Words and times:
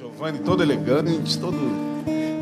Giovanni 0.00 0.38
todo 0.38 0.62
elegante, 0.62 1.38
todo. 1.38 1.58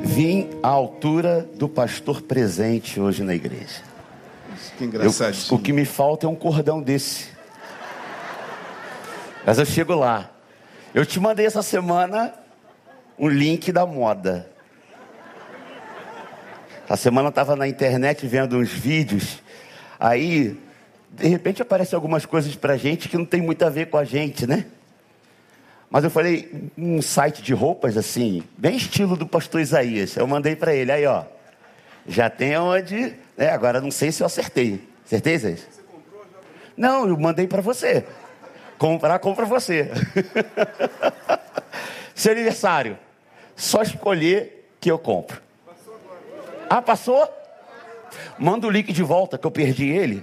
Vim 0.05 0.49
à 0.63 0.69
altura 0.69 1.45
do 1.57 1.69
pastor 1.69 2.23
presente 2.23 3.01
hoje 3.01 3.25
na 3.25 3.35
igreja. 3.35 3.83
Que 4.77 4.85
Eu- 4.85 4.87
engraçadinho. 4.87 5.55
o 5.57 5.59
que 5.59 5.73
me 5.73 5.85
falta 5.85 6.25
é 6.25 6.29
um 6.29 6.37
cordão 6.37 6.81
desse. 6.81 7.31
Mas 9.45 9.59
eu 9.59 9.65
chego 9.67 9.93
lá. 9.97 10.31
Eu 10.95 11.05
te 11.05 11.19
mandei 11.19 11.47
essa 11.47 11.61
semana 11.61 12.33
um 13.19 13.27
link 13.29 13.73
da 13.73 13.85
moda. 13.85 14.49
Essa 16.85 16.97
semana 16.97 17.27
eu 17.27 17.31
estava 17.31 17.57
na 17.57 17.67
internet 17.67 18.25
vendo 18.25 18.57
uns 18.57 18.71
vídeos. 18.71 19.43
Aí, 19.99 20.57
de 21.11 21.27
repente, 21.27 21.61
aparecem 21.61 21.97
algumas 21.97 22.25
coisas 22.25 22.55
pra 22.55 22.77
gente 22.77 23.09
que 23.09 23.19
não 23.19 23.25
tem 23.25 23.43
muito 23.43 23.65
a 23.65 23.69
ver 23.69 23.91
com 23.91 23.97
a 23.99 24.05
gente, 24.05 24.47
né? 24.47 24.65
Mas 25.91 26.05
eu 26.05 26.11
falei, 26.11 26.71
um 26.77 27.01
site 27.01 27.43
de 27.43 27.55
roupas 27.55 27.97
assim, 27.97 28.45
bem 28.57 28.77
estilo 28.77 29.17
do 29.17 29.27
pastor 29.27 29.61
Isaías. 29.61 30.17
Eu 30.17 30.27
mandei 30.27 30.55
pra 30.55 30.75
ele, 30.75 30.93
aí 30.93 31.07
ó, 31.07 31.25
já 32.07 32.29
tem 32.29 32.59
onde, 32.59 33.15
né? 33.37 33.51
Agora 33.51 33.81
não 33.81 33.91
sei 33.91 34.13
se 34.13 34.23
eu 34.23 34.27
acertei. 34.27 34.87
Acertei, 35.05 35.35
Isaías? 35.35 35.67
Não, 36.77 37.09
eu 37.09 37.19
mandei 37.19 37.47
pra 37.47 37.63
você. 37.63 38.05
Comprar, 38.77 39.19
compra 39.19 39.47
você. 39.47 39.91
Seu 42.15 42.33
aniversário, 42.33 42.99
só 43.57 43.83
escolher 43.83 44.71
que 44.81 44.91
eu 44.91 44.99
compro. 44.99 45.41
Ah, 46.69 46.83
passou? 46.83 47.27
Manda 48.39 48.67
o 48.67 48.71
link 48.71 48.93
de 48.93 49.03
volta 49.03 49.39
que 49.39 49.47
eu 49.47 49.51
perdi 49.51 49.89
ele. 49.89 50.23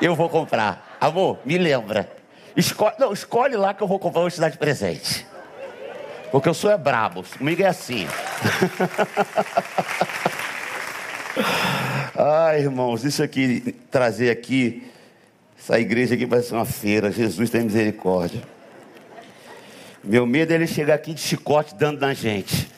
Eu 0.00 0.14
vou 0.14 0.28
comprar. 0.28 0.96
Amor, 1.00 1.38
me 1.44 1.58
lembra. 1.58 2.19
Escolhe, 2.56 2.94
não, 2.98 3.12
escolhe 3.12 3.56
lá 3.56 3.72
que 3.74 3.82
eu 3.82 3.86
vou 3.86 3.98
vou 3.98 4.30
te 4.30 4.40
dar 4.40 4.48
de 4.48 4.58
presente. 4.58 5.26
Porque 6.30 6.48
eu 6.48 6.54
sou 6.54 6.70
é 6.70 6.78
brabo, 6.78 7.24
comigo 7.36 7.62
é 7.62 7.66
assim. 7.66 8.06
Ai, 12.16 12.60
irmãos, 12.60 13.04
isso 13.04 13.22
aqui, 13.22 13.74
trazer 13.90 14.30
aqui, 14.30 14.88
essa 15.58 15.78
igreja 15.80 16.14
aqui 16.14 16.26
parece 16.26 16.52
uma 16.52 16.64
feira. 16.64 17.10
Jesus 17.10 17.50
tem 17.50 17.62
misericórdia. 17.62 18.42
Meu 20.02 20.26
medo 20.26 20.52
é 20.52 20.54
ele 20.54 20.66
chegar 20.66 20.94
aqui 20.94 21.12
de 21.12 21.20
chicote 21.20 21.74
dando 21.74 22.00
na 22.00 22.14
gente. 22.14 22.70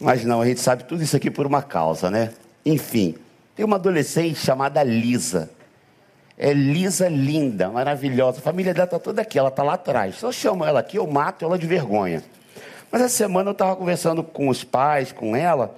Mas 0.00 0.24
não, 0.24 0.40
a 0.40 0.46
gente 0.46 0.60
sabe 0.60 0.84
tudo 0.84 1.02
isso 1.02 1.16
aqui 1.16 1.30
por 1.30 1.46
uma 1.46 1.62
causa, 1.62 2.10
né? 2.10 2.30
Enfim, 2.64 3.14
tem 3.56 3.64
uma 3.64 3.76
adolescente 3.76 4.38
chamada 4.38 4.82
Lisa. 4.82 5.50
É 6.36 6.52
Lisa 6.52 7.08
linda, 7.08 7.68
maravilhosa. 7.68 8.38
A 8.38 8.42
família 8.42 8.74
dela 8.74 8.86
está 8.86 8.98
toda 8.98 9.22
aqui, 9.22 9.38
ela 9.38 9.48
está 9.48 9.62
lá 9.62 9.74
atrás. 9.74 10.16
Se 10.16 10.24
eu 10.24 10.32
chamo 10.32 10.64
ela 10.64 10.80
aqui, 10.80 10.98
eu 10.98 11.06
mato 11.06 11.44
ela 11.44 11.58
de 11.58 11.66
vergonha. 11.66 12.22
Mas 12.90 13.02
essa 13.02 13.16
semana 13.16 13.50
eu 13.50 13.52
estava 13.52 13.76
conversando 13.76 14.22
com 14.22 14.48
os 14.48 14.62
pais, 14.64 15.12
com 15.12 15.34
ela, 15.34 15.76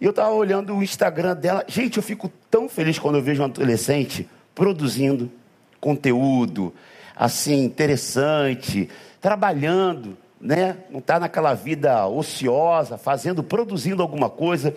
e 0.00 0.04
eu 0.04 0.10
estava 0.10 0.30
olhando 0.30 0.74
o 0.74 0.82
Instagram 0.82 1.34
dela. 1.34 1.64
Gente, 1.66 1.96
eu 1.96 2.02
fico 2.02 2.30
tão 2.50 2.68
feliz 2.68 2.98
quando 2.98 3.16
eu 3.16 3.22
vejo 3.22 3.42
um 3.42 3.46
adolescente 3.46 4.28
produzindo 4.54 5.30
conteúdo, 5.80 6.72
assim, 7.14 7.64
interessante, 7.64 8.88
trabalhando, 9.20 10.16
né? 10.40 10.76
Não 10.90 10.98
está 10.98 11.18
naquela 11.18 11.54
vida 11.54 12.06
ociosa, 12.06 12.98
fazendo, 12.98 13.42
produzindo 13.42 14.02
alguma 14.02 14.28
coisa. 14.28 14.74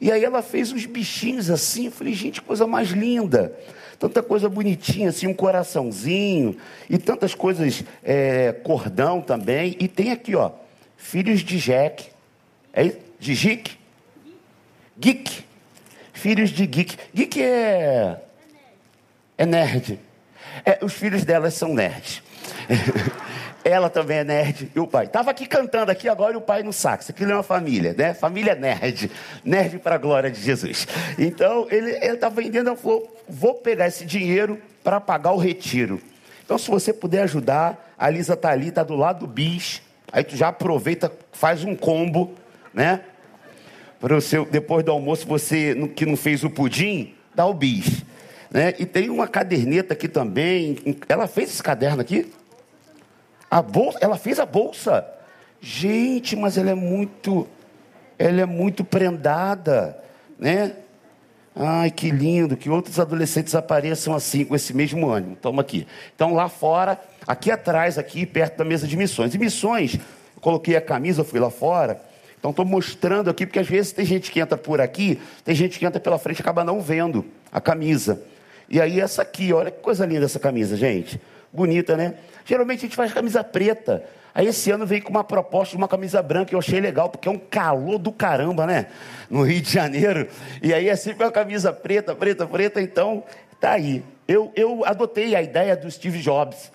E 0.00 0.10
aí 0.10 0.24
ela 0.24 0.42
fez 0.42 0.72
uns 0.72 0.86
bichinhos 0.86 1.50
assim, 1.50 1.86
eu 1.86 1.92
falei, 1.92 2.14
gente, 2.14 2.42
coisa 2.42 2.66
mais 2.66 2.90
linda. 2.90 3.56
Tanta 4.02 4.20
coisa 4.20 4.48
bonitinha, 4.48 5.10
assim, 5.10 5.28
um 5.28 5.32
coraçãozinho, 5.32 6.56
e 6.90 6.98
tantas 6.98 7.36
coisas, 7.36 7.84
é, 8.02 8.50
cordão 8.50 9.20
também. 9.20 9.76
E 9.78 9.86
tem 9.86 10.10
aqui, 10.10 10.34
ó, 10.34 10.50
filhos 10.96 11.38
de 11.42 11.56
Jack. 11.56 12.08
É? 12.72 12.96
De 13.20 13.32
Gick? 13.32 13.78
Geek. 14.98 15.44
Filhos 16.12 16.50
de 16.50 16.66
Geek. 16.66 16.98
Geek 17.14 17.40
é. 17.40 18.20
É 19.38 19.46
nerd. 19.46 20.00
É, 20.66 20.84
os 20.84 20.94
filhos 20.94 21.24
delas 21.24 21.54
são 21.54 21.72
nerds. 21.72 22.24
Ela 23.64 23.88
também 23.88 24.18
é 24.18 24.24
nerd. 24.24 24.70
E 24.74 24.80
o 24.80 24.86
pai. 24.86 25.06
Estava 25.06 25.30
aqui 25.30 25.46
cantando 25.46 25.90
aqui 25.90 26.08
agora 26.08 26.34
e 26.34 26.36
o 26.36 26.40
pai 26.40 26.62
no 26.62 26.72
sax. 26.72 27.10
Aquilo 27.10 27.32
é 27.32 27.34
uma 27.34 27.42
família, 27.42 27.94
né? 27.96 28.12
Família 28.12 28.54
nerd. 28.54 29.10
Nerd 29.44 29.78
para 29.78 29.94
a 29.94 29.98
glória 29.98 30.30
de 30.30 30.40
Jesus. 30.40 30.86
Então, 31.18 31.66
ele 31.70 31.90
estava 31.90 32.34
vendendo, 32.34 32.68
ela 32.68 32.76
falou: 32.76 33.16
vou 33.28 33.54
pegar 33.54 33.86
esse 33.86 34.04
dinheiro 34.04 34.60
para 34.82 35.00
pagar 35.00 35.32
o 35.32 35.36
retiro. 35.36 36.00
Então, 36.44 36.58
se 36.58 36.68
você 36.70 36.92
puder 36.92 37.22
ajudar, 37.22 37.94
a 37.96 38.10
Lisa 38.10 38.34
está 38.34 38.50
ali, 38.50 38.68
está 38.68 38.82
do 38.82 38.96
lado 38.96 39.20
do 39.20 39.26
bis. 39.26 39.80
Aí 40.12 40.24
tu 40.24 40.36
já 40.36 40.48
aproveita, 40.48 41.10
faz 41.32 41.64
um 41.64 41.74
combo, 41.74 42.34
né? 42.74 43.00
Para 44.00 44.16
o 44.16 44.20
seu, 44.20 44.44
depois 44.44 44.84
do 44.84 44.90
almoço, 44.90 45.26
você 45.26 45.74
que 45.94 46.04
não 46.04 46.16
fez 46.16 46.42
o 46.42 46.50
pudim, 46.50 47.14
dá 47.34 47.46
o 47.46 47.54
bis. 47.54 48.02
Né? 48.50 48.74
E 48.78 48.84
tem 48.84 49.08
uma 49.08 49.28
caderneta 49.28 49.94
aqui 49.94 50.08
também. 50.08 50.76
Ela 51.08 51.26
fez 51.28 51.50
esse 51.50 51.62
caderno 51.62 52.02
aqui? 52.02 52.30
A 53.52 53.60
bolsa, 53.60 53.98
ela 54.00 54.16
fez 54.16 54.40
a 54.40 54.46
bolsa. 54.46 55.06
Gente, 55.60 56.34
mas 56.34 56.56
ela 56.56 56.70
é 56.70 56.74
muito, 56.74 57.46
ela 58.18 58.40
é 58.40 58.46
muito 58.46 58.82
prendada, 58.82 60.02
né? 60.38 60.72
Ai, 61.54 61.90
que 61.90 62.10
lindo, 62.10 62.56
que 62.56 62.70
outros 62.70 62.98
adolescentes 62.98 63.54
apareçam 63.54 64.14
assim, 64.14 64.42
com 64.42 64.56
esse 64.56 64.72
mesmo 64.72 65.10
ânimo. 65.10 65.36
Toma 65.36 65.60
aqui. 65.60 65.86
Então, 66.16 66.32
lá 66.32 66.48
fora, 66.48 66.98
aqui 67.26 67.50
atrás, 67.50 67.98
aqui 67.98 68.24
perto 68.24 68.56
da 68.56 68.64
mesa 68.64 68.88
de 68.88 68.96
missões. 68.96 69.34
E 69.34 69.38
missões, 69.38 69.98
coloquei 70.40 70.74
a 70.74 70.80
camisa, 70.80 71.22
fui 71.22 71.38
lá 71.38 71.50
fora. 71.50 72.00
Então, 72.38 72.52
estou 72.52 72.64
mostrando 72.64 73.28
aqui, 73.28 73.44
porque 73.44 73.58
às 73.58 73.68
vezes 73.68 73.92
tem 73.92 74.06
gente 74.06 74.30
que 74.30 74.40
entra 74.40 74.56
por 74.56 74.80
aqui, 74.80 75.20
tem 75.44 75.54
gente 75.54 75.78
que 75.78 75.84
entra 75.84 76.00
pela 76.00 76.18
frente 76.18 76.38
e 76.38 76.40
acaba 76.40 76.64
não 76.64 76.80
vendo 76.80 77.22
a 77.52 77.60
camisa. 77.60 78.18
E 78.66 78.80
aí, 78.80 78.98
essa 78.98 79.20
aqui, 79.20 79.52
olha 79.52 79.70
que 79.70 79.82
coisa 79.82 80.06
linda 80.06 80.24
essa 80.24 80.40
camisa, 80.40 80.74
gente. 80.74 81.20
Bonita, 81.52 81.96
né? 81.96 82.14
Geralmente 82.44 82.78
a 82.78 82.82
gente 82.82 82.96
faz 82.96 83.12
camisa 83.12 83.44
preta. 83.44 84.04
Aí 84.34 84.46
esse 84.46 84.70
ano 84.70 84.86
veio 84.86 85.02
com 85.02 85.10
uma 85.10 85.22
proposta 85.22 85.72
de 85.72 85.76
uma 85.76 85.88
camisa 85.88 86.22
branca, 86.22 86.54
eu 86.54 86.58
achei 86.58 86.80
legal, 86.80 87.10
porque 87.10 87.28
é 87.28 87.30
um 87.30 87.38
calor 87.38 87.98
do 87.98 88.10
caramba, 88.10 88.66
né? 88.66 88.86
No 89.28 89.42
Rio 89.42 89.60
de 89.60 89.70
Janeiro. 89.70 90.26
E 90.62 90.72
aí 90.72 90.88
é 90.88 90.96
sempre 90.96 91.24
uma 91.24 91.30
camisa 91.30 91.72
preta, 91.72 92.14
preta, 92.14 92.46
preta, 92.46 92.80
então 92.80 93.22
tá 93.60 93.72
aí. 93.72 94.02
Eu, 94.26 94.50
eu 94.56 94.84
adotei 94.86 95.34
a 95.34 95.42
ideia 95.42 95.76
do 95.76 95.90
Steve 95.90 96.18
Jobs, 96.20 96.72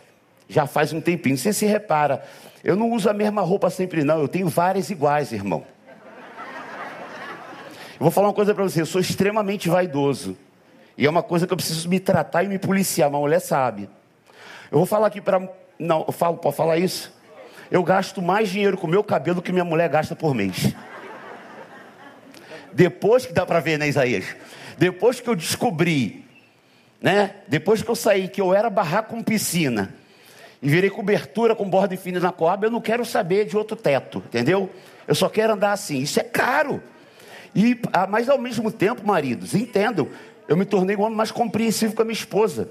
já 0.47 0.67
faz 0.67 0.93
um 0.93 1.01
tempinho. 1.01 1.35
Você 1.35 1.51
se 1.51 1.65
repara, 1.65 2.23
eu 2.63 2.75
não 2.75 2.91
uso 2.91 3.09
a 3.09 3.13
mesma 3.13 3.41
roupa 3.41 3.71
sempre, 3.71 4.03
não. 4.03 4.21
Eu 4.21 4.27
tenho 4.27 4.47
várias 4.47 4.91
iguais, 4.91 5.31
irmão. 5.31 5.65
Eu 7.99 8.03
vou 8.03 8.11
falar 8.11 8.27
uma 8.27 8.33
coisa 8.33 8.53
para 8.53 8.63
você, 8.63 8.81
eu 8.81 8.85
sou 8.85 9.01
extremamente 9.01 9.67
vaidoso. 9.67 10.37
E 10.95 11.07
é 11.07 11.09
uma 11.09 11.23
coisa 11.23 11.47
que 11.47 11.53
eu 11.53 11.57
preciso 11.57 11.89
me 11.89 11.99
tratar 11.99 12.43
e 12.43 12.47
me 12.47 12.59
policiar, 12.59 13.09
uma 13.09 13.19
mulher 13.19 13.39
sabe. 13.39 13.89
Eu 14.71 14.77
vou 14.77 14.85
falar 14.85 15.07
aqui 15.07 15.21
para. 15.21 15.49
Não, 15.79 16.03
eu 16.07 16.11
falo, 16.11 16.37
pode 16.37 16.55
falar 16.55 16.77
isso? 16.77 17.13
Eu 17.69 17.83
gasto 17.83 18.21
mais 18.21 18.49
dinheiro 18.49 18.77
com 18.77 18.87
meu 18.87 19.03
cabelo 19.03 19.41
que 19.41 19.51
minha 19.51 19.65
mulher 19.65 19.89
gasta 19.89 20.15
por 20.15 20.33
mês. 20.33 20.73
Depois 22.73 23.25
que 23.25 23.33
dá 23.33 23.45
para 23.45 23.59
ver, 23.59 23.77
né, 23.77 23.87
Isaías? 23.87 24.25
Depois 24.77 25.19
que 25.19 25.29
eu 25.29 25.35
descobri, 25.35 26.25
né? 27.01 27.35
Depois 27.47 27.81
que 27.81 27.89
eu 27.89 27.95
saí, 27.95 28.27
que 28.27 28.39
eu 28.39 28.53
era 28.53 28.69
barraco 28.69 29.15
com 29.15 29.23
piscina 29.23 29.93
e 30.61 30.69
virei 30.69 30.89
cobertura 30.89 31.55
com 31.55 31.69
borda 31.69 31.93
infinita 31.93 32.25
na 32.25 32.31
Coab, 32.31 32.65
eu 32.65 32.71
não 32.71 32.81
quero 32.81 33.05
saber 33.05 33.45
de 33.45 33.57
outro 33.57 33.75
teto, 33.75 34.23
entendeu? 34.27 34.69
Eu 35.07 35.15
só 35.15 35.29
quero 35.29 35.53
andar 35.53 35.71
assim. 35.71 35.99
Isso 35.99 36.19
é 36.19 36.23
caro. 36.23 36.81
E, 37.55 37.79
ah, 37.91 38.07
mas 38.07 38.29
ao 38.29 38.37
mesmo 38.37 38.71
tempo, 38.71 39.05
maridos, 39.05 39.53
entendam, 39.53 40.07
eu 40.47 40.55
me 40.55 40.65
tornei 40.65 40.95
um 40.95 41.01
homem 41.01 41.17
mais 41.17 41.31
compreensivo 41.31 41.95
com 41.95 42.01
a 42.01 42.05
minha 42.05 42.13
esposa. 42.13 42.69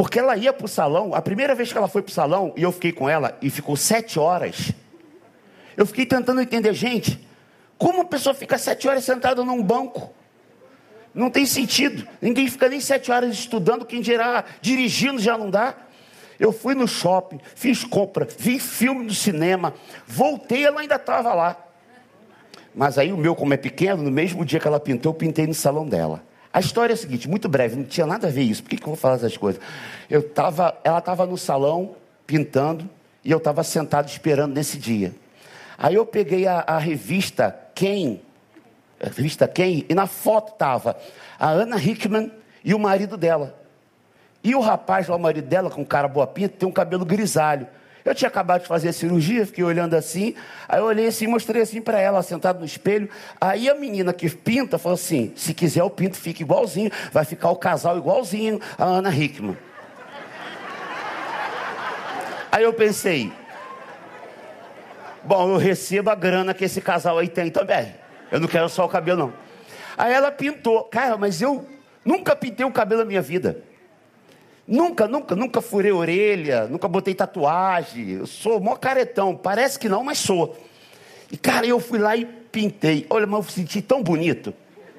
Porque 0.00 0.18
ela 0.18 0.34
ia 0.34 0.50
para 0.50 0.64
o 0.64 0.66
salão, 0.66 1.14
a 1.14 1.20
primeira 1.20 1.54
vez 1.54 1.70
que 1.70 1.76
ela 1.76 1.86
foi 1.86 2.00
para 2.00 2.08
o 2.08 2.14
salão, 2.14 2.54
e 2.56 2.62
eu 2.62 2.72
fiquei 2.72 2.90
com 2.90 3.06
ela, 3.06 3.36
e 3.42 3.50
ficou 3.50 3.76
sete 3.76 4.18
horas. 4.18 4.72
Eu 5.76 5.84
fiquei 5.84 6.06
tentando 6.06 6.40
entender, 6.40 6.72
gente, 6.72 7.28
como 7.76 7.98
uma 7.98 8.06
pessoa 8.06 8.34
fica 8.34 8.56
sete 8.56 8.88
horas 8.88 9.04
sentada 9.04 9.44
num 9.44 9.62
banco? 9.62 10.10
Não 11.12 11.28
tem 11.28 11.44
sentido. 11.44 12.08
Ninguém 12.18 12.48
fica 12.48 12.66
nem 12.66 12.80
sete 12.80 13.12
horas 13.12 13.34
estudando, 13.34 13.84
quem 13.84 14.00
dirá 14.00 14.42
dirigindo 14.62 15.18
já 15.18 15.36
não 15.36 15.50
dá. 15.50 15.74
Eu 16.38 16.50
fui 16.50 16.74
no 16.74 16.88
shopping, 16.88 17.38
fiz 17.54 17.84
compra, 17.84 18.26
vi 18.38 18.58
filme 18.58 19.04
do 19.04 19.14
cinema, 19.14 19.74
voltei, 20.06 20.64
ela 20.64 20.80
ainda 20.80 20.94
estava 20.94 21.34
lá. 21.34 21.58
Mas 22.74 22.96
aí 22.96 23.12
o 23.12 23.18
meu, 23.18 23.36
como 23.36 23.52
é 23.52 23.58
pequeno, 23.58 24.02
no 24.02 24.10
mesmo 24.10 24.46
dia 24.46 24.58
que 24.60 24.66
ela 24.66 24.80
pintou, 24.80 25.10
eu 25.10 25.14
pintei 25.14 25.46
no 25.46 25.52
salão 25.52 25.86
dela. 25.86 26.29
A 26.52 26.58
história 26.58 26.92
é 26.92 26.94
a 26.94 26.96
seguinte, 26.96 27.28
muito 27.28 27.48
breve, 27.48 27.76
não 27.76 27.84
tinha 27.84 28.06
nada 28.06 28.26
a 28.26 28.30
ver 28.30 28.42
isso. 28.42 28.62
Por 28.62 28.70
que, 28.70 28.76
que 28.76 28.82
eu 28.82 28.88
vou 28.88 28.96
falar 28.96 29.14
essas 29.14 29.36
coisas? 29.36 29.62
Eu 30.08 30.22
tava, 30.28 30.76
ela 30.82 30.98
estava 30.98 31.24
no 31.24 31.38
salão 31.38 31.94
pintando 32.26 32.88
e 33.24 33.30
eu 33.30 33.38
estava 33.38 33.62
sentado 33.62 34.08
esperando 34.08 34.54
nesse 34.54 34.76
dia. 34.76 35.14
Aí 35.78 35.94
eu 35.94 36.04
peguei 36.04 36.46
a, 36.46 36.64
a 36.66 36.78
revista 36.78 37.56
Quem, 37.74 38.20
a 39.00 39.06
revista 39.06 39.46
Quem, 39.46 39.86
e 39.88 39.94
na 39.94 40.06
foto 40.06 40.52
estava 40.52 40.96
a 41.38 41.48
Ana 41.48 41.76
Hickman 41.76 42.32
e 42.64 42.74
o 42.74 42.78
marido 42.78 43.16
dela. 43.16 43.58
E 44.42 44.54
o 44.54 44.60
rapaz 44.60 45.06
lá, 45.06 45.16
o 45.16 45.20
marido 45.20 45.46
dela, 45.46 45.70
com 45.70 45.84
cara 45.84 46.08
boa 46.08 46.26
pinta, 46.26 46.56
tem 46.58 46.68
um 46.68 46.72
cabelo 46.72 47.04
grisalho. 47.04 47.66
Eu 48.04 48.14
tinha 48.14 48.28
acabado 48.28 48.62
de 48.62 48.68
fazer 48.68 48.88
a 48.88 48.92
cirurgia, 48.92 49.44
fiquei 49.46 49.62
olhando 49.62 49.94
assim, 49.94 50.34
aí 50.68 50.80
eu 50.80 50.84
olhei 50.84 51.08
assim, 51.08 51.26
mostrei 51.26 51.62
assim 51.62 51.82
para 51.82 52.00
ela, 52.00 52.22
sentada 52.22 52.58
no 52.58 52.64
espelho. 52.64 53.08
Aí 53.40 53.68
a 53.68 53.74
menina 53.74 54.12
que 54.12 54.28
pinta 54.30 54.78
falou 54.78 54.94
assim: 54.94 55.32
se 55.36 55.52
quiser 55.52 55.82
o 55.82 55.90
pinto 55.90 56.16
fica 56.16 56.42
igualzinho, 56.42 56.90
vai 57.12 57.24
ficar 57.24 57.50
o 57.50 57.56
casal 57.56 57.98
igualzinho 57.98 58.60
a 58.78 58.84
Ana 58.84 59.14
Hickman. 59.14 59.56
Aí 62.52 62.64
eu 62.64 62.72
pensei, 62.72 63.32
bom, 65.22 65.50
eu 65.50 65.56
recebo 65.56 66.10
a 66.10 66.14
grana 66.14 66.52
que 66.52 66.64
esse 66.64 66.80
casal 66.80 67.18
aí 67.18 67.28
tem 67.28 67.50
também. 67.50 67.94
Eu 68.30 68.40
não 68.40 68.48
quero 68.48 68.68
só 68.68 68.84
o 68.84 68.88
cabelo, 68.88 69.18
não. 69.18 69.32
Aí 69.96 70.12
ela 70.12 70.32
pintou. 70.32 70.84
Cara, 70.84 71.16
mas 71.16 71.40
eu 71.40 71.66
nunca 72.04 72.34
pintei 72.34 72.64
o 72.64 72.72
cabelo 72.72 73.02
na 73.02 73.06
minha 73.06 73.22
vida. 73.22 73.62
Nunca, 74.70 75.08
nunca, 75.08 75.34
nunca 75.34 75.60
furei 75.60 75.90
orelha, 75.90 76.68
nunca 76.68 76.86
botei 76.86 77.12
tatuagem. 77.12 78.10
Eu 78.10 78.26
sou 78.26 78.60
mó 78.60 78.76
caretão. 78.76 79.34
Parece 79.34 79.76
que 79.76 79.88
não, 79.88 80.04
mas 80.04 80.18
sou. 80.18 80.56
E, 81.28 81.36
cara, 81.36 81.66
eu 81.66 81.80
fui 81.80 81.98
lá 81.98 82.16
e 82.16 82.24
pintei. 82.24 83.04
Olha, 83.10 83.26
mas 83.26 83.40
eu 83.40 83.44
me 83.46 83.50
senti 83.50 83.82
tão 83.82 84.00
bonito. 84.00 84.54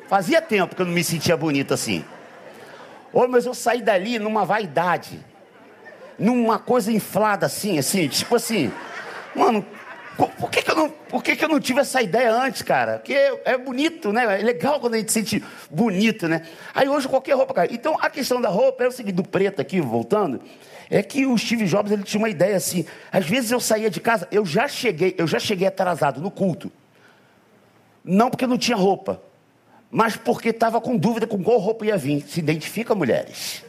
Fazia 0.10 0.42
tempo 0.42 0.76
que 0.76 0.82
eu 0.82 0.86
não 0.86 0.92
me 0.92 1.02
sentia 1.06 1.38
bonito 1.38 1.74
assim. 1.74 2.04
Olha, 3.14 3.30
mas 3.30 3.46
eu 3.46 3.54
saí 3.54 3.82
dali 3.82 4.20
numa 4.20 4.44
vaidade. 4.44 5.22
Numa 6.20 6.60
coisa 6.60 6.92
inflada 6.92 7.46
assim, 7.46 7.80
assim, 7.80 8.10
tipo 8.10 8.36
assim. 8.36 8.70
Mano, 9.34 9.66
por 10.30 10.50
que, 10.50 10.62
que, 10.62 10.72
eu 10.72 10.76
não, 10.76 10.90
por 10.90 11.24
que, 11.24 11.36
que 11.36 11.44
eu 11.44 11.50
não 11.50 11.60
tive 11.60 11.80
essa 11.80 12.02
ideia 12.02 12.32
antes, 12.32 12.62
cara? 12.62 12.98
Porque 12.98 13.14
é 13.14 13.58
bonito, 13.58 14.12
né? 14.12 14.40
É 14.40 14.44
legal 14.44 14.80
quando 14.80 14.96
a 14.96 14.98
gente 14.98 15.12
se 15.12 15.20
sente 15.20 15.44
bonito, 15.70 16.28
né? 16.28 16.46
Aí 16.74 16.88
hoje 16.90 17.08
qualquer 17.08 17.36
roupa, 17.36 17.54
cara. 17.54 17.74
Então 17.74 17.98
a 18.00 18.10
questão 18.10 18.42
da 18.42 18.50
roupa 18.50 18.84
é 18.84 18.88
o 18.88 18.92
seguinte, 18.92 19.16
do 19.16 19.24
preto 19.24 19.62
aqui, 19.62 19.80
voltando, 19.80 20.42
é 20.90 21.02
que 21.02 21.26
o 21.26 21.38
Steve 21.38 21.66
Jobs 21.66 21.92
ele 21.92 22.04
tinha 22.04 22.20
uma 22.20 22.30
ideia 22.30 22.58
assim. 22.58 22.86
Às 23.12 23.26
vezes 23.26 23.52
eu 23.52 23.60
saía 23.60 23.90
de 23.90 24.00
casa, 24.00 24.28
eu 24.32 24.46
já 24.46 24.68
cheguei, 24.68 25.16
eu 25.18 25.26
já 25.26 25.40
cheguei 25.40 25.68
atrasado 25.68 26.20
no 26.20 26.30
culto. 26.30 26.72
Não 28.04 28.30
porque 28.30 28.48
não 28.48 28.58
tinha 28.58 28.78
roupa, 28.78 29.22
mas 29.90 30.16
porque 30.18 30.50
estava 30.50 30.82
com 30.82 30.98
dúvida 30.98 31.26
com 31.26 31.42
qual 31.44 31.58
roupa 31.58 31.86
ia 31.86 31.98
vir. 31.98 32.22
Se 32.28 32.40
identifica, 32.40 32.94
mulheres. 32.94 33.64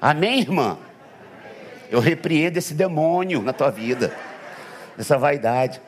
Amém, 0.00 0.40
irmã? 0.40 0.78
Eu 1.90 2.00
repreendo 2.00 2.58
esse 2.58 2.74
demônio 2.74 3.42
na 3.42 3.52
tua 3.52 3.70
vida 3.70 4.12
essa 5.02 5.18
vaidade. 5.18 5.80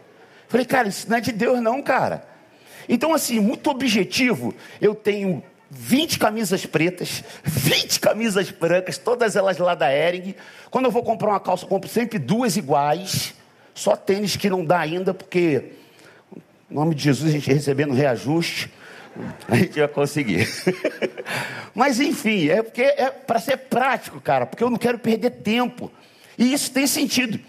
Falei, 0.49 0.67
cara, 0.67 0.89
isso 0.89 1.09
não 1.09 1.17
é 1.17 1.21
de 1.21 1.33
Deus, 1.33 1.61
não, 1.61 1.83
cara. 1.83 2.25
Então, 2.89 3.15
assim, 3.15 3.41
muito 3.41 3.71
objetivo. 3.71 4.55
Eu 4.81 4.95
tenho 4.95 5.43
20 5.71 6.19
camisas 6.19 6.67
pretas, 6.67 7.25
20 7.43 8.01
camisas 8.01 8.51
brancas, 8.51 8.99
todas 8.99 9.37
elas 9.37 9.59
lá 9.59 9.75
da 9.75 9.93
Ering. 9.93 10.35
Quando 10.71 10.85
eu 10.87 10.91
vou 10.91 11.03
comprar 11.03 11.31
uma 11.31 11.41
calça, 11.41 11.65
eu 11.65 11.69
compro 11.69 11.89
sempre 11.89 12.19
duas 12.19 12.57
iguais. 12.57 13.35
Só 13.75 13.97
tênis 13.97 14.37
que 14.37 14.49
não 14.49 14.65
dá 14.65 14.79
ainda, 14.79 15.13
porque, 15.13 15.73
em 16.71 16.75
nome 16.75 16.95
de 16.95 17.03
Jesus, 17.03 17.31
a 17.31 17.33
gente 17.33 17.53
recebendo 17.53 17.93
reajuste, 17.93 18.71
a 19.49 19.57
gente 19.57 19.79
vai 19.79 19.89
conseguir. 19.89 20.49
Mas, 21.75 21.99
enfim, 21.99 22.49
é 22.49 22.63
porque 22.63 22.83
é 22.83 23.11
para 23.11 23.41
ser 23.41 23.57
prático, 23.57 24.21
cara, 24.21 24.47
porque 24.47 24.63
eu 24.63 24.71
não 24.71 24.79
quero 24.79 24.99
perder 24.99 25.31
tempo. 25.31 25.91
E 26.39 26.53
isso 26.53 26.71
tem 26.71 26.87
sentido. 26.87 27.41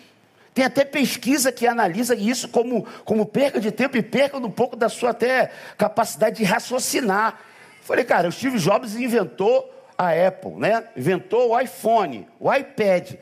Tem 0.56 0.64
até 0.64 0.86
pesquisa 0.86 1.52
que 1.52 1.68
analisa 1.68 2.16
isso 2.16 2.48
como, 2.48 2.88
como 3.04 3.26
perca 3.26 3.60
de 3.60 3.72
tempo 3.72 3.98
e 3.98 4.02
perca 4.02 4.38
um 4.38 4.50
pouco 4.50 4.78
da 4.78 4.88
sua 4.88 5.10
até 5.10 5.52
capacidade 5.78 6.38
de 6.38 6.46
raciocinar. 6.46 7.42
Falei, 7.82 8.06
cara, 8.06 8.30
o 8.30 8.32
Steve 8.32 8.58
Jobs 8.58 8.96
inventou 8.96 9.70
a 9.98 10.12
Apple, 10.12 10.54
né? 10.54 10.86
Inventou 10.96 11.52
o 11.52 11.60
iPhone, 11.60 12.26
o 12.40 12.52
iPad. 12.52 13.16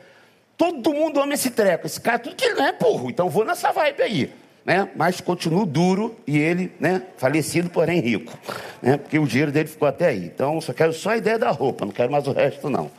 Todo 0.56 0.94
mundo 0.94 1.20
ama 1.20 1.34
esse 1.34 1.50
treco. 1.50 1.88
Esse 1.88 2.00
cara, 2.00 2.20
tudo 2.20 2.36
que 2.36 2.44
ele 2.44 2.54
não 2.54 2.66
é 2.66 2.72
burro. 2.72 3.10
Então 3.10 3.28
vou 3.28 3.44
nessa 3.44 3.72
vibe 3.72 4.00
aí. 4.00 4.32
Né? 4.64 4.88
Mas 4.94 5.20
continuo 5.20 5.66
duro 5.66 6.16
e 6.28 6.38
ele, 6.38 6.72
né? 6.78 7.02
Falecido, 7.16 7.68
porém 7.68 8.00
rico. 8.00 8.32
Né? 8.80 8.96
Porque 8.96 9.18
o 9.18 9.26
dinheiro 9.26 9.50
dele 9.50 9.68
ficou 9.68 9.88
até 9.88 10.06
aí. 10.06 10.24
Então 10.24 10.60
só 10.60 10.72
quero 10.72 10.92
só 10.92 11.10
a 11.10 11.16
ideia 11.16 11.36
da 11.36 11.50
roupa, 11.50 11.84
não 11.84 11.92
quero 11.92 12.12
mais 12.12 12.28
o 12.28 12.32
resto, 12.32 12.70
não. 12.70 12.92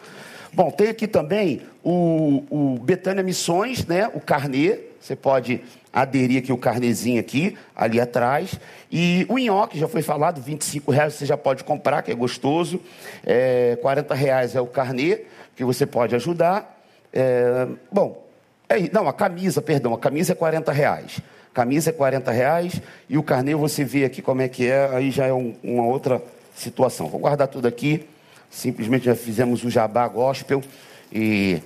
Bom, 0.56 0.72
tem 0.72 0.88
aqui 0.88 1.06
também 1.06 1.64
o, 1.84 2.44
o 2.50 2.80
Betânia 2.80 3.22
Missões, 3.22 3.86
né? 3.86 4.10
O 4.14 4.22
carnê. 4.22 4.80
Você 5.02 5.14
pode 5.14 5.62
aderir 5.92 6.42
aqui 6.42 6.54
o 6.54 6.58
carnezinho 6.58 7.20
aqui, 7.20 7.58
ali 7.76 8.00
atrás. 8.00 8.58
E 8.90 9.26
o 9.28 9.38
nhoque, 9.38 9.78
já 9.78 9.90
foi 9.90 10.02
falado, 10.02 10.42
25 10.42 10.92
reais 10.94 11.14
você 11.14 11.26
já 11.26 11.36
pode 11.36 11.66
comprar, 11.66 12.02
que 12.04 12.12
é 12.12 12.16
gostoso. 12.16 12.80
É, 13.26 13.78
40 13.82 14.16
reais 14.16 14.56
é 14.56 14.62
o 14.62 14.66
carnê, 14.66 15.24
que 15.58 15.66
você 15.66 15.86
pode 15.86 16.16
ajudar. 16.16 16.82
É, 17.12 17.68
bom, 17.92 18.26
é, 18.70 18.90
não, 18.94 19.10
a 19.10 19.14
camisa, 19.14 19.62
perdão, 19.62 19.94
a 19.94 20.00
camisa 20.00 20.32
é 20.32 20.36
40 20.36 20.72
reais. 20.72 21.20
Camisa 21.54 21.90
é 21.90 21.94
40 21.94 22.32
reais 22.32 22.82
e 23.10 23.18
o 23.18 23.24
carnê 23.24 23.56
você 23.56 23.84
vê 23.84 24.06
aqui 24.06 24.22
como 24.22 24.42
é 24.42 24.48
que 24.48 24.66
é, 24.68 24.90
aí 24.94 25.12
já 25.12 25.26
é 25.26 25.34
um, 25.34 25.54
uma 25.62 25.86
outra 25.86 26.22
situação. 26.56 27.08
Vou 27.08 27.20
guardar 27.20 27.50
tudo 27.50 27.68
aqui. 27.68 28.08
Simplesmente 28.56 29.04
já 29.04 29.16
fizemos 29.16 29.66
o 29.66 29.70
jabá 29.70 30.08
gospel 30.08 30.64
e 31.12 31.62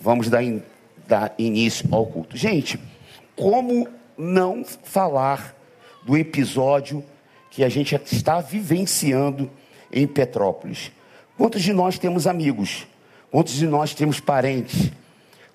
vamos 0.00 0.28
dar, 0.28 0.42
in, 0.42 0.60
dar 1.06 1.32
início 1.38 1.88
ao 1.94 2.04
culto. 2.04 2.36
Gente, 2.36 2.76
como 3.36 3.86
não 4.18 4.64
falar 4.64 5.54
do 6.04 6.16
episódio 6.16 7.04
que 7.52 7.62
a 7.62 7.68
gente 7.68 7.94
está 8.10 8.40
vivenciando 8.40 9.48
em 9.92 10.08
Petrópolis? 10.08 10.90
Quantos 11.38 11.62
de 11.62 11.72
nós 11.72 12.00
temos 12.00 12.26
amigos? 12.26 12.84
Quantos 13.30 13.54
de 13.54 13.68
nós 13.68 13.94
temos 13.94 14.18
parentes? 14.18 14.90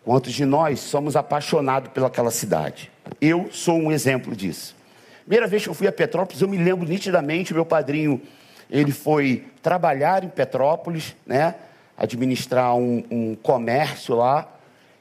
Quantos 0.06 0.32
de 0.32 0.46
nós 0.46 0.80
somos 0.80 1.18
apaixonados 1.18 1.92
pelaquela 1.92 2.32
cidade? 2.32 2.90
Eu 3.20 3.50
sou 3.52 3.78
um 3.78 3.92
exemplo 3.92 4.34
disso. 4.34 4.78
Primeira 5.26 5.46
vez 5.46 5.62
que 5.62 5.70
eu 5.70 5.74
fui 5.74 5.88
a 5.88 5.92
Petrópolis, 5.92 6.42
eu 6.42 6.48
me 6.48 6.58
lembro 6.58 6.88
nitidamente, 6.88 7.54
meu 7.54 7.66
padrinho 7.66 8.22
ele 8.70 8.92
foi 8.92 9.46
trabalhar 9.62 10.24
em 10.24 10.30
Petrópolis, 10.30 11.16
né? 11.26 11.56
administrar 11.98 12.76
um, 12.76 13.04
um 13.12 13.36
comércio 13.36 14.16
lá. 14.16 14.48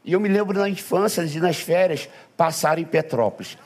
E 0.04 0.12
eu 0.12 0.20
me 0.20 0.28
lembro 0.28 0.58
na 0.58 0.68
infância, 0.68 1.24
de 1.24 1.38
nas 1.38 1.56
férias, 1.56 2.08
passar 2.36 2.78
em 2.78 2.84
Petrópolis. 2.84 3.56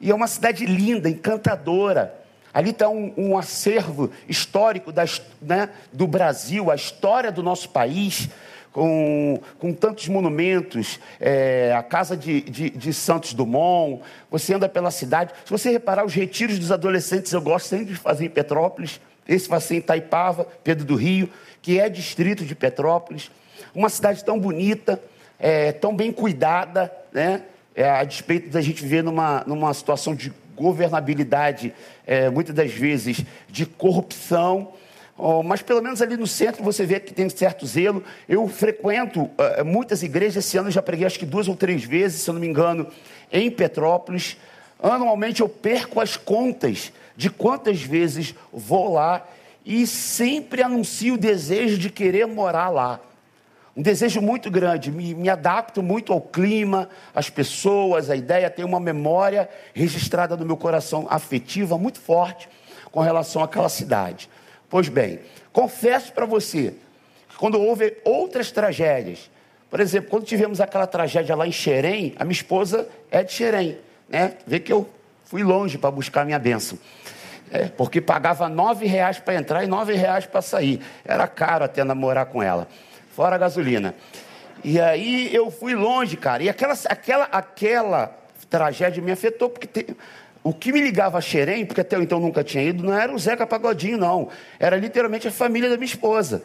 E 0.00 0.10
é 0.10 0.14
uma 0.14 0.26
cidade 0.26 0.66
linda, 0.66 1.08
encantadora. 1.08 2.14
Ali 2.52 2.70
está 2.70 2.88
um, 2.88 3.14
um, 3.16 3.38
acervo 3.38 4.10
histórico 4.28 4.92
né, 5.40 5.70
do 5.90 6.06
Brasil, 6.06 6.70
a 6.70 6.74
história 6.74 7.32
do 7.32 7.42
nosso 7.42 7.70
país, 7.70 8.28
com, 8.72 9.40
com 9.58 9.72
tantos 9.72 10.08
monumentos, 10.08 11.00
é, 11.18 11.72
a 11.74 11.82
casa 11.82 12.16
de, 12.16 12.42
de, 12.42 12.70
de, 12.70 12.92
Santos 12.92 13.32
Dumont. 13.32 14.02
Você 14.30 14.52
anda 14.52 14.68
pela 14.68 14.90
cidade. 14.90 15.32
Se 15.44 15.50
você 15.50 15.70
reparar, 15.70 16.04
os 16.04 16.12
retiros 16.12 16.58
dos 16.58 16.72
adolescentes 16.72 17.32
eu 17.32 17.40
gosto 17.40 17.68
sempre 17.68 17.86
de 17.86 17.94
fazer 17.94 18.26
em 18.26 18.30
Petrópolis. 18.30 19.00
Esse 19.26 19.48
vai 19.48 19.60
ser 19.60 19.74
em 19.74 19.78
Itaipava, 19.78 20.46
Pedro 20.64 20.84
do 20.84 20.94
Rio, 20.94 21.28
que 21.60 21.78
é 21.78 21.88
distrito 21.88 22.44
de 22.44 22.54
Petrópolis. 22.54 23.30
Uma 23.74 23.88
cidade 23.88 24.24
tão 24.24 24.38
bonita, 24.38 25.00
é, 25.38 25.72
tão 25.72 25.94
bem 25.94 26.12
cuidada, 26.12 26.92
né? 27.12 27.42
É, 27.74 27.88
a 27.88 28.04
despeito 28.04 28.50
da 28.50 28.60
gente 28.60 28.82
viver 28.82 29.02
numa, 29.02 29.42
numa 29.46 29.72
situação 29.72 30.14
de 30.14 30.30
governabilidade, 30.54 31.72
é, 32.06 32.28
muitas 32.28 32.54
das 32.54 32.70
vezes 32.70 33.24
de 33.48 33.64
corrupção, 33.64 34.72
oh, 35.16 35.42
mas 35.42 35.62
pelo 35.62 35.80
menos 35.80 36.02
ali 36.02 36.16
no 36.16 36.26
centro 36.26 36.62
você 36.62 36.84
vê 36.84 37.00
que 37.00 37.14
tem 37.14 37.28
certo 37.30 37.66
zelo. 37.66 38.04
Eu 38.28 38.46
frequento 38.48 39.22
uh, 39.22 39.64
muitas 39.64 40.02
igrejas, 40.02 40.44
esse 40.44 40.58
ano 40.58 40.70
já 40.70 40.82
preguei 40.82 41.06
acho 41.06 41.18
que 41.18 41.26
duas 41.26 41.48
ou 41.48 41.56
três 41.56 41.82
vezes, 41.82 42.22
se 42.22 42.28
eu 42.28 42.34
não 42.34 42.40
me 42.40 42.46
engano, 42.46 42.86
em 43.32 43.50
Petrópolis. 43.50 44.36
Anualmente 44.82 45.40
eu 45.40 45.48
perco 45.48 46.00
as 46.00 46.16
contas 46.16 46.92
de 47.16 47.30
quantas 47.30 47.82
vezes 47.82 48.34
vou 48.52 48.94
lá 48.94 49.26
e 49.64 49.86
sempre 49.86 50.62
anuncio 50.62 51.14
o 51.14 51.18
desejo 51.18 51.78
de 51.78 51.90
querer 51.90 52.26
morar 52.26 52.68
lá. 52.68 53.00
Um 53.74 53.80
desejo 53.80 54.20
muito 54.20 54.50
grande, 54.50 54.90
me, 54.90 55.14
me 55.14 55.30
adapto 55.30 55.82
muito 55.82 56.12
ao 56.12 56.20
clima, 56.20 56.90
às 57.14 57.30
pessoas, 57.30 58.10
a 58.10 58.16
ideia, 58.16 58.50
tem 58.50 58.64
uma 58.64 58.78
memória 58.78 59.48
registrada 59.72 60.36
no 60.36 60.44
meu 60.44 60.58
coração 60.58 61.06
afetiva 61.08 61.78
muito 61.78 61.98
forte 61.98 62.48
com 62.90 63.00
relação 63.00 63.42
àquela 63.42 63.70
cidade. 63.70 64.28
Pois 64.68 64.88
bem, 64.88 65.20
confesso 65.52 66.12
para 66.12 66.26
você 66.26 66.74
que 67.28 67.36
quando 67.36 67.58
houve 67.58 67.96
outras 68.04 68.50
tragédias, 68.50 69.30
por 69.70 69.80
exemplo, 69.80 70.10
quando 70.10 70.24
tivemos 70.24 70.60
aquela 70.60 70.86
tragédia 70.86 71.34
lá 71.34 71.46
em 71.46 71.52
Xerém, 71.52 72.14
a 72.18 72.24
minha 72.24 72.32
esposa 72.32 72.86
é 73.10 73.24
de 73.24 73.32
Xerém, 73.32 73.78
né? 74.06 74.36
Vê 74.46 74.60
que 74.60 74.70
eu 74.70 74.86
fui 75.32 75.42
longe 75.42 75.78
para 75.78 75.90
buscar 75.90 76.26
minha 76.26 76.38
bênção. 76.38 76.78
É, 77.50 77.64
porque 77.64 78.02
pagava 78.02 78.50
nove 78.50 78.84
reais 78.84 79.18
para 79.18 79.34
entrar 79.34 79.64
e 79.64 79.66
nove 79.66 79.94
reais 79.94 80.26
para 80.26 80.42
sair. 80.42 80.78
Era 81.02 81.26
caro 81.26 81.64
até 81.64 81.82
namorar 81.82 82.26
com 82.26 82.42
ela. 82.42 82.68
Fora 83.16 83.36
a 83.36 83.38
gasolina. 83.38 83.94
E 84.62 84.78
aí 84.78 85.34
eu 85.34 85.50
fui 85.50 85.74
longe, 85.74 86.18
cara. 86.18 86.42
E 86.42 86.50
aquela, 86.50 86.74
aquela, 86.86 87.24
aquela 87.32 88.14
tragédia 88.50 89.02
me 89.02 89.10
afetou, 89.10 89.48
porque 89.48 89.66
te, 89.66 89.96
o 90.44 90.52
que 90.52 90.70
me 90.70 90.82
ligava 90.82 91.16
a 91.16 91.22
Xerém, 91.22 91.64
porque 91.64 91.80
até 91.80 91.96
então 91.96 92.20
nunca 92.20 92.44
tinha 92.44 92.62
ido, 92.62 92.84
não 92.84 92.92
era 92.92 93.10
o 93.10 93.18
Zeca 93.18 93.46
Pagodinho, 93.46 93.96
não. 93.96 94.28
Era 94.60 94.76
literalmente 94.76 95.28
a 95.28 95.32
família 95.32 95.70
da 95.70 95.78
minha 95.78 95.86
esposa. 95.86 96.42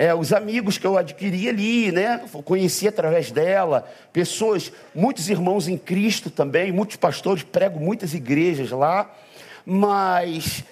É, 0.00 0.14
os 0.14 0.32
amigos 0.32 0.78
que 0.78 0.86
eu 0.86 0.96
adquiri 0.96 1.46
ali, 1.46 1.92
né? 1.92 2.22
Conheci 2.46 2.88
através 2.88 3.30
dela, 3.30 3.86
pessoas, 4.10 4.72
muitos 4.94 5.28
irmãos 5.28 5.68
em 5.68 5.76
Cristo 5.76 6.30
também, 6.30 6.72
muitos 6.72 6.96
pastores, 6.96 7.42
prego 7.42 7.78
muitas 7.78 8.14
igrejas 8.14 8.70
lá, 8.70 9.14
mas 9.62 10.64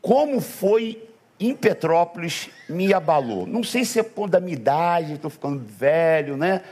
como 0.00 0.40
foi 0.40 1.06
em 1.38 1.54
Petrópolis 1.54 2.48
me 2.66 2.94
abalou. 2.94 3.46
Não 3.46 3.62
sei 3.62 3.84
se 3.84 4.00
é 4.00 4.02
por 4.02 4.30
da 4.30 4.40
minha 4.40 4.54
idade, 4.54 5.12
estou 5.12 5.30
ficando 5.30 5.62
velho, 5.62 6.38
né? 6.38 6.62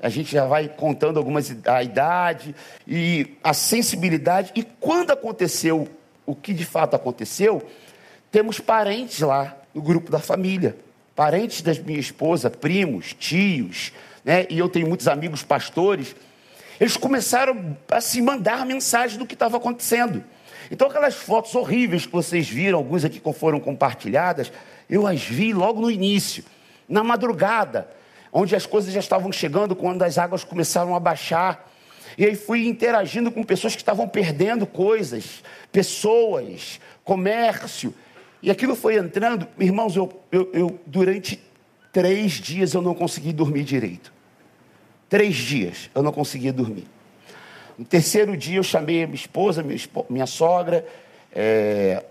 A 0.00 0.08
gente 0.08 0.32
já 0.32 0.46
vai 0.46 0.66
contando 0.66 1.18
algumas 1.18 1.54
a 1.66 1.82
idade 1.82 2.54
e 2.88 3.36
a 3.44 3.52
sensibilidade. 3.52 4.50
E 4.54 4.62
quando 4.62 5.10
aconteceu 5.10 5.86
o 6.24 6.34
que 6.34 6.54
de 6.54 6.64
fato 6.64 6.96
aconteceu, 6.96 7.62
temos 8.30 8.58
parentes 8.60 9.20
lá 9.20 9.58
no 9.74 9.82
grupo 9.82 10.10
da 10.10 10.20
família, 10.20 10.74
parentes 11.20 11.60
da 11.60 11.74
minha 11.74 12.00
esposa, 12.00 12.48
primos, 12.48 13.12
tios, 13.12 13.92
né? 14.24 14.46
E 14.48 14.58
eu 14.58 14.70
tenho 14.70 14.88
muitos 14.88 15.06
amigos 15.06 15.42
pastores. 15.42 16.16
Eles 16.80 16.96
começaram 16.96 17.76
a 17.90 18.00
se 18.00 18.22
mandar 18.22 18.64
mensagem 18.64 19.18
do 19.18 19.26
que 19.26 19.34
estava 19.34 19.58
acontecendo. 19.58 20.24
Então, 20.70 20.88
aquelas 20.88 21.16
fotos 21.16 21.54
horríveis 21.54 22.06
que 22.06 22.12
vocês 22.12 22.48
viram, 22.48 22.78
algumas 22.78 23.04
aqui 23.04 23.20
foram 23.34 23.60
compartilhadas, 23.60 24.50
eu 24.88 25.06
as 25.06 25.20
vi 25.20 25.52
logo 25.52 25.78
no 25.82 25.90
início, 25.90 26.42
na 26.88 27.04
madrugada, 27.04 27.86
onde 28.32 28.56
as 28.56 28.64
coisas 28.64 28.90
já 28.90 29.00
estavam 29.00 29.30
chegando, 29.30 29.76
quando 29.76 30.02
as 30.02 30.16
águas 30.16 30.42
começaram 30.42 30.96
a 30.96 30.98
baixar. 30.98 31.70
E 32.16 32.24
aí 32.24 32.34
fui 32.34 32.66
interagindo 32.66 33.30
com 33.30 33.42
pessoas 33.44 33.74
que 33.74 33.82
estavam 33.82 34.08
perdendo 34.08 34.66
coisas, 34.66 35.42
pessoas, 35.70 36.80
comércio. 37.04 37.94
E 38.42 38.50
aquilo 38.50 38.74
foi 38.74 38.96
entrando. 38.96 39.46
Irmãos, 39.58 39.94
eu, 39.96 40.22
eu, 40.32 40.50
eu 40.52 40.80
durante 40.86 41.40
três 41.92 42.32
dias 42.32 42.74
eu 42.74 42.82
não 42.82 42.94
consegui 42.94 43.32
dormir 43.32 43.64
direito. 43.64 44.12
Três 45.08 45.36
dias 45.36 45.90
eu 45.94 46.02
não 46.02 46.12
conseguia 46.12 46.52
dormir. 46.52 46.86
No 47.76 47.84
terceiro 47.84 48.36
dia 48.36 48.58
eu 48.58 48.62
chamei 48.62 49.02
a 49.02 49.06
minha 49.06 49.16
esposa, 49.16 49.62
minha, 49.62 49.78
minha 50.08 50.26
sogra, 50.26 50.86
é, 51.32 52.04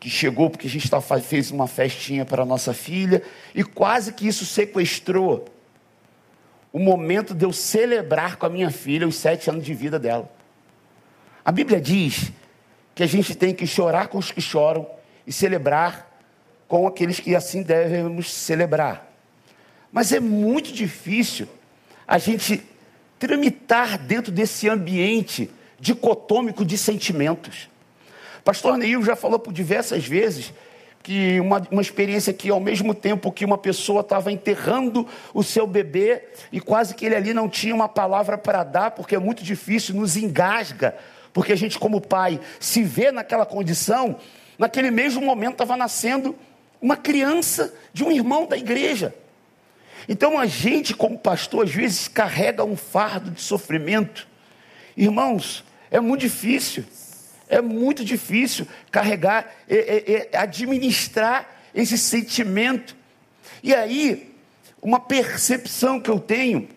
que 0.00 0.08
chegou 0.08 0.48
porque 0.50 0.66
a 0.66 0.70
gente 0.70 0.88
tá, 0.90 1.00
fez 1.00 1.50
uma 1.50 1.66
festinha 1.66 2.24
para 2.24 2.44
nossa 2.44 2.72
filha, 2.72 3.22
e 3.54 3.62
quase 3.62 4.12
que 4.12 4.26
isso 4.26 4.44
sequestrou 4.44 5.46
o 6.72 6.78
momento 6.78 7.34
de 7.34 7.44
eu 7.44 7.52
celebrar 7.52 8.36
com 8.36 8.46
a 8.46 8.48
minha 8.48 8.70
filha 8.70 9.06
os 9.06 9.16
sete 9.16 9.50
anos 9.50 9.64
de 9.64 9.74
vida 9.74 9.98
dela. 9.98 10.30
A 11.44 11.50
Bíblia 11.50 11.80
diz 11.80 12.30
que 12.94 13.02
a 13.02 13.06
gente 13.06 13.34
tem 13.34 13.54
que 13.54 13.66
chorar 13.66 14.08
com 14.08 14.18
os 14.18 14.30
que 14.30 14.40
choram 14.40 14.86
e 15.28 15.32
celebrar 15.32 16.10
com 16.66 16.86
aqueles 16.86 17.20
que 17.20 17.36
assim 17.36 17.62
devemos 17.62 18.32
celebrar. 18.32 19.06
Mas 19.92 20.10
é 20.10 20.18
muito 20.18 20.72
difícil 20.72 21.46
a 22.06 22.16
gente 22.16 22.62
tramitar 23.18 23.98
dentro 23.98 24.32
desse 24.32 24.70
ambiente 24.70 25.50
dicotômico 25.78 26.64
de 26.64 26.78
sentimentos. 26.78 27.68
Pastor 28.42 28.78
Neil 28.78 29.04
já 29.04 29.14
falou 29.14 29.38
por 29.38 29.52
diversas 29.52 30.06
vezes 30.06 30.52
que 31.02 31.38
uma, 31.40 31.62
uma 31.70 31.82
experiência 31.82 32.32
que, 32.32 32.48
ao 32.48 32.60
mesmo 32.60 32.94
tempo 32.94 33.30
que 33.30 33.44
uma 33.44 33.58
pessoa 33.58 34.00
estava 34.00 34.32
enterrando 34.32 35.06
o 35.34 35.42
seu 35.42 35.66
bebê 35.66 36.22
e 36.50 36.58
quase 36.58 36.94
que 36.94 37.04
ele 37.04 37.14
ali 37.14 37.34
não 37.34 37.50
tinha 37.50 37.74
uma 37.74 37.88
palavra 37.88 38.38
para 38.38 38.64
dar, 38.64 38.92
porque 38.92 39.14
é 39.14 39.18
muito 39.18 39.44
difícil, 39.44 39.94
nos 39.94 40.16
engasga, 40.16 40.96
porque 41.34 41.52
a 41.52 41.56
gente, 41.56 41.78
como 41.78 42.00
pai, 42.00 42.40
se 42.58 42.82
vê 42.82 43.12
naquela 43.12 43.44
condição, 43.44 44.16
naquele 44.58 44.90
mesmo 44.90 45.22
momento 45.22 45.52
estava 45.52 45.76
nascendo 45.76 46.36
uma 46.80 46.96
criança 46.96 47.72
de 47.92 48.04
um 48.04 48.10
irmão 48.10 48.46
da 48.46 48.56
igreja. 48.56 49.14
Então 50.08 50.38
a 50.38 50.46
gente, 50.46 50.94
como 50.94 51.18
pastor, 51.18 51.64
às 51.64 51.70
vezes 51.70 52.08
carrega 52.08 52.64
um 52.64 52.76
fardo 52.76 53.30
de 53.30 53.40
sofrimento. 53.40 54.26
Irmãos, 54.96 55.64
é 55.90 56.00
muito 56.00 56.22
difícil. 56.22 56.84
É 57.48 57.62
muito 57.62 58.04
difícil 58.04 58.66
carregar, 58.90 59.50
é, 59.68 59.76
é, 59.76 60.28
é, 60.32 60.36
administrar 60.36 61.48
esse 61.74 61.96
sentimento. 61.96 62.94
E 63.62 63.74
aí, 63.74 64.34
uma 64.82 65.00
percepção 65.00 65.98
que 65.98 66.10
eu 66.10 66.20
tenho 66.20 66.68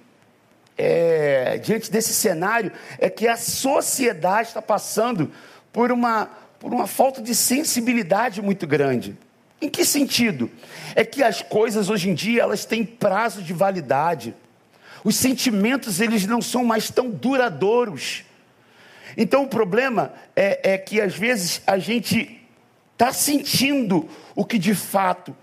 é, 0.77 1.57
diante 1.57 1.91
desse 1.91 2.13
cenário 2.13 2.71
é 2.97 3.09
que 3.09 3.27
a 3.27 3.35
sociedade 3.35 4.50
está 4.50 4.61
passando 4.61 5.31
por 5.73 5.91
uma, 5.91 6.29
por 6.62 6.72
uma 6.72 6.86
falta 6.86 7.24
de 7.24 7.34
sensibilidade 7.34 8.39
muito 8.39 8.68
grande. 8.68 9.18
Em 9.60 9.68
que 9.68 9.84
sentido? 9.84 10.50
É 10.96 11.03
que 11.03 11.24
as 11.24 11.41
coisas 11.41 11.89
hoje 11.89 12.08
em 12.12 12.13
dia 12.13 12.44
elas 12.44 12.65
têm 12.65 12.86
prazo 12.86 13.41
de 13.41 13.51
validade. 13.51 14.36
Os 15.03 15.15
sentimentos 15.15 16.00
eles 16.00 16.27
não 16.27 16.39
são 16.39 16.63
mais 16.63 16.91
tão 16.91 17.10
duradouros. 17.10 18.24
Então 19.18 19.44
o 19.44 19.48
problema 19.48 20.13
é, 20.36 20.74
é 20.74 20.77
que 20.77 21.01
às 21.01 21.15
vezes 21.15 21.63
a 21.65 21.80
gente 21.80 22.39
está 22.94 23.12
sentindo 23.12 24.08
o 24.36 24.46
que 24.46 24.60
de 24.60 24.75
fato 24.75 25.36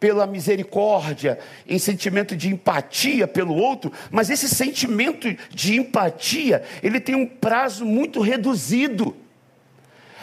pela 0.00 0.26
misericórdia, 0.26 1.38
em 1.64 1.78
sentimento 1.78 2.36
de 2.36 2.48
empatia 2.48 3.28
pelo 3.28 3.54
outro, 3.54 3.92
mas 4.10 4.30
esse 4.30 4.48
sentimento 4.48 5.32
de 5.48 5.76
empatia, 5.76 6.64
ele 6.82 6.98
tem 6.98 7.14
um 7.14 7.24
prazo 7.24 7.86
muito 7.86 8.20
reduzido. 8.20 9.16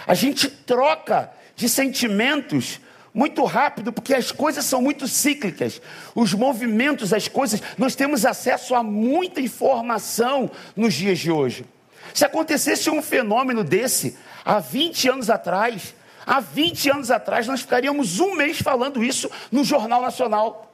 A 0.05 0.13
gente 0.13 0.49
troca 0.49 1.31
de 1.55 1.69
sentimentos 1.69 2.79
muito 3.13 3.43
rápido, 3.43 3.93
porque 3.93 4.13
as 4.13 4.31
coisas 4.31 4.65
são 4.65 4.81
muito 4.81 5.07
cíclicas. 5.07 5.81
Os 6.15 6.33
movimentos, 6.33 7.13
as 7.13 7.27
coisas, 7.27 7.61
nós 7.77 7.95
temos 7.95 8.25
acesso 8.25 8.73
a 8.73 8.81
muita 8.81 9.39
informação 9.39 10.49
nos 10.75 10.93
dias 10.93 11.19
de 11.19 11.29
hoje. 11.29 11.65
Se 12.13 12.25
acontecesse 12.25 12.89
um 12.89 13.01
fenômeno 13.01 13.63
desse 13.63 14.17
há 14.43 14.59
20 14.59 15.09
anos 15.09 15.29
atrás, 15.29 15.95
há 16.25 16.39
20 16.39 16.89
anos 16.89 17.11
atrás 17.11 17.47
nós 17.47 17.61
ficaríamos 17.61 18.19
um 18.19 18.35
mês 18.35 18.59
falando 18.59 19.03
isso 19.03 19.29
no 19.51 19.63
Jornal 19.63 20.01
Nacional. 20.01 20.72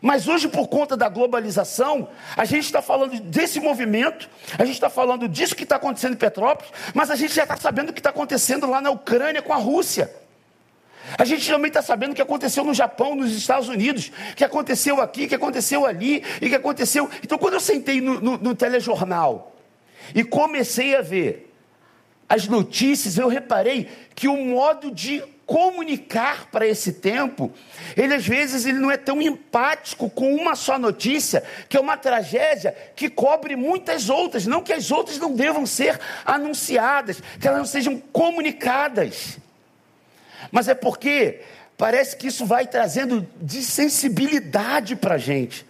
Mas 0.00 0.26
hoje, 0.26 0.48
por 0.48 0.68
conta 0.68 0.96
da 0.96 1.08
globalização, 1.08 2.08
a 2.36 2.44
gente 2.44 2.64
está 2.64 2.80
falando 2.80 3.20
desse 3.20 3.60
movimento, 3.60 4.30
a 4.58 4.64
gente 4.64 4.74
está 4.74 4.88
falando 4.88 5.28
disso 5.28 5.54
que 5.54 5.64
está 5.64 5.76
acontecendo 5.76 6.14
em 6.14 6.16
Petrópolis, 6.16 6.72
mas 6.94 7.10
a 7.10 7.16
gente 7.16 7.34
já 7.34 7.42
está 7.42 7.56
sabendo 7.56 7.90
o 7.90 7.92
que 7.92 8.00
está 8.00 8.10
acontecendo 8.10 8.66
lá 8.66 8.80
na 8.80 8.90
Ucrânia 8.90 9.42
com 9.42 9.52
a 9.52 9.56
Rússia. 9.56 10.10
A 11.18 11.24
gente 11.24 11.46
também 11.46 11.68
está 11.68 11.82
sabendo 11.82 12.12
o 12.12 12.14
que 12.14 12.22
aconteceu 12.22 12.64
no 12.64 12.72
Japão, 12.72 13.14
nos 13.14 13.32
Estados 13.32 13.68
Unidos, 13.68 14.10
que 14.36 14.44
aconteceu 14.44 15.00
aqui, 15.00 15.26
que 15.26 15.34
aconteceu 15.34 15.84
ali, 15.84 16.24
e 16.40 16.48
que 16.48 16.54
aconteceu. 16.54 17.08
Então, 17.22 17.36
quando 17.36 17.54
eu 17.54 17.60
sentei 17.60 18.00
no, 18.00 18.20
no, 18.20 18.38
no 18.38 18.54
telejornal 18.54 19.54
e 20.14 20.24
comecei 20.24 20.96
a 20.96 21.02
ver 21.02 21.52
as 22.28 22.46
notícias, 22.46 23.18
eu 23.18 23.28
reparei 23.28 23.88
que 24.14 24.28
o 24.28 24.36
modo 24.36 24.90
de 24.90 25.22
comunicar 25.50 26.46
para 26.52 26.64
esse 26.64 26.92
tempo, 26.92 27.52
ele 27.96 28.14
às 28.14 28.24
vezes 28.24 28.64
ele 28.64 28.78
não 28.78 28.90
é 28.90 28.96
tão 28.96 29.20
empático 29.20 30.08
com 30.08 30.32
uma 30.34 30.54
só 30.54 30.78
notícia, 30.78 31.42
que 31.68 31.76
é 31.76 31.80
uma 31.80 31.96
tragédia 31.96 32.76
que 32.94 33.10
cobre 33.10 33.56
muitas 33.56 34.08
outras, 34.08 34.46
não 34.46 34.62
que 34.62 34.72
as 34.72 34.92
outras 34.92 35.18
não 35.18 35.34
devam 35.34 35.66
ser 35.66 35.98
anunciadas, 36.24 37.20
que 37.40 37.48
elas 37.48 37.58
não 37.58 37.66
sejam 37.66 37.98
comunicadas 38.12 39.40
mas 40.50 40.68
é 40.68 40.74
porque 40.74 41.40
parece 41.76 42.16
que 42.16 42.28
isso 42.28 42.44
vai 42.46 42.66
trazendo 42.66 43.26
de 43.40 43.62
sensibilidade 43.62 44.96
para 44.96 45.14
a 45.14 45.18
gente. 45.18 45.66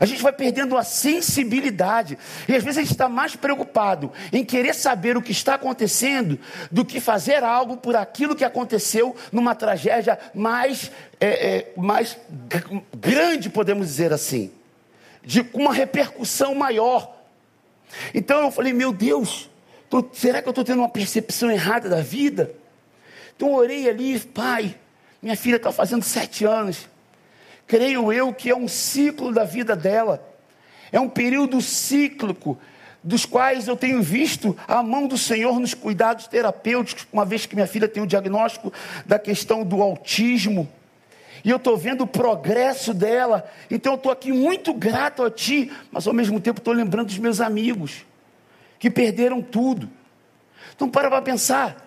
A 0.00 0.06
gente 0.06 0.22
vai 0.22 0.32
perdendo 0.32 0.76
a 0.76 0.82
sensibilidade. 0.82 2.18
E 2.48 2.54
às 2.54 2.62
vezes 2.62 2.78
a 2.78 2.82
gente 2.82 2.92
está 2.92 3.08
mais 3.08 3.36
preocupado 3.36 4.12
em 4.32 4.44
querer 4.44 4.74
saber 4.74 5.16
o 5.16 5.22
que 5.22 5.32
está 5.32 5.54
acontecendo 5.54 6.38
do 6.70 6.84
que 6.84 7.00
fazer 7.00 7.42
algo 7.42 7.76
por 7.76 7.96
aquilo 7.96 8.34
que 8.34 8.44
aconteceu 8.44 9.14
numa 9.30 9.54
tragédia 9.54 10.18
mais, 10.34 10.90
é, 11.20 11.56
é, 11.56 11.72
mais 11.76 12.16
grande, 12.96 13.50
podemos 13.50 13.86
dizer 13.86 14.12
assim, 14.12 14.50
de 15.22 15.46
uma 15.52 15.72
repercussão 15.72 16.54
maior. 16.54 17.14
Então 18.12 18.42
eu 18.42 18.50
falei, 18.50 18.72
meu 18.72 18.92
Deus, 18.92 19.50
tô, 19.88 20.04
será 20.12 20.42
que 20.42 20.48
eu 20.48 20.50
estou 20.50 20.64
tendo 20.64 20.80
uma 20.80 20.88
percepção 20.88 21.50
errada 21.50 21.88
da 21.88 22.00
vida? 22.00 22.54
Então 23.36 23.52
orei 23.52 23.88
ali, 23.88 24.18
pai, 24.18 24.76
minha 25.22 25.36
filha 25.36 25.56
está 25.56 25.72
fazendo 25.72 26.02
sete 26.02 26.44
anos. 26.44 26.88
Creio 27.66 28.12
eu 28.12 28.32
que 28.32 28.50
é 28.50 28.56
um 28.56 28.68
ciclo 28.68 29.32
da 29.32 29.44
vida 29.44 29.74
dela. 29.74 30.26
É 30.92 31.00
um 31.00 31.08
período 31.08 31.60
cíclico, 31.60 32.58
dos 33.02 33.26
quais 33.26 33.68
eu 33.68 33.76
tenho 33.76 34.02
visto 34.02 34.56
a 34.66 34.82
mão 34.82 35.06
do 35.06 35.18
Senhor 35.18 35.58
nos 35.58 35.74
cuidados 35.74 36.26
terapêuticos, 36.26 37.06
uma 37.12 37.24
vez 37.24 37.44
que 37.46 37.54
minha 37.54 37.66
filha 37.66 37.88
tem 37.88 38.02
o 38.02 38.06
diagnóstico 38.06 38.72
da 39.04 39.18
questão 39.18 39.64
do 39.64 39.82
autismo. 39.82 40.68
E 41.44 41.50
eu 41.50 41.56
estou 41.56 41.76
vendo 41.76 42.04
o 42.04 42.06
progresso 42.06 42.94
dela. 42.94 43.48
Então 43.70 43.92
eu 43.92 43.96
estou 43.96 44.10
aqui 44.10 44.32
muito 44.32 44.72
grato 44.72 45.22
a 45.22 45.30
Ti, 45.30 45.70
mas 45.92 46.06
ao 46.06 46.14
mesmo 46.14 46.40
tempo 46.40 46.60
estou 46.60 46.72
lembrando 46.72 47.08
dos 47.08 47.18
meus 47.18 47.40
amigos 47.40 48.06
que 48.78 48.90
perderam 48.90 49.42
tudo. 49.42 49.90
Então 50.74 50.88
para 50.88 51.10
para 51.10 51.20
pensar. 51.20 51.84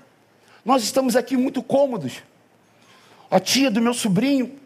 Nós 0.63 0.83
estamos 0.83 1.15
aqui 1.15 1.37
muito 1.37 1.63
cômodos. 1.63 2.21
A 3.31 3.39
tia 3.39 3.71
do 3.71 3.81
meu 3.81 3.93
sobrinho, 3.93 4.57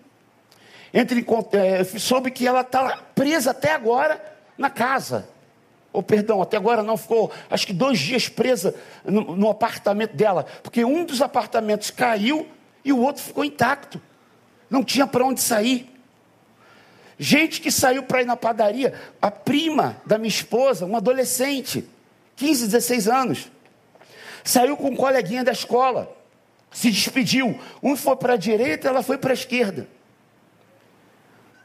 entre, 0.94 1.26
é, 1.54 1.84
soube 1.84 2.32
que 2.32 2.48
ela 2.48 2.62
está 2.62 2.98
presa 3.16 3.52
até 3.52 3.72
agora 3.72 4.22
na 4.58 4.70
casa. 4.70 5.28
Ou 5.94 6.00
oh, 6.00 6.04
perdão, 6.04 6.42
até 6.42 6.56
agora 6.56 6.84
não 6.84 6.96
ficou, 6.96 7.32
acho 7.50 7.68
que 7.68 7.74
dois 7.74 8.00
dias 8.00 8.30
presa 8.30 8.74
no, 9.04 9.36
no 9.36 9.50
apartamento 9.50 10.16
dela, 10.16 10.46
porque 10.64 10.86
um 10.86 11.04
dos 11.04 11.22
apartamentos 11.22 11.92
caiu 11.92 12.48
e 12.84 12.94
o 12.94 13.00
outro 13.00 13.22
ficou 13.22 13.44
intacto. 13.44 14.02
Não 14.70 14.84
tinha 14.84 15.06
para 15.06 15.26
onde 15.26 15.42
sair. 15.42 15.90
Gente 17.20 17.60
que 17.62 17.70
saiu 17.70 18.04
para 18.04 18.22
ir 18.22 18.26
na 18.26 18.38
padaria, 18.38 18.94
a 19.22 19.30
prima 19.30 20.02
da 20.06 20.18
minha 20.18 20.30
esposa, 20.30 20.86
uma 20.86 20.98
adolescente, 21.00 21.88
15, 22.38 22.68
16 22.68 23.08
anos, 23.08 23.52
saiu 24.44 24.76
com 24.78 24.90
um 24.90 24.96
coleguinha 24.96 25.44
da 25.44 25.52
escola, 25.52 26.12
se 26.72 26.90
despediu. 26.90 27.60
Um 27.84 27.96
foi 27.96 28.16
para 28.16 28.34
a 28.34 28.38
direita, 28.38 28.88
ela 28.88 29.04
foi 29.04 29.18
para 29.18 29.32
a 29.32 29.34
esquerda. 29.34 29.88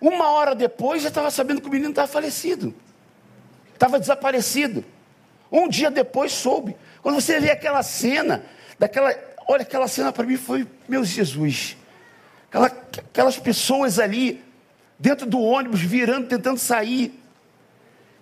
Uma 0.06 0.30
hora 0.30 0.54
depois 0.54 1.02
já 1.02 1.08
estava 1.08 1.32
sabendo 1.32 1.60
que 1.60 1.66
o 1.66 1.70
menino 1.70 1.90
estava 1.90 2.06
falecido, 2.06 2.72
estava 3.74 3.98
desaparecido. 3.98 4.84
Um 5.50 5.68
dia 5.68 5.90
depois 5.90 6.30
soube. 6.30 6.76
Quando 7.02 7.16
você 7.16 7.40
vê 7.40 7.50
aquela 7.50 7.82
cena, 7.82 8.44
daquela, 8.78 9.12
olha 9.48 9.62
aquela 9.62 9.88
cena 9.88 10.12
para 10.12 10.24
mim 10.24 10.36
foi 10.36 10.64
meu 10.88 11.04
Jesus, 11.04 11.76
aquela, 12.48 12.66
aquelas 12.66 13.36
pessoas 13.36 13.98
ali 13.98 14.44
dentro 14.96 15.26
do 15.26 15.40
ônibus 15.40 15.80
virando, 15.80 16.28
tentando 16.28 16.60
sair. 16.60 17.20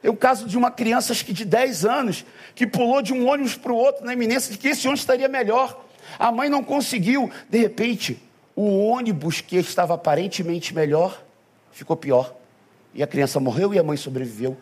É 0.02 0.08
o 0.08 0.16
caso 0.16 0.48
de 0.48 0.56
uma 0.56 0.70
criança, 0.70 1.12
acho 1.12 1.22
que 1.22 1.34
de 1.34 1.44
10 1.44 1.84
anos, 1.84 2.24
que 2.54 2.66
pulou 2.66 3.02
de 3.02 3.12
um 3.12 3.28
ônibus 3.28 3.58
para 3.58 3.72
o 3.72 3.76
outro 3.76 4.06
na 4.06 4.14
iminência 4.14 4.50
de 4.50 4.56
que 4.56 4.68
esse 4.68 4.86
ônibus 4.86 5.00
estaria 5.00 5.28
melhor. 5.28 5.84
A 6.18 6.32
mãe 6.32 6.48
não 6.48 6.64
conseguiu. 6.64 7.30
De 7.50 7.58
repente, 7.58 8.22
o 8.56 8.86
ônibus 8.86 9.42
que 9.42 9.56
estava 9.56 9.92
aparentemente 9.92 10.74
melhor 10.74 11.22
ficou 11.74 11.96
pior. 11.96 12.34
E 12.94 13.02
a 13.02 13.06
criança 13.06 13.40
morreu 13.40 13.74
e 13.74 13.78
a 13.78 13.82
mãe 13.82 13.96
sobreviveu. 13.96 14.56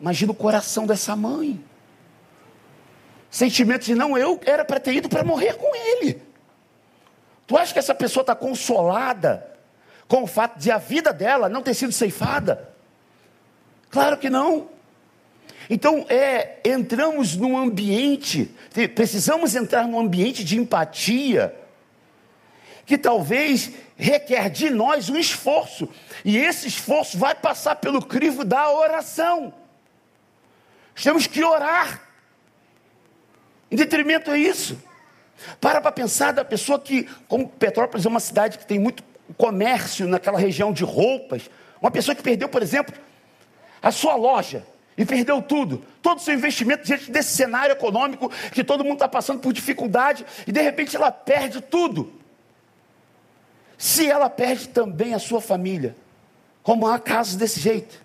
Imagina 0.00 0.32
o 0.32 0.34
coração 0.34 0.86
dessa 0.86 1.16
mãe. 1.16 1.64
Sentimento 3.30 3.84
de 3.84 3.94
não, 3.94 4.18
eu 4.18 4.40
era 4.44 4.64
para 4.64 4.80
ter 4.80 4.94
ido 4.94 5.08
para 5.08 5.24
morrer 5.24 5.54
com 5.54 5.74
ele. 5.74 6.20
Tu 7.46 7.56
acha 7.56 7.72
que 7.72 7.78
essa 7.78 7.94
pessoa 7.94 8.22
está 8.22 8.34
consolada 8.34 9.46
com 10.08 10.24
o 10.24 10.26
fato 10.26 10.58
de 10.58 10.70
a 10.70 10.78
vida 10.78 11.12
dela 11.12 11.48
não 11.48 11.62
ter 11.62 11.74
sido 11.74 11.92
ceifada? 11.92 12.74
Claro 13.88 14.18
que 14.18 14.28
não. 14.28 14.68
Então, 15.70 16.04
é, 16.08 16.58
entramos 16.64 17.36
num 17.36 17.56
ambiente, 17.56 18.50
precisamos 18.94 19.54
entrar 19.54 19.86
num 19.86 19.98
ambiente 19.98 20.44
de 20.44 20.58
empatia, 20.58 21.54
que 22.84 22.96
talvez 22.96 23.72
requer 23.96 24.48
de 24.48 24.70
nós 24.70 25.08
um 25.08 25.16
esforço, 25.16 25.88
e 26.24 26.38
esse 26.38 26.68
esforço 26.68 27.18
vai 27.18 27.34
passar 27.34 27.76
pelo 27.76 28.04
crivo 28.04 28.44
da 28.44 28.70
oração. 28.70 29.52
Temos 31.02 31.26
que 31.26 31.44
orar, 31.44 32.02
em 33.70 33.76
detrimento 33.76 34.30
a 34.30 34.38
isso. 34.38 34.78
Para 35.60 35.80
para 35.80 35.92
pensar 35.92 36.32
da 36.32 36.44
pessoa 36.44 36.80
que, 36.80 37.04
como 37.28 37.48
Petrópolis 37.48 38.06
é 38.06 38.08
uma 38.08 38.20
cidade 38.20 38.58
que 38.58 38.66
tem 38.66 38.78
muito 38.78 39.02
comércio 39.36 40.08
naquela 40.08 40.38
região 40.38 40.72
de 40.72 40.82
roupas, 40.82 41.50
uma 41.80 41.90
pessoa 41.90 42.14
que 42.14 42.22
perdeu, 42.22 42.48
por 42.48 42.62
exemplo, 42.62 42.94
a 43.82 43.90
sua 43.90 44.14
loja, 44.16 44.64
e 44.96 45.04
perdeu 45.04 45.42
tudo, 45.42 45.84
todo 46.00 46.18
o 46.18 46.20
seu 46.20 46.34
investimento 46.34 46.84
diante 46.84 47.10
desse 47.10 47.36
cenário 47.36 47.72
econômico 47.72 48.30
que 48.52 48.64
todo 48.64 48.82
mundo 48.82 48.94
está 48.94 49.08
passando 49.08 49.40
por 49.40 49.52
dificuldade 49.52 50.24
e 50.46 50.52
de 50.52 50.60
repente 50.60 50.96
ela 50.96 51.12
perde 51.12 51.60
tudo. 51.60 52.12
Se 53.76 54.08
ela 54.08 54.30
perde 54.30 54.68
também 54.68 55.12
a 55.12 55.18
sua 55.18 55.40
família, 55.40 55.94
como 56.66 56.84
há 56.88 56.98
casos 56.98 57.36
desse 57.36 57.60
jeito. 57.60 58.02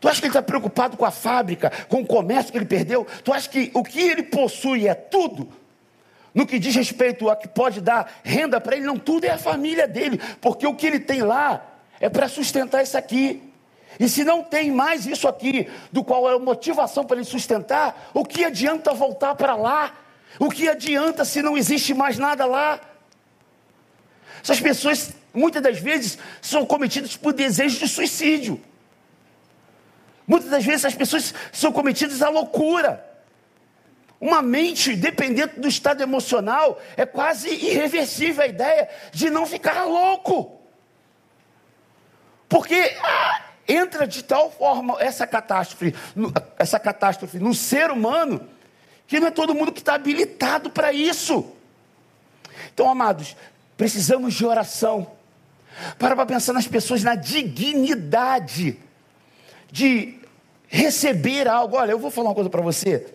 Tu 0.00 0.08
acha 0.08 0.22
que 0.22 0.26
ele 0.26 0.30
está 0.30 0.40
preocupado 0.40 0.96
com 0.96 1.04
a 1.04 1.10
fábrica, 1.10 1.70
com 1.86 2.00
o 2.00 2.06
comércio 2.06 2.50
que 2.50 2.56
ele 2.56 2.64
perdeu? 2.64 3.06
Tu 3.22 3.30
acha 3.30 3.46
que 3.46 3.70
o 3.74 3.84
que 3.84 4.00
ele 4.00 4.22
possui 4.22 4.88
é 4.88 4.94
tudo? 4.94 5.46
No 6.32 6.46
que 6.46 6.58
diz 6.58 6.74
respeito 6.74 7.28
a 7.28 7.36
que 7.36 7.46
pode 7.46 7.82
dar 7.82 8.10
renda 8.24 8.58
para 8.58 8.74
ele, 8.74 8.86
não, 8.86 8.98
tudo 8.98 9.26
é 9.26 9.32
a 9.32 9.36
família 9.36 9.86
dele, 9.86 10.18
porque 10.40 10.66
o 10.66 10.74
que 10.74 10.86
ele 10.86 10.98
tem 10.98 11.20
lá 11.20 11.62
é 12.00 12.08
para 12.08 12.26
sustentar 12.26 12.82
isso 12.82 12.96
aqui. 12.96 13.42
E 14.00 14.08
se 14.08 14.24
não 14.24 14.42
tem 14.42 14.70
mais 14.70 15.04
isso 15.04 15.28
aqui, 15.28 15.68
do 15.92 16.02
qual 16.02 16.30
é 16.30 16.36
a 16.36 16.38
motivação 16.38 17.04
para 17.04 17.16
ele 17.16 17.26
sustentar, 17.26 18.10
o 18.14 18.24
que 18.24 18.46
adianta 18.46 18.94
voltar 18.94 19.34
para 19.34 19.54
lá? 19.54 19.92
O 20.38 20.48
que 20.48 20.70
adianta 20.70 21.22
se 21.22 21.42
não 21.42 21.54
existe 21.54 21.92
mais 21.92 22.16
nada 22.16 22.46
lá? 22.46 22.80
Essas 24.42 24.58
pessoas, 24.58 25.12
muitas 25.38 25.62
das 25.62 25.78
vezes, 25.78 26.18
são 26.42 26.66
cometidas 26.66 27.16
por 27.16 27.32
desejo 27.32 27.78
de 27.78 27.88
suicídio. 27.88 28.60
Muitas 30.26 30.50
das 30.50 30.64
vezes, 30.64 30.84
as 30.84 30.94
pessoas 30.94 31.32
são 31.52 31.72
cometidas 31.72 32.20
à 32.20 32.28
loucura. 32.28 33.04
Uma 34.20 34.42
mente 34.42 34.96
dependente 34.96 35.60
do 35.60 35.68
estado 35.68 36.02
emocional 36.02 36.80
é 36.96 37.06
quase 37.06 37.48
irreversível 37.48 38.42
a 38.42 38.46
ideia 38.48 38.88
de 39.12 39.30
não 39.30 39.46
ficar 39.46 39.84
louco. 39.84 40.60
Porque 42.48 42.96
ah, 43.02 43.42
entra 43.66 44.06
de 44.06 44.24
tal 44.24 44.50
forma 44.50 44.96
essa 45.00 45.26
catástrofe, 45.26 45.94
essa 46.58 46.80
catástrofe 46.80 47.38
no 47.38 47.54
ser 47.54 47.90
humano, 47.90 48.48
que 49.06 49.20
não 49.20 49.28
é 49.28 49.30
todo 49.30 49.54
mundo 49.54 49.72
que 49.72 49.78
está 49.78 49.94
habilitado 49.94 50.68
para 50.68 50.92
isso. 50.92 51.54
Então, 52.74 52.90
amados, 52.90 53.36
precisamos 53.76 54.34
de 54.34 54.44
oração. 54.44 55.17
Para 55.98 56.16
para 56.16 56.26
pensar 56.26 56.52
nas 56.52 56.66
pessoas 56.66 57.02
na 57.02 57.14
dignidade 57.14 58.78
de 59.70 60.18
receber 60.66 61.48
algo. 61.48 61.76
Olha, 61.76 61.92
eu 61.92 61.98
vou 61.98 62.10
falar 62.10 62.28
uma 62.28 62.34
coisa 62.34 62.50
para 62.50 62.62
você. 62.62 63.06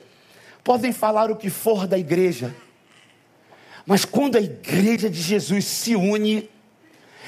Podem 0.63 0.91
falar 0.91 1.29
o 1.29 1.35
que 1.35 1.49
for 1.49 1.87
da 1.87 1.97
igreja, 1.97 2.55
mas 3.85 4.05
quando 4.05 4.37
a 4.37 4.41
igreja 4.41 5.09
de 5.09 5.21
Jesus 5.21 5.65
se 5.65 5.93
une, 5.93 6.49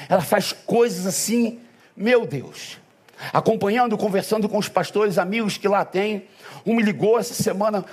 ela 0.08 0.22
faz 0.22 0.52
coisas 0.52 1.06
assim, 1.06 1.60
meu 1.94 2.26
Deus 2.26 2.78
acompanhando, 3.32 3.96
conversando 3.96 4.48
com 4.48 4.58
os 4.58 4.68
pastores, 4.68 5.18
amigos 5.18 5.56
que 5.56 5.68
lá 5.68 5.84
tem. 5.84 6.26
Um 6.64 6.74
me 6.74 6.82
ligou 6.82 7.18
essa 7.18 7.34
semana, 7.34 7.84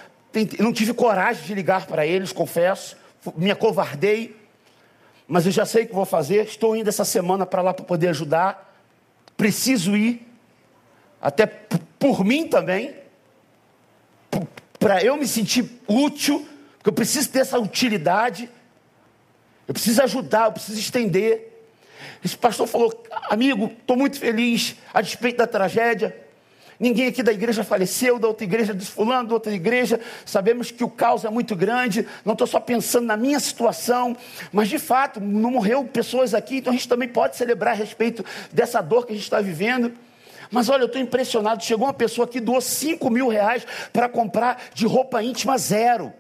não 0.60 0.74
tive 0.74 0.94
coragem 0.94 1.44
de 1.44 1.54
ligar 1.54 1.86
para 1.86 2.06
eles, 2.06 2.32
confesso, 2.32 2.98
me 3.36 3.52
acovardei, 3.52 4.36
mas 5.34 5.48
eu 5.48 5.52
já 5.52 5.66
sei 5.66 5.86
o 5.86 5.88
que 5.88 5.96
vou 5.96 6.06
fazer. 6.06 6.46
Estou 6.46 6.76
indo 6.76 6.88
essa 6.88 7.04
semana 7.04 7.44
para 7.44 7.60
lá 7.64 7.74
para 7.74 7.84
poder 7.84 8.10
ajudar. 8.10 8.72
Preciso 9.36 9.98
ir, 9.98 10.28
até 11.20 11.48
por 11.48 12.24
mim 12.24 12.48
também, 12.48 12.94
para 14.78 15.04
eu 15.04 15.18
me 15.18 15.26
sentir 15.26 15.82
útil, 15.88 16.48
porque 16.76 16.90
eu 16.90 16.94
preciso 16.94 17.32
ter 17.32 17.40
essa 17.40 17.58
utilidade. 17.58 18.48
Eu 19.68 19.74
preciso 19.74 20.04
ajudar, 20.04 20.46
eu 20.46 20.52
preciso 20.52 20.80
estender. 20.80 21.66
Esse 22.24 22.38
pastor 22.38 22.68
falou: 22.68 23.04
Amigo, 23.28 23.72
estou 23.80 23.98
muito 23.98 24.20
feliz 24.20 24.76
a 24.94 25.02
despeito 25.02 25.40
da 25.40 25.48
tragédia. 25.48 26.16
Ninguém 26.84 27.08
aqui 27.08 27.24
da 27.24 27.32
igreja 27.32 27.64
faleceu, 27.64 28.20
da 28.20 28.28
outra 28.28 28.44
igreja 28.44 28.74
desfulando, 28.74 29.30
da 29.30 29.36
outra 29.36 29.54
igreja. 29.54 30.02
Sabemos 30.26 30.70
que 30.70 30.84
o 30.84 30.90
caos 30.90 31.24
é 31.24 31.30
muito 31.30 31.56
grande. 31.56 32.06
Não 32.26 32.34
estou 32.34 32.46
só 32.46 32.60
pensando 32.60 33.06
na 33.06 33.16
minha 33.16 33.40
situação, 33.40 34.18
mas 34.52 34.68
de 34.68 34.78
fato, 34.78 35.22
não 35.22 35.52
morreu 35.52 35.86
pessoas 35.86 36.34
aqui, 36.34 36.58
então 36.58 36.74
a 36.74 36.76
gente 36.76 36.90
também 36.90 37.08
pode 37.08 37.38
celebrar 37.38 37.74
a 37.74 37.78
respeito 37.78 38.26
dessa 38.52 38.82
dor 38.82 39.06
que 39.06 39.14
a 39.14 39.16
gente 39.16 39.24
está 39.24 39.40
vivendo. 39.40 39.94
Mas 40.52 40.68
olha, 40.68 40.82
eu 40.82 40.88
estou 40.88 41.02
impressionado. 41.02 41.64
Chegou 41.64 41.88
uma 41.88 41.94
pessoa 41.94 42.28
que 42.28 42.42
doou 42.42 42.60
5 42.60 43.10
mil 43.10 43.30
reais 43.30 43.66
para 43.94 44.10
comprar 44.10 44.62
de 44.74 44.86
roupa 44.86 45.24
íntima 45.24 45.58
zero, 45.58 46.12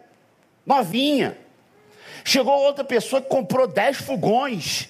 novinha. 0.65 1.37
Chegou 2.23 2.53
outra 2.53 2.85
pessoa 2.85 3.21
que 3.21 3.27
comprou 3.27 3.67
10 3.67 3.97
fogões. 3.97 4.87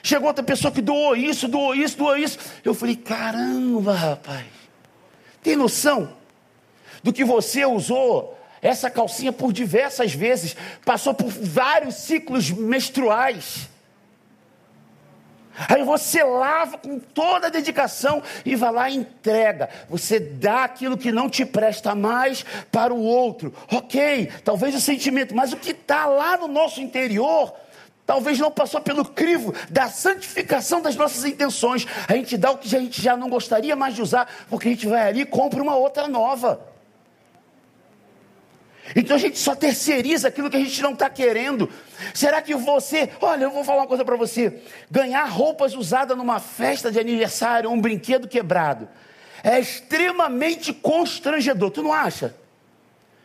Chegou 0.00 0.28
outra 0.28 0.44
pessoa 0.44 0.70
que 0.70 0.80
doou 0.80 1.16
isso, 1.16 1.48
doou 1.48 1.74
isso, 1.74 1.98
doou 1.98 2.16
isso. 2.16 2.38
Eu 2.64 2.72
falei: 2.72 2.94
caramba, 2.94 3.92
rapaz, 3.92 4.46
tem 5.42 5.56
noção 5.56 6.16
do 7.02 7.12
que 7.12 7.24
você 7.24 7.64
usou 7.64 8.38
essa 8.60 8.90
calcinha 8.90 9.32
por 9.32 9.52
diversas 9.52 10.12
vezes, 10.12 10.56
passou 10.84 11.14
por 11.14 11.28
vários 11.28 11.94
ciclos 11.96 12.50
menstruais. 12.50 13.68
Aí 15.68 15.82
você 15.82 16.22
lava 16.22 16.78
com 16.78 17.00
toda 17.00 17.48
a 17.48 17.50
dedicação 17.50 18.22
e 18.44 18.54
vai 18.54 18.72
lá 18.72 18.90
e 18.90 18.96
entrega. 18.96 19.68
Você 19.88 20.20
dá 20.20 20.64
aquilo 20.64 20.96
que 20.96 21.10
não 21.10 21.28
te 21.28 21.44
presta 21.44 21.94
mais 21.94 22.44
para 22.70 22.94
o 22.94 23.02
outro. 23.02 23.52
Ok, 23.72 24.30
talvez 24.44 24.74
o 24.74 24.80
sentimento, 24.80 25.34
mas 25.34 25.52
o 25.52 25.56
que 25.56 25.72
está 25.72 26.06
lá 26.06 26.36
no 26.36 26.46
nosso 26.46 26.80
interior 26.80 27.52
talvez 28.08 28.38
não 28.38 28.50
passou 28.50 28.80
pelo 28.80 29.04
crivo 29.04 29.54
da 29.68 29.90
santificação 29.90 30.80
das 30.80 30.96
nossas 30.96 31.26
intenções. 31.26 31.86
A 32.08 32.14
gente 32.14 32.38
dá 32.38 32.50
o 32.50 32.56
que 32.56 32.74
a 32.74 32.80
gente 32.80 33.02
já 33.02 33.14
não 33.14 33.28
gostaria 33.28 33.76
mais 33.76 33.94
de 33.94 34.00
usar, 34.00 34.26
porque 34.48 34.66
a 34.66 34.70
gente 34.70 34.86
vai 34.86 35.08
ali 35.08 35.20
e 35.20 35.26
compra 35.26 35.62
uma 35.62 35.76
outra 35.76 36.08
nova. 36.08 36.58
Então 38.96 39.14
a 39.14 39.18
gente 39.18 39.38
só 39.38 39.54
terceiriza 39.54 40.28
aquilo 40.28 40.48
que 40.48 40.56
a 40.56 40.60
gente 40.60 40.80
não 40.80 40.94
está 40.94 41.10
querendo. 41.10 41.70
Será 42.14 42.40
que 42.40 42.54
você, 42.54 43.10
olha, 43.20 43.44
eu 43.44 43.50
vou 43.50 43.62
falar 43.62 43.82
uma 43.82 43.86
coisa 43.86 44.06
para 44.06 44.16
você: 44.16 44.62
ganhar 44.90 45.26
roupas 45.26 45.74
usadas 45.74 46.16
numa 46.16 46.40
festa 46.40 46.90
de 46.90 46.98
aniversário, 46.98 47.70
um 47.70 47.78
brinquedo 47.78 48.26
quebrado, 48.26 48.88
é 49.44 49.60
extremamente 49.60 50.72
constrangedor, 50.72 51.70
tu 51.70 51.82
não 51.82 51.92
acha? 51.92 52.34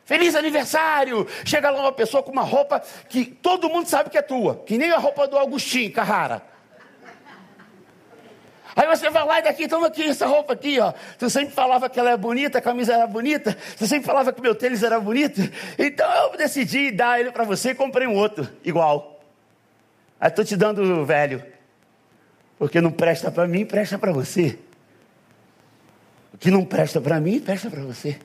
Feliz 0.06 0.36
aniversário! 0.36 1.28
Chega 1.46 1.70
lá 1.70 1.82
uma 1.82 1.92
pessoa 1.92 2.22
com 2.22 2.32
uma 2.32 2.42
roupa 2.42 2.82
que 3.08 3.26
todo 3.26 3.70
mundo 3.70 3.88
sabe 3.88 4.10
que 4.10 4.18
é 4.18 4.22
tua, 4.22 4.64
que 4.66 4.78
nem 4.78 4.92
a 4.92 4.98
roupa 4.98 5.28
do 5.28 5.38
Agostinho 5.38 5.92
Carrara. 5.92 6.42
Aí 8.76 8.88
você 8.88 9.10
vai 9.10 9.26
lá 9.26 9.40
e 9.40 9.44
daqui, 9.44 9.68
toma 9.68 9.88
aqui 9.88 10.04
essa 10.04 10.26
roupa 10.26 10.54
aqui, 10.54 10.80
ó. 10.80 10.94
Tu 11.20 11.30
sempre 11.30 11.54
falava 11.54 11.88
que 11.90 12.00
ela 12.00 12.10
é 12.10 12.18
bonita, 12.18 12.58
a 12.58 12.62
camisa 12.62 12.94
era 12.94 13.06
bonita. 13.06 13.56
Tu 13.78 13.86
sempre 13.86 14.06
falava 14.06 14.34
que 14.34 14.42
meu 14.42 14.56
tênis 14.56 14.82
era 14.82 15.00
bonito. 15.00 15.42
Então 15.78 16.12
eu 16.12 16.38
decidi 16.38 16.92
dar 16.92 17.20
ele 17.20 17.32
para 17.32 17.44
você 17.44 17.70
e 17.70 17.76
comprei 17.76 18.08
um 18.08 18.16
outro, 18.16 18.50
igual. 18.64 19.22
Aí 20.20 20.28
estou 20.30 20.44
te 20.44 20.56
dando 20.56 20.82
o 20.82 21.06
velho. 21.06 21.44
Porque 22.58 22.82
não 22.82 22.92
presta 22.92 23.30
para 23.30 23.48
mim, 23.48 23.66
presta 23.66 24.00
para 24.00 24.12
você. 24.12 24.58
O 26.34 26.38
que 26.38 26.50
não 26.50 26.66
presta 26.66 27.00
para 27.00 27.20
mim, 27.20 27.40
presta 27.40 27.70
para 27.70 27.82
você. 27.82 28.18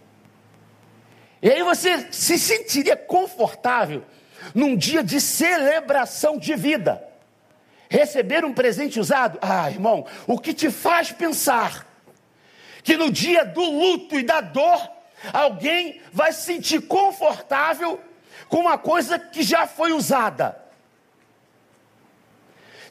E 1.40 1.51
aí 1.51 1.62
você 1.62 2.09
se 2.11 2.38
sentiria 2.38 2.96
confortável 2.96 4.05
num 4.55 4.77
dia 4.77 5.03
de 5.03 5.20
celebração 5.20 6.38
de 6.38 6.55
vida. 6.55 7.03
Receber 7.88 8.44
um 8.44 8.53
presente 8.53 9.01
usado? 9.01 9.38
Ah, 9.40 9.70
irmão, 9.70 10.07
o 10.27 10.38
que 10.38 10.53
te 10.53 10.70
faz 10.70 11.12
pensar 11.12 11.87
que 12.83 12.96
no 12.96 13.11
dia 13.11 13.44
do 13.44 13.62
luto 13.62 14.18
e 14.18 14.22
da 14.22 14.40
dor, 14.40 14.90
alguém 15.33 16.01
vai 16.12 16.33
se 16.33 16.42
sentir 16.42 16.83
confortável 16.83 18.01
com 18.48 18.59
uma 18.59 18.79
coisa 18.79 19.18
que 19.18 19.42
já 19.42 19.66
foi 19.66 19.92
usada? 19.92 20.59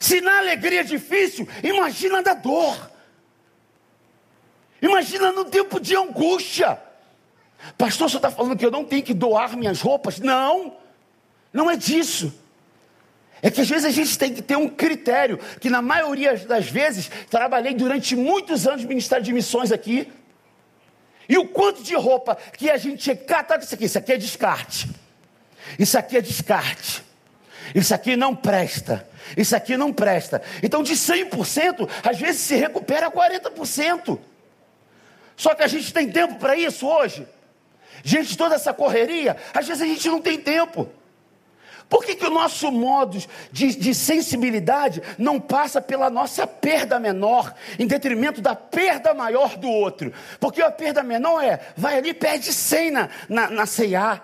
Se 0.00 0.20
na 0.20 0.38
alegria 0.38 0.80
é 0.80 0.84
difícil, 0.84 1.48
imagina 1.62 2.22
na 2.22 2.34
dor. 2.34 2.90
Imagina 4.80 5.32
no 5.32 5.44
tempo 5.44 5.80
de 5.80 5.96
angústia. 5.96 6.80
Pastor, 7.76 8.08
você 8.08 8.16
está 8.16 8.30
falando 8.30 8.56
que 8.56 8.64
eu 8.64 8.70
não 8.70 8.84
tenho 8.84 9.02
que 9.02 9.14
doar 9.14 9.56
minhas 9.56 9.80
roupas? 9.80 10.18
Não, 10.20 10.76
não 11.52 11.70
é 11.70 11.76
disso. 11.76 12.32
É 13.40 13.50
que 13.50 13.60
às 13.60 13.68
vezes 13.68 13.84
a 13.84 13.90
gente 13.90 14.18
tem 14.18 14.34
que 14.34 14.42
ter 14.42 14.56
um 14.56 14.68
critério, 14.68 15.38
que 15.60 15.70
na 15.70 15.80
maioria 15.80 16.36
das 16.36 16.68
vezes, 16.68 17.10
trabalhei 17.30 17.74
durante 17.74 18.16
muitos 18.16 18.66
anos 18.66 18.82
no 18.82 18.88
Ministério 18.88 19.24
de 19.24 19.32
Missões 19.32 19.70
aqui, 19.70 20.12
e 21.28 21.36
o 21.36 21.46
quanto 21.46 21.82
de 21.82 21.94
roupa 21.94 22.36
que 22.56 22.70
a 22.70 22.76
gente 22.76 23.14
cata 23.14 23.58
isso 23.58 23.74
aqui, 23.74 23.84
isso 23.84 23.98
aqui 23.98 24.12
é 24.12 24.16
descarte, 24.16 24.88
isso 25.78 25.98
aqui 25.98 26.16
é 26.16 26.20
descarte, 26.20 27.04
isso 27.74 27.94
aqui 27.94 28.16
não 28.16 28.34
presta, 28.34 29.06
isso 29.36 29.54
aqui 29.54 29.76
não 29.76 29.92
presta. 29.92 30.42
Então 30.62 30.82
de 30.82 30.94
100%, 30.94 31.88
às 32.02 32.18
vezes 32.18 32.40
se 32.40 32.56
recupera 32.56 33.10
40%. 33.10 34.18
Só 35.36 35.54
que 35.54 35.62
a 35.62 35.68
gente 35.68 35.92
tem 35.92 36.10
tempo 36.10 36.36
para 36.36 36.56
isso 36.56 36.86
hoje? 36.88 37.24
Gente, 38.02 38.36
toda 38.36 38.54
essa 38.54 38.72
correria, 38.72 39.36
às 39.54 39.66
vezes 39.66 39.82
a 39.82 39.86
gente 39.86 40.08
não 40.08 40.20
tem 40.20 40.38
tempo. 40.38 40.88
Por 41.88 42.04
que, 42.04 42.14
que 42.14 42.26
o 42.26 42.30
nosso 42.30 42.70
modo 42.70 43.18
de, 43.50 43.74
de, 43.74 43.94
sensibilidade 43.94 45.02
não 45.16 45.40
passa 45.40 45.80
pela 45.80 46.10
nossa 46.10 46.46
perda 46.46 46.98
menor, 47.00 47.54
em 47.78 47.86
detrimento 47.86 48.42
da 48.42 48.54
perda 48.54 49.14
maior 49.14 49.56
do 49.56 49.68
outro? 49.68 50.12
Porque 50.38 50.60
a 50.60 50.70
perda 50.70 51.02
menor 51.02 51.42
é, 51.42 51.60
vai 51.76 51.96
ali 51.96 52.10
e 52.10 52.14
perde 52.14 52.52
100 52.52 52.90
na, 52.90 53.08
na, 53.28 53.50
na. 53.50 54.20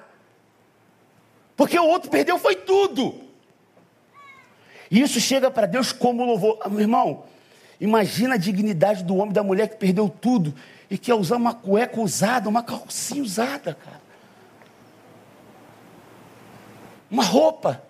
Porque 1.56 1.78
o 1.78 1.86
outro 1.86 2.10
perdeu 2.10 2.38
foi 2.38 2.54
tudo. 2.54 3.14
E 4.90 5.00
isso 5.00 5.18
chega 5.18 5.50
para 5.50 5.66
Deus 5.66 5.90
como 5.90 6.24
louvor. 6.24 6.58
Ah, 6.60 6.68
meu 6.68 6.80
irmão, 6.80 7.24
imagina 7.80 8.34
a 8.34 8.38
dignidade 8.38 9.02
do 9.02 9.16
homem, 9.16 9.32
da 9.32 9.42
mulher 9.42 9.68
que 9.68 9.76
perdeu 9.76 10.08
tudo 10.08 10.54
e 10.94 10.98
quer 10.98 11.14
usar 11.14 11.36
uma 11.38 11.52
cueca 11.52 12.00
usada, 12.00 12.48
uma 12.48 12.62
calcinha 12.62 13.20
usada, 13.20 13.74
cara. 13.74 14.00
uma 17.10 17.24
roupa. 17.24 17.82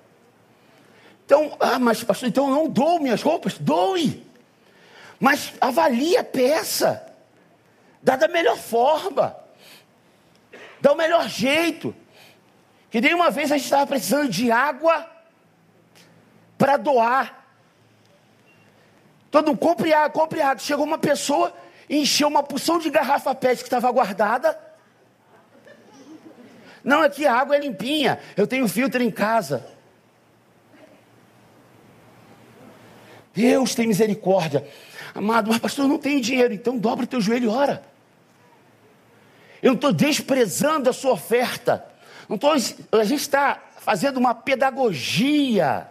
Então, 1.26 1.54
ah, 1.60 1.78
mas 1.78 2.02
pastor, 2.02 2.30
então 2.30 2.48
eu 2.48 2.54
não 2.54 2.68
dou 2.68 2.98
minhas 2.98 3.20
roupas? 3.20 3.58
Doe. 3.58 4.26
Mas 5.20 5.52
avalie 5.60 6.16
a 6.16 6.24
peça. 6.24 7.06
Dá 8.02 8.16
da 8.16 8.26
melhor 8.26 8.56
forma. 8.56 9.36
Dá 10.80 10.92
o 10.94 10.96
melhor 10.96 11.28
jeito. 11.28 11.94
Que 12.90 13.02
nem 13.02 13.12
uma 13.12 13.30
vez 13.30 13.52
a 13.52 13.58
gente 13.58 13.64
estava 13.64 13.86
precisando 13.86 14.30
de 14.30 14.50
água 14.50 15.06
para 16.56 16.78
doar. 16.78 17.46
Todo 19.30 19.48
mundo, 19.48 19.58
compre 19.58 19.92
água, 19.92 20.10
compre 20.10 20.40
água. 20.40 20.58
Chegou 20.58 20.86
uma 20.86 20.98
pessoa, 20.98 21.52
encheu 21.88 22.28
uma 22.28 22.42
porção 22.42 22.78
de 22.78 22.90
garrafa 22.90 23.34
PET 23.34 23.58
que 23.58 23.64
estava 23.64 23.90
guardada 23.90 24.58
não, 26.84 27.00
aqui 27.00 27.26
a 27.26 27.34
água 27.34 27.56
é 27.56 27.60
limpinha. 27.60 28.20
Eu 28.36 28.46
tenho 28.46 28.68
filtro 28.68 29.02
em 29.02 29.10
casa. 29.10 29.66
Deus 33.32 33.74
tem 33.74 33.88
misericórdia. 33.88 34.68
Amado, 35.14 35.48
mas 35.48 35.58
pastor, 35.58 35.86
eu 35.86 35.88
não 35.88 35.98
tenho 35.98 36.20
dinheiro. 36.20 36.52
Então 36.52 36.76
dobra 36.76 37.04
o 37.04 37.08
teu 37.08 37.22
joelho 37.22 37.44
e 37.44 37.48
ora. 37.48 37.82
Eu 39.62 39.68
não 39.68 39.76
estou 39.76 39.92
desprezando 39.92 40.90
a 40.90 40.92
sua 40.92 41.12
oferta. 41.12 41.86
Não 42.28 42.36
tô, 42.36 42.50
a 42.52 43.04
gente 43.04 43.20
está 43.20 43.62
fazendo 43.78 44.18
uma 44.18 44.34
pedagogia 44.34 45.88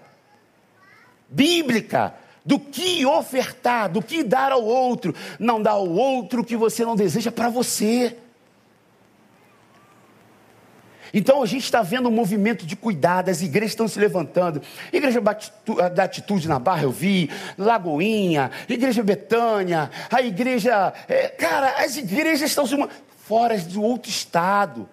bíblica 1.27 2.13
do 2.45 2.59
que 2.59 3.05
ofertar, 3.05 3.89
do 3.89 4.01
que 4.01 4.23
dar 4.23 4.51
ao 4.51 4.63
outro. 4.63 5.15
Não 5.39 5.61
dá 5.61 5.71
ao 5.71 5.87
outro 5.87 6.41
o 6.41 6.45
que 6.45 6.57
você 6.57 6.83
não 6.83 6.95
deseja 6.95 7.31
para 7.31 7.49
você. 7.49 8.17
Então 11.13 11.43
a 11.43 11.45
gente 11.45 11.63
está 11.63 11.83
vendo 11.83 12.09
um 12.09 12.11
movimento 12.11 12.65
de 12.65 12.75
cuidado, 12.75 13.29
as 13.29 13.43
igrejas 13.43 13.71
estão 13.71 13.87
se 13.87 13.99
levantando. 13.99 14.61
Igreja 14.91 15.21
da 15.21 16.03
Atitude 16.03 16.47
na 16.47 16.57
Barra 16.57 16.83
eu 16.83 16.91
vi, 16.91 17.29
Lagoinha, 17.55 18.49
Igreja 18.67 19.03
Betânia, 19.03 19.91
a 20.11 20.21
igreja. 20.23 20.91
É, 21.07 21.27
cara, 21.29 21.83
as 21.83 21.97
igrejas 21.97 22.49
estão 22.49 22.65
se. 22.65 22.75
fora 23.27 23.55
de 23.57 23.77
outro 23.77 24.09
estado. 24.09 24.89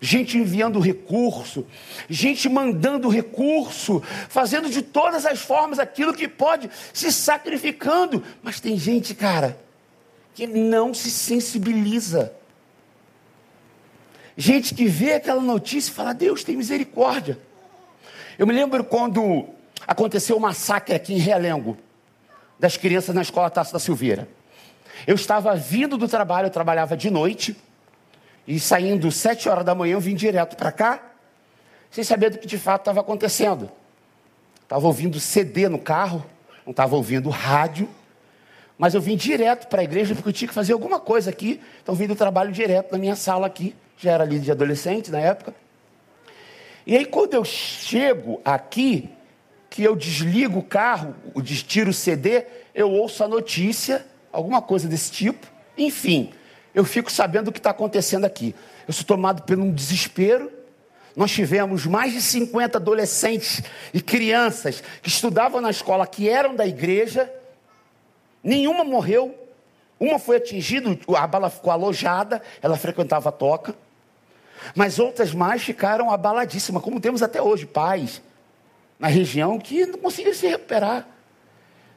Gente 0.00 0.36
enviando 0.36 0.78
recurso, 0.78 1.66
gente 2.08 2.48
mandando 2.48 3.08
recurso, 3.08 4.02
fazendo 4.28 4.68
de 4.68 4.82
todas 4.82 5.24
as 5.24 5.38
formas 5.40 5.78
aquilo 5.78 6.12
que 6.12 6.28
pode, 6.28 6.70
se 6.92 7.10
sacrificando. 7.10 8.22
Mas 8.42 8.60
tem 8.60 8.78
gente, 8.78 9.14
cara, 9.14 9.58
que 10.34 10.46
não 10.46 10.92
se 10.92 11.10
sensibiliza. 11.10 12.32
Gente 14.36 14.74
que 14.74 14.86
vê 14.86 15.14
aquela 15.14 15.40
notícia 15.40 15.90
e 15.90 15.94
fala: 15.94 16.12
Deus 16.12 16.44
tem 16.44 16.56
misericórdia. 16.56 17.38
Eu 18.38 18.46
me 18.46 18.52
lembro 18.52 18.84
quando 18.84 19.46
aconteceu 19.86 20.36
o 20.36 20.38
um 20.38 20.42
massacre 20.42 20.94
aqui 20.94 21.14
em 21.14 21.18
Realengo, 21.18 21.78
das 22.58 22.76
crianças 22.76 23.14
na 23.14 23.22
escola 23.22 23.48
Taça 23.48 23.72
da 23.72 23.78
Silveira. 23.78 24.28
Eu 25.06 25.14
estava 25.14 25.54
vindo 25.56 25.96
do 25.96 26.06
trabalho, 26.06 26.46
eu 26.46 26.50
trabalhava 26.50 26.96
de 26.96 27.10
noite, 27.10 27.56
e 28.46 28.60
saindo 28.60 29.10
sete 29.10 29.48
horas 29.48 29.64
da 29.64 29.74
manhã, 29.74 29.94
eu 29.94 30.00
vim 30.00 30.14
direto 30.14 30.56
para 30.56 30.70
cá, 30.70 31.02
sem 31.90 32.04
saber 32.04 32.30
do 32.30 32.38
que 32.38 32.46
de 32.46 32.58
fato 32.58 32.82
estava 32.82 33.00
acontecendo. 33.00 33.70
Estava 34.62 34.86
ouvindo 34.86 35.18
CD 35.18 35.68
no 35.68 35.78
carro, 35.78 36.24
não 36.64 36.70
estava 36.70 36.96
ouvindo 36.96 37.28
rádio, 37.28 37.88
mas 38.78 38.94
eu 38.94 39.00
vim 39.00 39.16
direto 39.16 39.68
para 39.68 39.80
a 39.80 39.84
igreja 39.84 40.14
porque 40.14 40.28
eu 40.28 40.32
tinha 40.32 40.48
que 40.48 40.54
fazer 40.54 40.72
alguma 40.72 41.00
coisa 41.00 41.30
aqui, 41.30 41.60
então 41.82 41.94
vim 41.94 42.06
do 42.06 42.14
trabalho 42.14 42.52
direto 42.52 42.92
na 42.92 42.98
minha 42.98 43.16
sala 43.16 43.46
aqui 43.46 43.74
já 43.96 44.12
era 44.12 44.24
líder 44.24 44.44
de 44.44 44.50
adolescente 44.50 45.10
na 45.10 45.18
época. 45.18 45.54
E 46.86 46.96
aí, 46.96 47.04
quando 47.04 47.34
eu 47.34 47.44
chego 47.44 48.40
aqui, 48.44 49.08
que 49.68 49.82
eu 49.82 49.96
desligo 49.96 50.60
o 50.60 50.62
carro, 50.62 51.14
tiro 51.66 51.90
o 51.90 51.94
CD, 51.94 52.44
eu 52.74 52.90
ouço 52.90 53.24
a 53.24 53.28
notícia, 53.28 54.06
alguma 54.30 54.62
coisa 54.62 54.88
desse 54.88 55.10
tipo. 55.10 55.46
Enfim, 55.76 56.32
eu 56.76 56.84
fico 56.84 57.10
sabendo 57.10 57.48
o 57.48 57.52
que 57.52 57.58
está 57.58 57.70
acontecendo 57.70 58.26
aqui. 58.26 58.54
Eu 58.86 58.92
sou 58.92 59.02
tomado 59.02 59.42
por 59.44 59.58
um 59.58 59.72
desespero. 59.72 60.52
Nós 61.16 61.30
tivemos 61.30 61.86
mais 61.86 62.12
de 62.12 62.20
50 62.20 62.76
adolescentes 62.76 63.62
e 63.94 64.02
crianças 64.02 64.84
que 65.00 65.08
estudavam 65.08 65.62
na 65.62 65.70
escola, 65.70 66.06
que 66.06 66.28
eram 66.28 66.54
da 66.54 66.66
igreja. 66.66 67.32
Nenhuma 68.44 68.84
morreu. 68.84 69.34
Uma 69.98 70.18
foi 70.18 70.36
atingida, 70.36 70.90
a 71.16 71.26
bala 71.26 71.48
ficou 71.48 71.72
alojada, 71.72 72.42
ela 72.60 72.76
frequentava 72.76 73.30
a 73.30 73.32
toca. 73.32 73.74
Mas 74.74 74.98
outras 74.98 75.32
mais 75.32 75.62
ficaram 75.62 76.10
abaladíssimas, 76.10 76.82
como 76.82 77.00
temos 77.00 77.22
até 77.22 77.40
hoje, 77.40 77.64
pais 77.64 78.20
na 78.98 79.08
região 79.08 79.58
que 79.58 79.86
não 79.86 79.98
conseguiram 79.98 80.36
se 80.36 80.46
recuperar. 80.46 81.08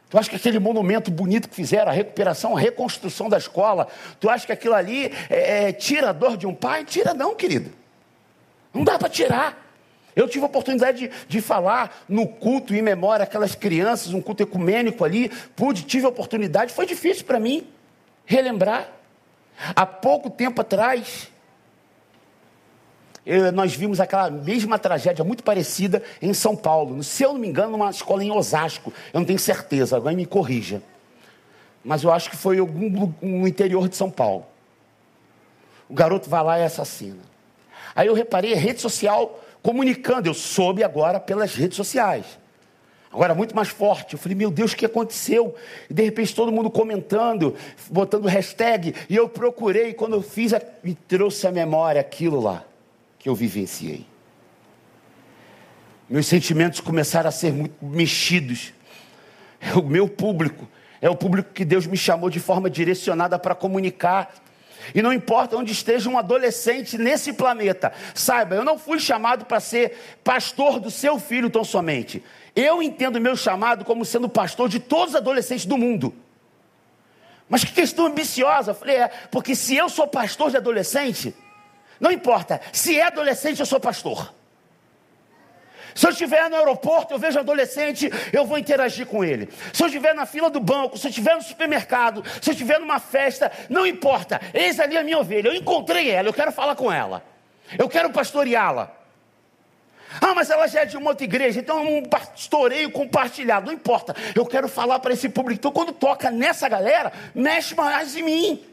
Tu 0.10 0.18
acha 0.18 0.30
que 0.30 0.36
aquele 0.36 0.58
monumento 0.58 1.12
bonito 1.12 1.48
que 1.48 1.56
fizeram, 1.56 1.92
a 1.92 1.94
recuperação, 1.94 2.58
a 2.58 2.60
reconstrução 2.60 3.30
da 3.30 3.38
escola, 3.38 3.88
tu 4.20 4.28
acha 4.28 4.46
que 4.46 4.52
aquilo 4.52 4.74
ali 4.74 5.14
é, 5.30 5.70
é, 5.70 5.72
tira 5.72 6.10
a 6.10 6.12
dor 6.12 6.36
de 6.36 6.48
um 6.48 6.54
pai? 6.54 6.84
Tira 6.84 7.14
não, 7.14 7.36
querido. 7.36 7.72
Não 8.74 8.84
dá 8.84 8.98
para 8.98 9.08
tirar. 9.08 9.70
Eu 10.16 10.28
tive 10.28 10.44
a 10.44 10.48
oportunidade 10.48 11.08
de, 11.08 11.12
de, 11.28 11.42
falar 11.42 12.04
no 12.10 12.28
culto 12.28 12.74
em 12.74 12.82
memória 12.82 13.24
aquelas 13.24 13.54
crianças, 13.54 14.12
um 14.12 14.22
culto 14.22 14.42
ecumênico 14.42 15.06
ali. 15.06 15.30
Pude, 15.56 15.84
tive 15.84 16.06
a 16.08 16.10
oportunidade. 16.10 16.74
Foi 16.74 16.88
difícil 16.88 17.24
para 17.24 17.40
mim 17.40 17.68
relembrar. 18.26 18.90
Há 19.76 19.86
pouco 19.86 20.30
tempo 20.30 20.62
atrás, 20.62 21.30
nós 23.54 23.76
vimos 23.76 24.00
aquela 24.00 24.30
mesma 24.30 24.80
tragédia, 24.80 25.24
muito 25.24 25.44
parecida, 25.44 26.02
em 26.22 26.34
São 26.34 26.56
Paulo. 26.56 27.04
Se 27.04 27.24
eu 27.24 27.34
não 27.34 27.40
me 27.40 27.48
engano, 27.48 27.72
numa 27.72 27.90
escola 27.90 28.24
em 28.24 28.32
Osasco. 28.32 28.94
Eu 29.14 29.20
não 29.20 29.26
tenho 29.26 29.40
certeza, 29.40 29.98
agora 29.98 30.16
me 30.16 30.26
corrija. 30.26 30.82
Mas 31.84 32.04
eu 32.04 32.12
acho 32.12 32.30
que 32.30 32.38
foi 32.38 32.60
algum, 32.60 33.14
no 33.22 33.48
interior 33.48 33.88
de 33.88 33.96
São 33.96 34.10
Paulo. 34.10 34.46
O 35.88 35.94
garoto 35.94 36.30
vai 36.30 36.44
lá 36.44 36.60
e 36.60 36.64
assassina. 36.64 37.20
Aí 37.96 38.08
eu 38.08 38.14
reparei 38.14 38.54
a 38.54 38.58
rede 38.58 38.82
social 38.82 39.40
comunicando, 39.62 40.30
eu 40.30 40.34
soube 40.34 40.84
agora 40.84 41.20
pelas 41.20 41.54
redes 41.56 41.76
sociais. 41.76 42.26
Agora 43.12 43.34
muito 43.34 43.56
mais 43.56 43.70
forte. 43.70 44.14
Eu 44.14 44.20
falei, 44.20 44.38
meu 44.38 44.52
Deus, 44.52 44.72
o 44.72 44.76
que 44.76 44.86
aconteceu? 44.86 45.56
E 45.90 45.94
de 45.94 46.04
repente 46.04 46.34
todo 46.36 46.52
mundo 46.52 46.70
comentando, 46.70 47.56
botando 47.90 48.28
hashtag. 48.28 48.94
E 49.10 49.16
eu 49.16 49.28
procurei, 49.28 49.94
quando 49.94 50.14
eu 50.14 50.22
fiz, 50.22 50.54
me 50.84 50.94
trouxe 50.94 51.48
à 51.48 51.52
memória 51.52 52.00
aquilo 52.00 52.40
lá 52.40 52.69
que 53.20 53.28
eu 53.28 53.36
vivenciei. 53.36 54.08
Meus 56.10 56.26
sentimentos 56.26 56.80
começaram 56.80 57.30
a 57.30 57.32
ser 57.32 57.54
muito 57.54 57.86
mexidos. 57.86 58.74
O 59.76 59.82
meu 59.82 60.08
público 60.08 60.68
é 61.02 61.10
o 61.10 61.16
público 61.16 61.52
que 61.54 61.66
Deus 61.66 61.86
me 61.86 61.98
chamou 61.98 62.30
de 62.30 62.40
forma 62.40 62.70
direcionada 62.70 63.38
para 63.38 63.54
comunicar. 63.54 64.34
E 64.96 65.02
não 65.02 65.14
importa 65.14 65.58
onde 65.58 65.72
esteja 65.72 66.10
um 66.10 66.18
adolescente 66.18 66.98
nesse 66.98 67.34
planeta, 67.34 67.92
saiba, 68.16 68.56
eu 68.56 68.64
não 68.64 68.80
fui 68.80 69.00
chamado 69.00 69.46
para 69.46 69.60
ser 69.60 70.18
pastor 70.24 70.80
do 70.80 70.90
seu 70.90 71.20
filho 71.20 71.50
tão 71.50 71.64
somente. 71.64 72.24
Eu 72.56 72.82
entendo 72.82 73.22
meu 73.22 73.36
chamado 73.36 73.86
como 73.86 74.04
sendo 74.06 74.28
pastor 74.28 74.68
de 74.70 74.80
todos 74.80 75.10
os 75.10 75.16
adolescentes 75.16 75.66
do 75.66 75.78
mundo. 75.78 76.14
Mas 77.48 77.64
que 77.64 77.74
questão 77.74 78.06
ambiciosa. 78.06 78.72
Eu 78.72 78.76
falei, 78.76 78.98
é, 78.98 79.08
porque 79.30 79.56
se 79.56 79.76
eu 79.76 79.90
sou 79.90 80.08
pastor 80.08 80.52
de 80.52 80.58
adolescente, 80.58 81.36
não 82.00 82.12
importa, 82.12 82.62
se 82.72 82.98
é 82.98 83.04
adolescente, 83.04 83.60
eu 83.60 83.66
sou 83.66 83.80
pastor. 83.80 84.34
Se 85.94 86.06
eu 86.06 86.12
estiver 86.12 86.50
no 86.50 86.56
aeroporto, 86.56 87.14
eu 87.14 87.20
vejo 87.20 87.40
adolescente, 87.40 88.10
eu 88.32 88.46
vou 88.46 88.58
interagir 88.58 89.06
com 89.06 89.24
ele. 89.24 89.50
Se 89.74 89.84
eu 89.84 89.88
estiver 89.88 90.14
na 90.14 90.26
fila 90.26 90.50
do 90.50 90.60
banco, 90.60 90.98
se 90.98 91.08
eu 91.08 91.10
estiver 91.10 91.36
no 91.36 91.42
supermercado, 91.42 92.24
se 92.42 92.50
eu 92.50 92.54
estiver 92.54 92.80
numa 92.80 93.00
festa, 93.00 93.52
não 93.70 93.86
importa. 93.86 94.40
Eis 94.54 94.80
ali 94.80 94.98
a 94.98 95.04
minha 95.04 95.20
ovelha. 95.20 95.50
Eu 95.50 95.56
encontrei 95.56 96.10
ela, 96.10 96.30
eu 96.30 96.34
quero 96.34 96.52
falar 96.52 96.76
com 96.76 96.92
ela. 96.92 97.24
Eu 97.78 97.90
quero 97.90 98.10
pastoreá-la. 98.12 98.96
Ah, 100.22 100.34
mas 100.34 100.50
ela 100.50 100.68
já 100.68 100.82
é 100.82 100.86
de 100.86 100.98
uma 100.98 101.12
outra 101.12 101.24
igreja, 101.24 101.60
então 101.60 101.80
é 101.80 101.82
um 101.82 102.04
pastoreio 102.04 102.90
compartilhado. 102.92 103.68
Não 103.68 103.74
importa. 103.74 104.16
Eu 104.34 104.46
quero 104.46 104.68
falar 104.68 105.00
para 105.00 105.14
esse 105.14 105.30
público. 105.30 105.60
Então, 105.60 105.72
quando 105.72 105.92
toca 105.92 106.32
nessa 106.32 106.68
galera, 106.68 107.12
mexe 107.36 107.76
mais 107.76 108.16
em 108.16 108.24
mim. 108.24 108.69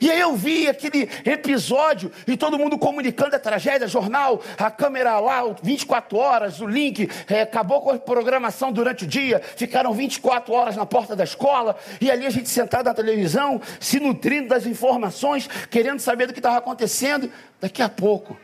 E 0.00 0.10
aí 0.10 0.20
eu 0.20 0.36
vi 0.36 0.68
aquele 0.68 1.08
episódio 1.24 2.12
e 2.26 2.36
todo 2.36 2.58
mundo 2.58 2.78
comunicando 2.78 3.34
a 3.34 3.38
tragédia, 3.38 3.88
jornal, 3.88 4.42
a 4.58 4.70
câmera 4.70 5.18
lá, 5.18 5.42
24 5.62 6.18
horas, 6.18 6.60
o 6.60 6.66
link, 6.66 7.08
é, 7.28 7.42
acabou 7.42 7.80
com 7.80 7.90
a 7.90 7.98
programação 7.98 8.72
durante 8.72 9.04
o 9.04 9.06
dia, 9.06 9.40
ficaram 9.56 9.92
24 9.92 10.52
horas 10.52 10.76
na 10.76 10.84
porta 10.84 11.16
da 11.16 11.24
escola, 11.24 11.76
e 12.00 12.10
ali 12.10 12.26
a 12.26 12.30
gente 12.30 12.48
sentado 12.48 12.86
na 12.86 12.94
televisão, 12.94 13.60
se 13.78 13.98
nutrindo 13.98 14.48
das 14.48 14.66
informações, 14.66 15.48
querendo 15.70 16.00
saber 16.00 16.26
do 16.26 16.32
que 16.32 16.38
estava 16.38 16.58
acontecendo. 16.58 17.30
Daqui 17.60 17.82
a 17.82 17.88
pouco, 17.88 18.38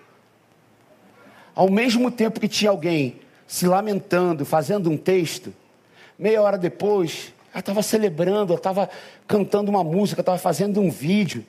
ao 1.55 1.71
mesmo 1.71 2.11
tempo 2.11 2.41
que 2.41 2.49
tinha 2.49 2.71
alguém 2.71 3.21
se 3.47 3.67
lamentando, 3.67 4.45
fazendo 4.45 4.91
um 4.91 4.97
texto, 4.97 5.55
meia 6.19 6.43
hora 6.43 6.59
depois, 6.59 7.33
ela 7.57 7.61
estava 7.61 7.83
celebrando, 7.83 8.53
ela 8.53 8.61
estava 8.61 8.91
cantando 9.27 9.71
uma 9.71 9.83
música, 9.83 10.21
estava 10.21 10.37
fazendo 10.37 10.79
um 10.79 10.91
vídeo. 10.91 11.43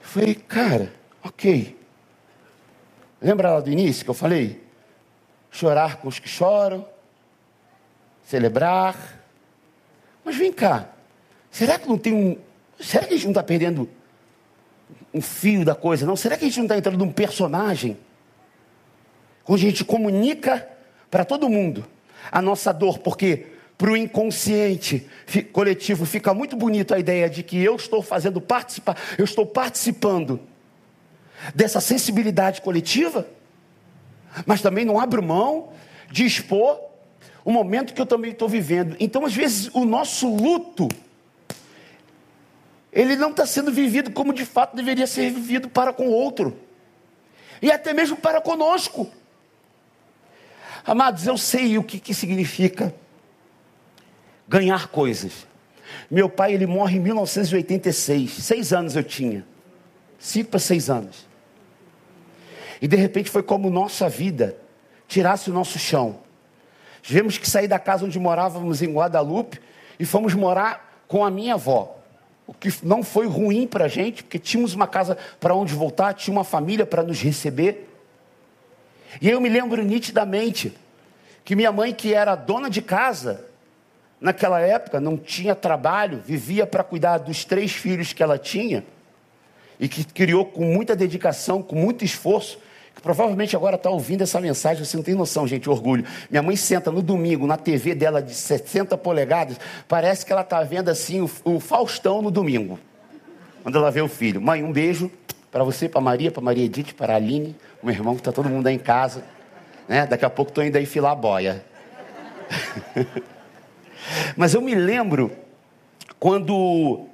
Eu 0.00 0.08
falei, 0.08 0.34
cara, 0.34 0.90
ok. 1.22 1.78
Lembra 3.20 3.52
lá 3.52 3.60
do 3.60 3.70
início 3.70 4.02
que 4.02 4.10
eu 4.10 4.14
falei? 4.14 4.64
Chorar 5.50 5.98
com 5.98 6.08
os 6.08 6.18
que 6.18 6.30
choram, 6.30 6.88
celebrar. 8.24 8.96
Mas 10.24 10.34
vem 10.34 10.50
cá, 10.50 10.88
será 11.50 11.78
que 11.78 11.86
não 11.86 11.98
tem 11.98 12.14
um. 12.14 12.38
Será 12.80 13.06
que 13.06 13.12
a 13.12 13.16
gente 13.18 13.26
não 13.26 13.32
está 13.32 13.42
perdendo 13.42 13.86
um 15.12 15.20
fio 15.20 15.62
da 15.62 15.74
coisa, 15.74 16.06
não? 16.06 16.16
Será 16.16 16.38
que 16.38 16.44
a 16.46 16.48
gente 16.48 16.56
não 16.56 16.64
está 16.64 16.78
entrando 16.78 17.04
num 17.04 17.12
personagem? 17.12 17.98
Onde 19.46 19.66
a 19.66 19.68
gente 19.68 19.84
comunica 19.84 20.66
para 21.10 21.22
todo 21.22 21.50
mundo 21.50 21.84
a 22.32 22.40
nossa 22.40 22.72
dor, 22.72 22.98
porque 23.00 23.52
para 23.76 23.90
o 23.90 23.96
inconsciente 23.96 25.06
coletivo 25.52 26.06
fica 26.06 26.32
muito 26.32 26.56
bonito 26.56 26.94
a 26.94 26.98
ideia 26.98 27.28
de 27.28 27.42
que 27.42 27.58
eu 27.58 27.74
estou 27.76 28.02
fazendo 28.02 28.40
participar, 28.40 28.96
eu 29.18 29.24
estou 29.24 29.44
participando 29.44 30.40
dessa 31.54 31.80
sensibilidade 31.80 32.60
coletiva, 32.62 33.26
mas 34.46 34.62
também 34.62 34.84
não 34.84 34.98
abro 34.98 35.22
mão 35.22 35.72
de 36.10 36.24
expor 36.24 36.80
o 37.44 37.50
momento 37.50 37.92
que 37.92 38.00
eu 38.00 38.06
também 38.06 38.30
estou 38.30 38.48
vivendo. 38.48 38.96
Então, 38.98 39.26
às 39.26 39.34
vezes, 39.34 39.68
o 39.74 39.84
nosso 39.84 40.34
luto, 40.34 40.88
ele 42.92 43.16
não 43.16 43.30
está 43.30 43.44
sendo 43.44 43.70
vivido 43.72 44.12
como 44.12 44.32
de 44.32 44.44
fato 44.44 44.74
deveria 44.74 45.06
ser 45.06 45.30
vivido 45.30 45.68
para 45.68 45.92
com 45.92 46.06
o 46.06 46.12
outro, 46.12 46.56
e 47.60 47.70
até 47.70 47.92
mesmo 47.92 48.16
para 48.16 48.40
conosco. 48.40 49.10
Amados, 50.86 51.26
eu 51.26 51.36
sei 51.36 51.76
o 51.76 51.82
que, 51.82 51.98
que 51.98 52.14
significa 52.14 52.94
ganhar 54.48 54.88
coisas. 54.88 55.46
Meu 56.10 56.28
pai, 56.28 56.54
ele 56.54 56.66
morre 56.66 56.96
em 56.96 57.00
1986. 57.00 58.32
Seis 58.32 58.72
anos 58.72 58.96
eu 58.96 59.02
tinha. 59.02 59.44
Cinco 60.18 60.50
para 60.50 60.60
seis 60.60 60.88
anos. 60.88 61.26
E 62.80 62.88
de 62.88 62.96
repente 62.96 63.30
foi 63.30 63.42
como 63.42 63.70
nossa 63.70 64.08
vida 64.08 64.56
tirasse 65.06 65.50
o 65.50 65.52
nosso 65.52 65.78
chão. 65.78 66.18
Tivemos 67.02 67.38
que 67.38 67.48
sair 67.48 67.68
da 67.68 67.78
casa 67.78 68.04
onde 68.04 68.18
morávamos 68.18 68.82
em 68.82 68.92
Guadalupe 68.92 69.60
e 69.98 70.04
fomos 70.04 70.34
morar 70.34 71.04
com 71.06 71.24
a 71.24 71.30
minha 71.30 71.54
avó. 71.54 71.98
O 72.46 72.52
que 72.52 72.68
não 72.82 73.02
foi 73.02 73.26
ruim 73.26 73.66
para 73.66 73.84
a 73.84 73.88
gente, 73.88 74.22
porque 74.22 74.38
tínhamos 74.38 74.74
uma 74.74 74.86
casa 74.86 75.16
para 75.38 75.54
onde 75.54 75.74
voltar, 75.74 76.14
tinha 76.14 76.32
uma 76.32 76.44
família 76.44 76.84
para 76.84 77.02
nos 77.02 77.20
receber. 77.20 77.90
E 79.20 79.30
eu 79.30 79.40
me 79.40 79.48
lembro 79.48 79.82
nitidamente 79.82 80.76
que 81.44 81.54
minha 81.54 81.70
mãe, 81.70 81.92
que 81.92 82.12
era 82.12 82.34
dona 82.34 82.68
de 82.68 82.82
casa, 82.82 83.44
naquela 84.24 84.58
época 84.58 84.98
não 84.98 85.18
tinha 85.18 85.54
trabalho, 85.54 86.22
vivia 86.24 86.66
para 86.66 86.82
cuidar 86.82 87.18
dos 87.18 87.44
três 87.44 87.72
filhos 87.72 88.14
que 88.14 88.22
ela 88.22 88.38
tinha 88.38 88.82
e 89.78 89.86
que 89.86 90.02
criou 90.02 90.46
com 90.46 90.64
muita 90.64 90.96
dedicação, 90.96 91.62
com 91.62 91.76
muito 91.76 92.06
esforço, 92.06 92.58
que 92.94 93.02
provavelmente 93.02 93.54
agora 93.54 93.76
está 93.76 93.90
ouvindo 93.90 94.22
essa 94.22 94.40
mensagem, 94.40 94.82
você 94.82 94.96
não 94.96 95.04
tem 95.04 95.14
noção, 95.14 95.46
gente, 95.46 95.68
orgulho. 95.68 96.06
Minha 96.30 96.42
mãe 96.42 96.56
senta 96.56 96.90
no 96.90 97.02
domingo 97.02 97.46
na 97.46 97.58
TV 97.58 97.94
dela 97.94 98.22
de 98.22 98.32
60 98.34 98.96
polegadas, 98.96 99.60
parece 99.86 100.24
que 100.24 100.32
ela 100.32 100.40
está 100.40 100.62
vendo 100.62 100.88
assim 100.88 101.20
o, 101.20 101.30
o 101.44 101.60
Faustão 101.60 102.22
no 102.22 102.30
domingo, 102.30 102.78
quando 103.62 103.76
ela 103.76 103.90
vê 103.90 104.00
o 104.00 104.08
filho. 104.08 104.40
Mãe, 104.40 104.64
um 104.64 104.72
beijo 104.72 105.10
para 105.52 105.62
você, 105.64 105.86
para 105.86 106.00
Maria, 106.00 106.30
para 106.30 106.42
Maria 106.42 106.64
Edith, 106.64 106.94
para 106.94 107.14
Aline, 107.14 107.54
o 107.82 107.86
meu 107.86 107.94
irmão 107.94 108.14
que 108.14 108.22
está 108.22 108.32
todo 108.32 108.48
mundo 108.48 108.68
aí 108.68 108.74
em 108.74 108.78
casa. 108.78 109.22
Né? 109.86 110.06
Daqui 110.06 110.24
a 110.24 110.30
pouco 110.30 110.50
estou 110.50 110.64
indo 110.64 110.78
aí 110.78 110.86
filar 110.86 111.12
a 111.12 111.14
boia. 111.14 111.62
Mas 114.36 114.54
eu 114.54 114.60
me 114.60 114.74
lembro 114.74 115.30
quando 116.18 117.06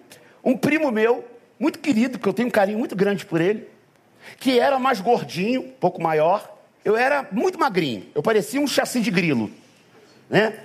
um 0.44 0.56
primo 0.56 0.90
meu, 0.90 1.24
muito 1.58 1.78
querido, 1.78 2.18
que 2.18 2.28
eu 2.28 2.32
tenho 2.32 2.48
um 2.48 2.50
carinho 2.50 2.78
muito 2.78 2.96
grande 2.96 3.26
por 3.26 3.40
ele, 3.40 3.68
que 4.38 4.58
era 4.58 4.78
mais 4.78 5.00
gordinho, 5.00 5.62
um 5.62 5.70
pouco 5.70 6.02
maior, 6.02 6.56
eu 6.84 6.96
era 6.96 7.28
muito 7.30 7.58
magrinho, 7.58 8.06
eu 8.14 8.22
parecia 8.22 8.60
um 8.60 8.66
chassi 8.66 9.00
de 9.00 9.10
grilo, 9.10 9.50
né? 10.28 10.60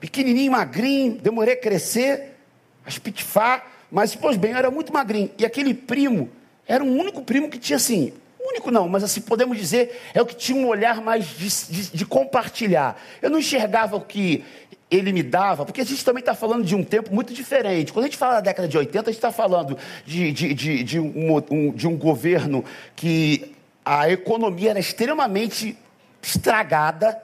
Pequenininho, 0.00 0.52
magrinho, 0.52 1.14
demorei 1.20 1.54
a 1.54 1.56
crescer, 1.56 2.36
a 2.84 2.88
espitifar, 2.88 3.70
mas, 3.90 4.16
pois 4.16 4.36
bem, 4.36 4.52
eu 4.52 4.56
era 4.56 4.70
muito 4.70 4.92
magrinho. 4.92 5.30
E 5.38 5.44
aquele 5.44 5.74
primo 5.74 6.30
era 6.66 6.82
o 6.82 6.88
único 6.88 7.22
primo 7.22 7.48
que 7.48 7.58
tinha 7.58 7.76
assim, 7.76 8.12
único 8.48 8.70
não, 8.70 8.88
mas 8.88 9.04
assim 9.04 9.20
podemos 9.20 9.56
dizer, 9.56 10.00
é 10.14 10.20
o 10.20 10.26
que 10.26 10.34
tinha 10.34 10.58
um 10.58 10.66
olhar 10.66 11.00
mais 11.00 11.26
de, 11.26 11.48
de, 11.72 11.90
de 11.90 12.06
compartilhar. 12.06 13.00
Eu 13.20 13.30
não 13.30 13.38
enxergava 13.38 13.96
o 13.96 14.00
que 14.00 14.44
ele 14.90 15.12
me 15.12 15.22
dava, 15.22 15.64
porque 15.64 15.80
a 15.80 15.84
gente 15.84 16.04
também 16.04 16.20
está 16.20 16.34
falando 16.34 16.64
de 16.64 16.74
um 16.76 16.84
tempo 16.84 17.14
muito 17.14 17.32
diferente. 17.32 17.92
Quando 17.92 18.04
a 18.04 18.08
gente 18.08 18.18
fala 18.18 18.34
da 18.34 18.40
década 18.42 18.68
de 18.68 18.76
80, 18.76 19.08
a 19.08 19.12
gente 19.12 19.18
está 19.18 19.32
falando 19.32 19.78
de, 20.04 20.30
de, 20.32 20.52
de, 20.52 20.84
de, 20.84 21.00
um, 21.00 21.42
um, 21.50 21.70
de 21.72 21.88
um 21.88 21.96
governo 21.96 22.62
que 22.94 23.54
a 23.84 24.10
economia 24.10 24.70
era 24.70 24.78
extremamente 24.78 25.78
estragada, 26.20 27.20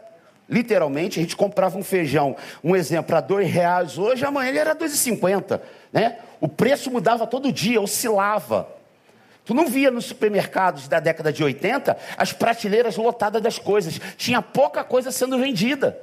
literalmente. 0.49 1.19
A 1.19 1.23
gente 1.23 1.37
comprava 1.37 1.77
um 1.77 1.83
feijão, 1.83 2.37
um 2.65 2.75
exemplo, 2.75 3.15
a 3.15 3.21
dois 3.21 3.51
reais 3.51 3.99
hoje, 3.99 4.25
amanhã 4.25 4.49
ele 4.49 4.59
era 4.59 4.77
e 4.81 4.89
cinquenta, 4.89 5.63
né? 5.93 6.17
O 6.41 6.49
preço 6.49 6.91
mudava 6.91 7.27
todo 7.27 7.53
dia, 7.53 7.81
oscilava. 7.81 8.78
Tu 9.49 9.55
não 9.55 9.67
via 9.67 9.91
nos 9.91 10.05
supermercados 10.05 10.89
da 10.89 11.01
década 11.01 11.33
de 11.33 11.43
80 11.43 11.97
as 12.19 12.35
prateleiras 12.35 12.99
lotadas 12.99 13.41
das 13.41 13.59
coisas. 13.59 13.99
Tinha 14.19 14.43
pouca 14.43 14.85
coisa 14.85 15.11
sendo 15.11 15.39
vendida. 15.39 15.99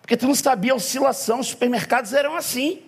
Porque 0.00 0.16
tu 0.16 0.26
não 0.26 0.34
sabia 0.34 0.72
a 0.72 0.76
oscilação, 0.76 1.40
os 1.40 1.48
supermercados 1.48 2.14
eram 2.14 2.34
assim. 2.34 2.80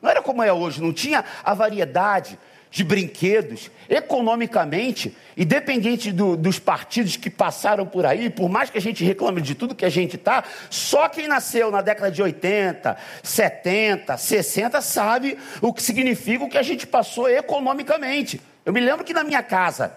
Não 0.00 0.08
era 0.08 0.22
como 0.22 0.44
é 0.44 0.52
hoje, 0.52 0.80
não 0.80 0.92
tinha 0.92 1.24
a 1.42 1.54
variedade 1.54 2.38
de 2.70 2.84
brinquedos, 2.84 3.68
economicamente, 3.90 5.16
independente 5.36 6.12
do, 6.12 6.36
dos 6.36 6.60
partidos 6.60 7.16
que 7.16 7.28
passaram 7.28 7.84
por 7.84 8.06
aí, 8.06 8.30
por 8.30 8.48
mais 8.48 8.70
que 8.70 8.78
a 8.78 8.80
gente 8.80 9.04
reclame 9.04 9.40
de 9.40 9.56
tudo 9.56 9.74
que 9.74 9.84
a 9.84 9.90
gente 9.90 10.14
está, 10.14 10.44
só 10.70 11.08
quem 11.08 11.26
nasceu 11.26 11.68
na 11.72 11.82
década 11.82 12.12
de 12.12 12.22
80, 12.22 12.96
70, 13.24 14.16
60 14.16 14.80
sabe 14.80 15.36
o 15.60 15.72
que 15.72 15.82
significa 15.82 16.44
o 16.44 16.48
que 16.48 16.56
a 16.56 16.62
gente 16.62 16.86
passou 16.86 17.28
economicamente. 17.28 18.40
Eu 18.64 18.72
me 18.72 18.80
lembro 18.80 19.04
que 19.04 19.12
na 19.12 19.24
minha 19.24 19.42
casa, 19.42 19.92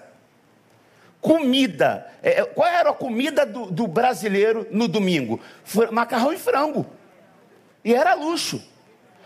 comida, 1.22 2.08
é, 2.22 2.42
é 2.42 2.46
qual 2.46 2.68
era 2.68 2.90
a 2.90 2.94
comida 2.94 3.46
do, 3.46 3.68
do 3.72 3.88
brasileiro 3.88 4.68
no 4.72 4.88
domingo? 4.88 5.40
Macarrão 5.92 6.34
e 6.34 6.38
frango. 6.38 6.86
E 7.84 7.94
era 7.94 8.14
luxo. 8.14 8.62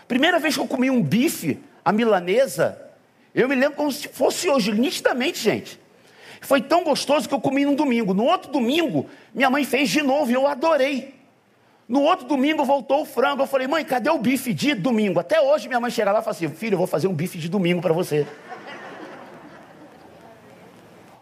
Primeira 0.08 0.40
vez 0.40 0.56
que 0.56 0.62
eu 0.62 0.68
comi 0.68 0.90
um 0.90 1.02
bife, 1.02 1.60
a 1.84 1.92
milanesa, 1.92 2.90
eu 3.34 3.48
me 3.48 3.56
lembro 3.56 3.78
como 3.78 3.92
se 3.92 4.08
fosse 4.08 4.50
hoje, 4.50 4.72
nitidamente, 4.72 5.40
gente. 5.40 5.80
Foi 6.42 6.62
tão 6.62 6.84
gostoso 6.84 7.28
que 7.28 7.34
eu 7.34 7.40
comi 7.40 7.66
num 7.66 7.76
domingo. 7.76 8.14
No 8.14 8.24
outro 8.26 8.52
domingo, 8.52 9.10
minha 9.34 9.50
mãe 9.50 9.64
fez 9.64 9.90
de 9.90 10.02
novo 10.02 10.32
e 10.32 10.34
eu 10.34 10.48
adorei. 10.48 11.16
No 11.88 12.02
outro 12.02 12.28
domingo 12.28 12.64
voltou 12.64 13.02
o 13.02 13.06
frango. 13.06 13.44
Eu 13.44 13.48
falei, 13.48 13.68
mãe, 13.68 13.84
cadê 13.84 14.10
o 14.10 14.18
bife 14.18 14.54
de 14.54 14.74
domingo? 14.74 15.20
Até 15.20 15.42
hoje 15.42 15.68
minha 15.68 15.80
mãe 15.80 15.92
chega 15.92 16.12
lá 16.12 16.20
e 16.20 16.22
fala 16.22 16.36
assim: 16.36 16.50
filho, 16.50 16.76
eu 16.76 16.78
vou 16.78 16.88
fazer 16.88 17.08
um 17.08 17.14
bife 17.14 17.38
de 17.38 17.50
domingo 17.50 17.82
para 17.82 17.94
você. 17.94 18.28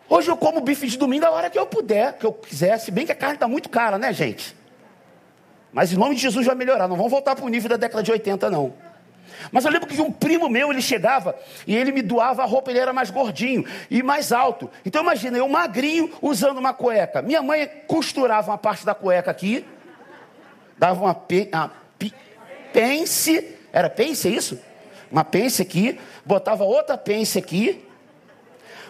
Hoje 0.10 0.32
eu 0.32 0.38
como 0.38 0.62
bife 0.62 0.88
de 0.88 0.98
domingo 0.98 1.26
a 1.26 1.32
hora 1.32 1.50
que 1.50 1.60
eu 1.60 1.65
puder, 1.65 2.13
que 2.13 2.26
eu 2.26 2.32
quiser, 2.32 2.78
se 2.80 2.91
bem 2.91 3.06
que 3.06 3.12
a 3.12 3.15
carne 3.15 3.36
está 3.36 3.48
muito 3.48 3.67
cara, 3.67 3.98
né, 3.98 4.13
gente? 4.13 4.56
Mas 5.72 5.91
em 5.91 5.98
nome 5.98 6.15
de 6.15 6.22
Jesus 6.22 6.46
vai 6.46 6.56
melhorar, 6.56 6.88
não 6.88 6.96
vamos 6.96 7.12
voltar 7.12 7.36
para 7.36 7.46
o 7.46 7.50
nível 7.50 7.70
da 7.70 7.78
década 7.78 8.02
de 8.02 8.12
80, 8.12 8.50
não. 8.50 8.74
Mas 9.52 9.65
eu 9.65 9.72
lembro 9.72 9.88
que 9.88 10.02
um 10.02 10.12
primo 10.12 10.50
meu, 10.50 10.72
ele 10.72 10.82
chegava 10.82 11.36
e 11.65 11.76
ele 11.76 11.91
me 11.91 12.02
doava 12.02 12.41
a 12.41 12.46
roupa, 12.46 12.72
ele 12.72 12.80
era 12.80 12.93
mais 12.93 13.12
gordinho 13.12 13.65
e 13.91 14.02
mais 14.02 14.32
alto. 14.32 14.70
Então 14.86 15.02
imagina, 15.04 15.38
eu 15.38 15.48
magrinho 15.48 16.12
usando 16.22 16.58
uma 16.58 16.74
cueca. 16.74 17.22
Minha 17.22 17.41
mãe 17.41 17.70
costurava 17.86 18.52
uma 18.52 18.58
parte 18.58 18.86
da 18.86 18.96
cueca 18.96 19.30
aqui, 19.30 19.65
dava 20.78 21.04
uma, 21.04 21.13
pe, 21.13 21.50
uma 21.54 21.72
pe, 22.00 22.13
pence, 22.72 23.56
era 23.72 23.89
pence, 23.89 24.28
é 24.28 24.32
isso? 24.32 24.60
Uma 25.12 25.24
pence 25.24 25.62
aqui, 25.62 26.00
botava 26.26 26.63
outra 26.63 26.98
pence 26.98 27.38
aqui, 27.38 27.87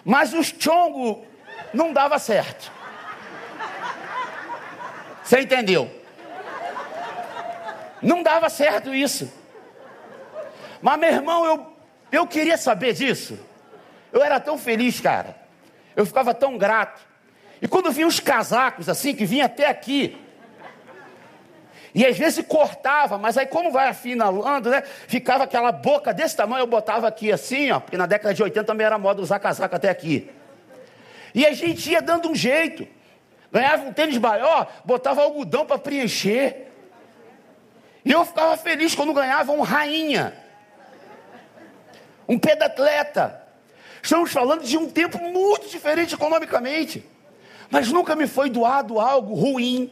mas 0.07 0.33
os 0.33 0.55
chongo 0.57 1.25
não 1.73 1.91
dava 1.91 2.17
certo. 2.17 2.71
Você 5.21 5.41
entendeu? 5.41 5.91
Não 8.01 8.23
dava 8.23 8.47
certo 8.47 8.95
isso. 8.95 9.29
Mas, 10.81 10.97
meu 10.97 11.11
irmão, 11.11 11.43
eu, 11.43 11.73
eu 12.09 12.25
queria 12.25 12.57
saber 12.57 12.93
disso. 12.93 13.37
Eu 14.13 14.23
era 14.23 14.39
tão 14.39 14.57
feliz, 14.57 15.01
cara. 15.01 15.35
Eu 15.93 16.05
ficava 16.05 16.33
tão 16.33 16.57
grato. 16.57 17.01
E 17.61 17.67
quando 17.67 17.91
vinha 17.91 18.07
os 18.07 18.21
casacos 18.21 18.87
assim, 18.87 19.13
que 19.13 19.25
vinha 19.25 19.43
até 19.43 19.67
aqui, 19.67 20.17
e 21.97 22.05
às 22.05 22.15
vezes 22.15 22.45
cortava, 22.45 23.17
mas 23.17 23.37
aí 23.37 23.47
como 23.47 23.71
vai 23.71 23.87
afinalando, 23.87 24.69
né? 24.69 24.83
Ficava 25.07 25.45
aquela 25.45 25.71
boca 25.71 26.13
desse 26.13 26.37
tamanho, 26.37 26.61
eu 26.61 26.67
botava 26.67 27.07
aqui 27.07 27.31
assim, 27.31 27.71
ó, 27.71 27.79
porque 27.79 27.97
na 27.97 28.05
década 28.05 28.35
de 28.35 28.43
80 28.43 28.63
também 28.65 28.85
era 28.85 28.99
moda 28.99 29.19
usar 29.19 29.39
casaco 29.39 29.75
até 29.75 29.89
aqui. 29.89 30.29
E 31.33 31.43
a 31.43 31.53
gente 31.53 31.89
ia 31.89 31.99
dando 32.01 32.29
um 32.29 32.35
jeito. 32.35 32.87
Ganhava 33.51 33.83
um 33.83 33.91
tênis 33.91 34.17
maior, 34.19 34.71
botava 34.85 35.23
algodão 35.23 35.65
para 35.65 35.79
preencher. 35.79 36.67
E 38.05 38.11
eu 38.11 38.23
ficava 38.23 38.55
feliz 38.57 38.93
quando 38.93 39.11
ganhava 39.11 39.51
um 39.51 39.61
rainha 39.61 40.33
um 42.27 42.37
pedatleta. 42.37 43.41
Estamos 44.03 44.31
falando 44.31 44.63
de 44.63 44.77
um 44.77 44.89
tempo 44.89 45.17
muito 45.17 45.67
diferente 45.67 46.13
economicamente. 46.13 47.03
Mas 47.69 47.91
nunca 47.91 48.15
me 48.15 48.27
foi 48.27 48.49
doado 48.49 48.99
algo 48.99 49.33
ruim. 49.33 49.91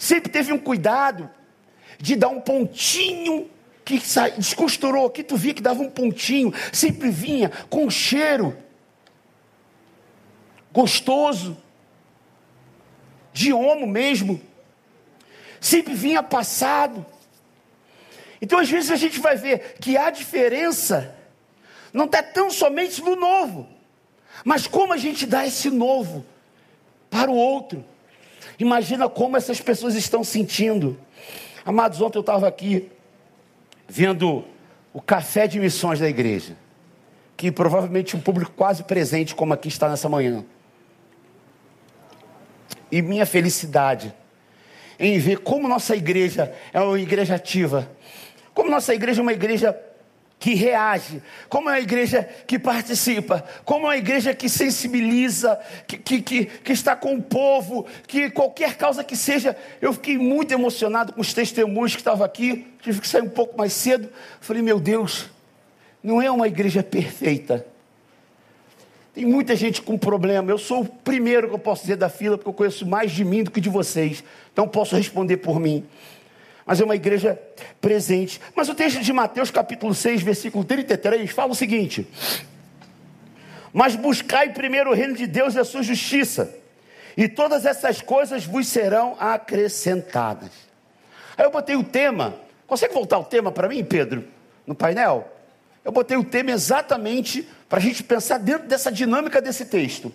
Sempre 0.00 0.32
teve 0.32 0.50
um 0.50 0.58
cuidado 0.58 1.28
de 1.98 2.16
dar 2.16 2.28
um 2.28 2.40
pontinho 2.40 3.50
que 3.84 4.00
sai, 4.00 4.30
descosturou, 4.30 5.10
que 5.10 5.22
tu 5.22 5.36
via 5.36 5.52
que 5.52 5.60
dava 5.60 5.82
um 5.82 5.90
pontinho, 5.90 6.54
sempre 6.72 7.10
vinha 7.10 7.50
com 7.68 7.84
um 7.84 7.90
cheiro 7.90 8.56
gostoso, 10.72 11.54
de 13.34 13.52
homo 13.52 13.86
mesmo, 13.86 14.40
sempre 15.60 15.92
vinha 15.92 16.22
passado. 16.22 17.04
Então, 18.40 18.58
às 18.58 18.70
vezes, 18.70 18.90
a 18.90 18.96
gente 18.96 19.20
vai 19.20 19.36
ver 19.36 19.74
que 19.82 19.98
há 19.98 20.08
diferença 20.08 21.14
não 21.92 22.06
está 22.06 22.22
tão 22.22 22.50
somente 22.50 23.02
no 23.02 23.16
novo, 23.16 23.68
mas 24.46 24.66
como 24.66 24.94
a 24.94 24.96
gente 24.96 25.26
dá 25.26 25.46
esse 25.46 25.68
novo 25.68 26.24
para 27.10 27.30
o 27.30 27.36
outro. 27.36 27.84
Imagina 28.60 29.08
como 29.08 29.38
essas 29.38 29.58
pessoas 29.58 29.94
estão 29.94 30.22
sentindo. 30.22 31.00
Amados, 31.64 31.98
ontem 32.02 32.18
eu 32.18 32.20
estava 32.20 32.46
aqui 32.46 32.90
vendo 33.88 34.44
o 34.92 35.00
café 35.00 35.46
de 35.46 35.58
missões 35.58 35.98
da 35.98 36.06
igreja, 36.06 36.56
que 37.38 37.50
provavelmente 37.50 38.14
um 38.14 38.20
público 38.20 38.52
quase 38.54 38.84
presente, 38.84 39.34
como 39.34 39.54
aqui 39.54 39.68
está 39.68 39.88
nessa 39.88 40.10
manhã. 40.10 40.44
E 42.92 43.00
minha 43.00 43.24
felicidade 43.24 44.14
em 44.98 45.18
ver 45.18 45.38
como 45.38 45.66
nossa 45.66 45.96
igreja 45.96 46.54
é 46.70 46.80
uma 46.80 47.00
igreja 47.00 47.36
ativa, 47.36 47.90
como 48.52 48.70
nossa 48.70 48.94
igreja 48.94 49.20
é 49.20 49.22
uma 49.22 49.32
igreja 49.32 49.72
que 50.40 50.54
reage, 50.54 51.22
como 51.50 51.68
é 51.68 51.74
uma 51.74 51.80
igreja 51.80 52.26
que 52.46 52.58
participa, 52.58 53.44
como 53.62 53.84
é 53.84 53.88
uma 53.90 53.96
igreja 53.98 54.34
que 54.34 54.48
sensibiliza, 54.48 55.60
que, 55.86 55.98
que, 55.98 56.22
que, 56.22 56.44
que, 56.46 56.72
está 56.72 56.96
com 56.96 57.14
o 57.14 57.22
povo, 57.22 57.86
que 58.08 58.30
qualquer 58.30 58.74
causa 58.78 59.04
que 59.04 59.14
seja, 59.14 59.54
eu 59.82 59.92
fiquei 59.92 60.16
muito 60.16 60.50
emocionado 60.50 61.12
com 61.12 61.20
os 61.20 61.34
testemunhos 61.34 61.92
que 61.94 62.00
estavam 62.00 62.24
aqui, 62.24 62.66
tive 62.80 63.02
que 63.02 63.06
sair 63.06 63.20
um 63.20 63.28
pouco 63.28 63.58
mais 63.58 63.74
cedo, 63.74 64.08
falei, 64.40 64.62
meu 64.62 64.80
Deus, 64.80 65.28
não 66.02 66.22
é 66.22 66.30
uma 66.30 66.48
igreja 66.48 66.82
perfeita, 66.82 67.66
tem 69.12 69.26
muita 69.26 69.54
gente 69.54 69.82
com 69.82 69.98
problema, 69.98 70.50
eu 70.50 70.58
sou 70.58 70.80
o 70.80 70.86
primeiro 70.86 71.48
que 71.48 71.54
eu 71.54 71.58
posso 71.58 71.82
dizer 71.82 71.96
da 71.96 72.08
fila, 72.08 72.38
porque 72.38 72.48
eu 72.48 72.54
conheço 72.54 72.86
mais 72.86 73.12
de 73.12 73.26
mim 73.26 73.42
do 73.42 73.50
que 73.50 73.60
de 73.60 73.68
vocês, 73.68 74.24
então 74.50 74.66
posso 74.66 74.96
responder 74.96 75.36
por 75.36 75.60
mim 75.60 75.86
mas 76.70 76.80
é 76.80 76.84
uma 76.84 76.94
igreja 76.94 77.36
presente. 77.80 78.40
Mas 78.54 78.68
o 78.68 78.76
texto 78.76 79.00
de 79.00 79.12
Mateus, 79.12 79.50
capítulo 79.50 79.92
6, 79.92 80.22
versículo 80.22 80.62
33, 80.64 81.28
fala 81.32 81.50
o 81.50 81.54
seguinte: 81.56 82.06
Mas 83.72 83.96
buscai 83.96 84.52
primeiro 84.52 84.90
o 84.90 84.94
reino 84.94 85.16
de 85.16 85.26
Deus 85.26 85.56
e 85.56 85.58
a 85.58 85.64
sua 85.64 85.82
justiça, 85.82 86.54
e 87.16 87.26
todas 87.26 87.66
essas 87.66 88.00
coisas 88.00 88.44
vos 88.44 88.68
serão 88.68 89.16
acrescentadas. 89.18 90.52
Aí 91.36 91.44
eu 91.44 91.50
botei 91.50 91.74
o 91.74 91.82
tema, 91.82 92.36
consegue 92.68 92.94
voltar 92.94 93.18
o 93.18 93.24
tema 93.24 93.50
para 93.50 93.68
mim, 93.68 93.82
Pedro, 93.82 94.22
no 94.64 94.74
painel? 94.76 95.28
Eu 95.84 95.90
botei 95.90 96.16
o 96.16 96.22
tema 96.22 96.52
exatamente 96.52 97.48
para 97.68 97.80
a 97.80 97.82
gente 97.82 98.04
pensar 98.04 98.38
dentro 98.38 98.68
dessa 98.68 98.92
dinâmica 98.92 99.42
desse 99.42 99.64
texto. 99.64 100.14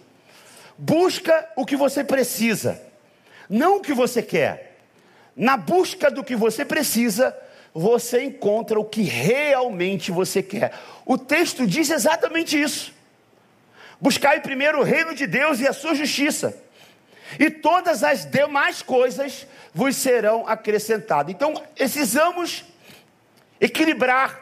Busca 0.77 1.49
o 1.57 1.65
que 1.65 1.75
você 1.75 2.01
precisa, 2.01 2.81
não 3.49 3.79
o 3.79 3.81
que 3.81 3.93
você 3.93 4.23
quer. 4.23 4.64
Na 5.35 5.57
busca 5.57 6.09
do 6.09 6.23
que 6.23 6.35
você 6.35 6.63
precisa, 6.63 7.35
você 7.73 8.23
encontra 8.23 8.79
o 8.79 8.85
que 8.85 9.01
realmente 9.01 10.11
você 10.11 10.41
quer. 10.41 10.73
O 11.05 11.17
texto 11.17 11.67
diz 11.67 11.89
exatamente 11.89 12.59
isso. 12.59 12.93
Buscai 13.99 14.39
primeiro 14.39 14.79
o 14.79 14.83
reino 14.83 15.13
de 15.13 15.27
Deus 15.27 15.59
e 15.59 15.67
a 15.67 15.73
sua 15.73 15.95
justiça, 15.95 16.57
e 17.39 17.49
todas 17.49 18.03
as 18.03 18.25
demais 18.25 18.81
coisas 18.81 19.47
vos 19.73 19.95
serão 19.95 20.47
acrescentadas. 20.47 21.33
Então, 21.33 21.53
precisamos 21.75 22.63
equilibrar, 23.59 24.41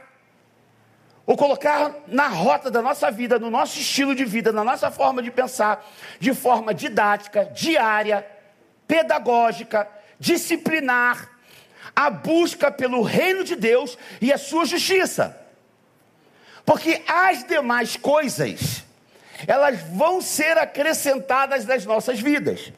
ou 1.25 1.37
colocar 1.37 1.95
na 2.07 2.27
rota 2.27 2.69
da 2.69 2.81
nossa 2.81 3.09
vida, 3.09 3.39
no 3.39 3.49
nosso 3.49 3.79
estilo 3.79 4.13
de 4.13 4.25
vida, 4.25 4.51
na 4.51 4.63
nossa 4.63 4.91
forma 4.91 5.23
de 5.23 5.31
pensar, 5.31 5.87
de 6.19 6.33
forma 6.33 6.73
didática, 6.73 7.45
diária, 7.45 8.27
pedagógica, 8.85 9.87
disciplinar 10.23 11.29
a 11.93 12.09
busca 12.09 12.71
pelo 12.71 13.01
reino 13.01 13.43
de 13.43 13.57
Deus 13.57 13.97
e 14.21 14.31
a 14.31 14.37
sua 14.37 14.65
justiça. 14.65 15.37
Porque 16.65 17.01
as 17.05 17.43
demais 17.43 17.97
coisas, 17.97 18.83
elas 19.45 19.81
vão 19.91 20.21
ser 20.21 20.57
acrescentadas 20.57 21.65
nas 21.65 21.85
nossas 21.85 22.21
vidas. 22.21 22.71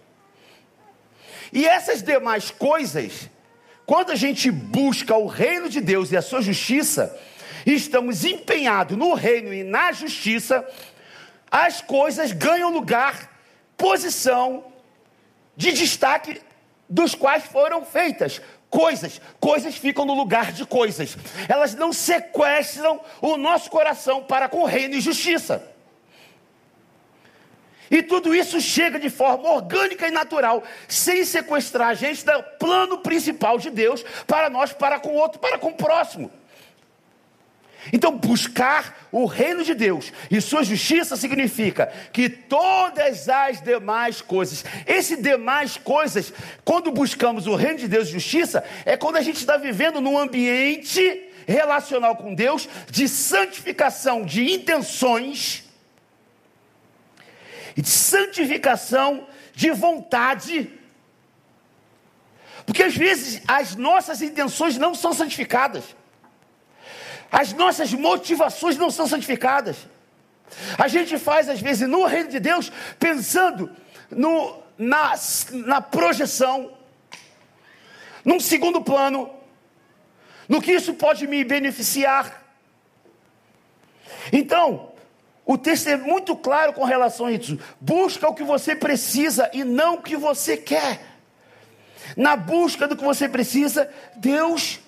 E 1.53 1.67
essas 1.67 2.01
demais 2.01 2.49
coisas, 2.49 3.29
quando 3.85 4.11
a 4.11 4.15
gente 4.15 4.49
busca 4.49 5.15
o 5.15 5.27
reino 5.27 5.69
de 5.69 5.79
Deus 5.79 6.11
e 6.11 6.17
a 6.17 6.23
sua 6.23 6.41
justiça, 6.41 7.15
estamos 7.63 8.25
empenhados 8.25 8.97
no 8.97 9.13
reino 9.13 9.53
e 9.53 9.63
na 9.63 9.91
justiça, 9.91 10.67
as 11.51 11.79
coisas 11.79 12.31
ganham 12.31 12.73
lugar, 12.73 13.31
posição 13.77 14.65
de 15.55 15.71
destaque 15.71 16.41
dos 16.89 17.15
quais 17.15 17.45
foram 17.45 17.83
feitas. 17.83 18.41
Coisas, 18.69 19.21
coisas 19.39 19.75
ficam 19.75 20.05
no 20.05 20.13
lugar 20.13 20.51
de 20.51 20.65
coisas. 20.65 21.17
Elas 21.47 21.73
não 21.75 21.93
sequestram 21.93 22.99
o 23.21 23.37
nosso 23.37 23.69
coração 23.69 24.23
para 24.23 24.49
com 24.49 24.63
reino 24.63 24.95
e 24.95 25.01
justiça. 25.01 25.75
E 27.89 28.01
tudo 28.01 28.33
isso 28.33 28.59
chega 28.59 28.99
de 28.99 29.09
forma 29.09 29.49
orgânica 29.49 30.07
e 30.07 30.11
natural, 30.11 30.63
sem 30.87 31.23
sequestrar 31.23 31.89
a 31.89 31.93
gente 31.93 32.25
do 32.25 32.43
plano 32.59 32.97
principal 32.97 33.59
de 33.59 33.69
Deus 33.69 34.03
para 34.25 34.49
nós, 34.49 34.73
para 34.73 34.99
com 34.99 35.09
o 35.09 35.15
outro, 35.15 35.39
para 35.39 35.57
com 35.57 35.69
o 35.69 35.75
próximo. 35.75 36.31
Então, 37.93 38.17
buscar 38.17 39.07
o 39.11 39.25
reino 39.25 39.63
de 39.63 39.73
Deus 39.73 40.11
e 40.29 40.41
sua 40.41 40.63
justiça 40.63 41.15
significa 41.15 41.91
que 42.11 42.27
todas 42.27 43.29
as 43.29 43.61
demais 43.61 44.21
coisas, 44.21 44.65
esse 44.87 45.15
demais 45.21 45.77
coisas, 45.77 46.33
quando 46.63 46.91
buscamos 46.91 47.47
o 47.47 47.55
reino 47.55 47.79
de 47.79 47.87
Deus 47.87 48.07
e 48.07 48.13
justiça, 48.13 48.63
é 48.85 48.97
quando 48.97 49.17
a 49.17 49.21
gente 49.21 49.37
está 49.37 49.57
vivendo 49.57 50.01
num 50.01 50.17
ambiente 50.17 51.29
relacional 51.47 52.15
com 52.15 52.33
Deus 52.33 52.67
de 52.89 53.07
santificação 53.07 54.25
de 54.25 54.51
intenções 54.51 55.63
e 57.77 57.81
de 57.81 57.89
santificação 57.89 59.27
de 59.53 59.69
vontade. 59.71 60.71
Porque 62.65 62.83
às 62.83 62.95
vezes 62.95 63.41
as 63.47 63.75
nossas 63.75 64.21
intenções 64.21 64.77
não 64.77 64.95
são 64.95 65.13
santificadas. 65.13 65.83
As 67.31 67.53
nossas 67.53 67.93
motivações 67.93 68.77
não 68.77 68.89
são 68.89 69.07
santificadas. 69.07 69.77
A 70.77 70.87
gente 70.87 71.17
faz, 71.17 71.49
às 71.49 71.59
vezes, 71.59 71.87
no 71.87 72.05
reino 72.05 72.29
de 72.29 72.39
Deus, 72.39 72.71
pensando 72.99 73.69
no, 74.09 74.57
na, 74.77 75.13
na 75.51 75.81
projeção, 75.81 76.71
num 78.23 78.39
segundo 78.39 78.81
plano, 78.81 79.29
no 80.47 80.61
que 80.61 80.71
isso 80.71 80.93
pode 80.93 81.27
me 81.27 81.43
beneficiar. 81.43 82.43
Então, 84.31 84.91
o 85.45 85.57
texto 85.57 85.87
é 85.87 85.97
muito 85.97 86.35
claro 86.35 86.73
com 86.73 86.83
relação 86.83 87.27
a 87.27 87.31
isso. 87.31 87.59
Busca 87.79 88.27
o 88.27 88.33
que 88.33 88.43
você 88.43 88.75
precisa 88.75 89.49
e 89.53 89.63
não 89.63 89.95
o 89.95 90.01
que 90.01 90.15
você 90.15 90.57
quer. 90.57 91.01
Na 92.15 92.35
busca 92.35 92.87
do 92.87 92.95
que 92.95 93.03
você 93.03 93.27
precisa, 93.27 93.89
Deus 94.15 94.79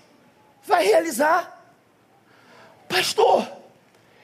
vai 0.64 0.86
realizar. 0.86 1.57
Pastor, 2.88 3.48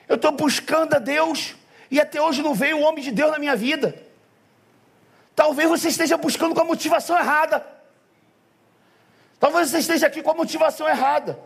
eu 0.08 0.16
estou 0.16 0.32
buscando 0.32 0.94
a 0.96 1.00
Deus 1.00 1.56
e 1.90 2.00
até 2.00 2.22
hoje 2.22 2.42
não 2.42 2.54
veio 2.54 2.78
o 2.78 2.82
homem 2.82 3.04
de 3.04 3.12
Deus 3.12 3.32
na 3.32 3.40
minha 3.40 3.56
vida. 3.56 3.96
Talvez 5.36 5.70
você 5.70 5.90
esteja 5.90 6.18
buscando 6.18 6.54
com 6.54 6.62
a 6.62 6.66
motivação 6.66 7.18
errada. 7.18 7.66
Talvez 9.40 9.70
você 9.70 9.80
esteja 9.80 10.08
aqui 10.08 10.22
com 10.22 10.32
a 10.32 10.36
motivação 10.36 10.88
errada. 10.88 11.38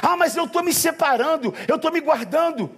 Ah, 0.00 0.16
mas 0.16 0.36
eu 0.36 0.44
estou 0.44 0.62
me 0.62 0.72
separando, 0.72 1.54
eu 1.68 1.76
estou 1.76 1.92
me 1.92 2.00
guardando, 2.00 2.74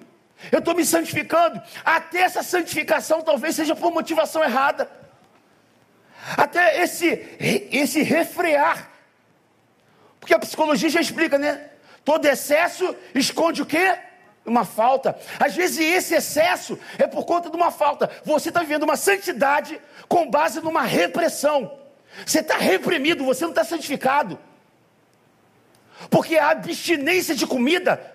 eu 0.51 0.59
estou 0.59 0.75
me 0.75 0.85
santificando. 0.85 1.63
Até 1.85 2.21
essa 2.21 2.43
santificação 2.43 3.23
talvez 3.23 3.55
seja 3.55 3.77
por 3.77 3.93
motivação 3.93 4.43
errada. 4.43 4.91
Até 6.37 6.83
esse, 6.83 7.07
esse 7.71 8.03
refrear. 8.03 8.91
Porque 10.19 10.35
a 10.35 10.39
psicologia 10.39 10.91
já 10.91 11.01
explica, 11.01 11.39
né? 11.39 11.71
Todo 12.07 12.25
excesso 12.25 12.95
esconde 13.17 13.63
o 13.63 13.67
quê? 13.67 13.99
Uma 14.45 14.65
falta. 14.65 15.19
Às 15.41 15.57
vezes 15.57 15.81
esse 15.81 16.15
excesso 16.15 16.79
é 16.97 17.05
por 17.05 17.25
conta 17.25 17.51
de 17.51 17.57
uma 17.57 17.73
falta. 17.73 18.09
Você 18.25 18.49
está 18.49 18.61
vivendo 18.61 18.85
uma 18.85 18.97
santidade 18.97 19.81
com 20.07 20.31
base 20.31 20.61
numa 20.61 20.83
repressão. 20.83 21.77
Você 22.25 22.39
está 22.39 22.57
reprimido, 22.57 23.25
você 23.25 23.43
não 23.43 23.51
está 23.51 23.65
santificado. 23.65 24.39
Porque 26.09 26.39
a 26.39 26.51
abstinência 26.51 27.35
de 27.35 27.45
comida 27.45 28.15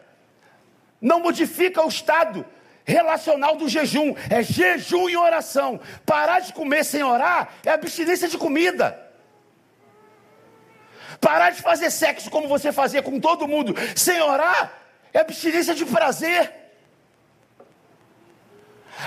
não 1.02 1.20
modifica 1.20 1.86
o 1.86 1.90
estado 1.90 2.46
relacional 2.86 3.58
do 3.58 3.68
jejum. 3.68 4.16
É 4.30 4.42
jejum 4.42 5.10
e 5.10 5.18
oração. 5.18 5.82
Parar 6.06 6.40
de 6.40 6.54
comer 6.54 6.86
sem 6.86 7.04
orar 7.04 7.56
é 7.66 7.72
abstinência 7.72 8.30
de 8.30 8.38
comida. 8.38 9.11
Parar 11.22 11.52
de 11.52 11.62
fazer 11.62 11.92
sexo 11.92 12.32
como 12.32 12.48
você 12.48 12.72
fazia 12.72 13.04
com 13.04 13.20
todo 13.20 13.48
mundo, 13.48 13.76
sem 13.96 14.20
orar, 14.22 14.74
é 15.14 15.20
abstinência 15.20 15.76
de 15.76 15.86
prazer. 15.86 16.52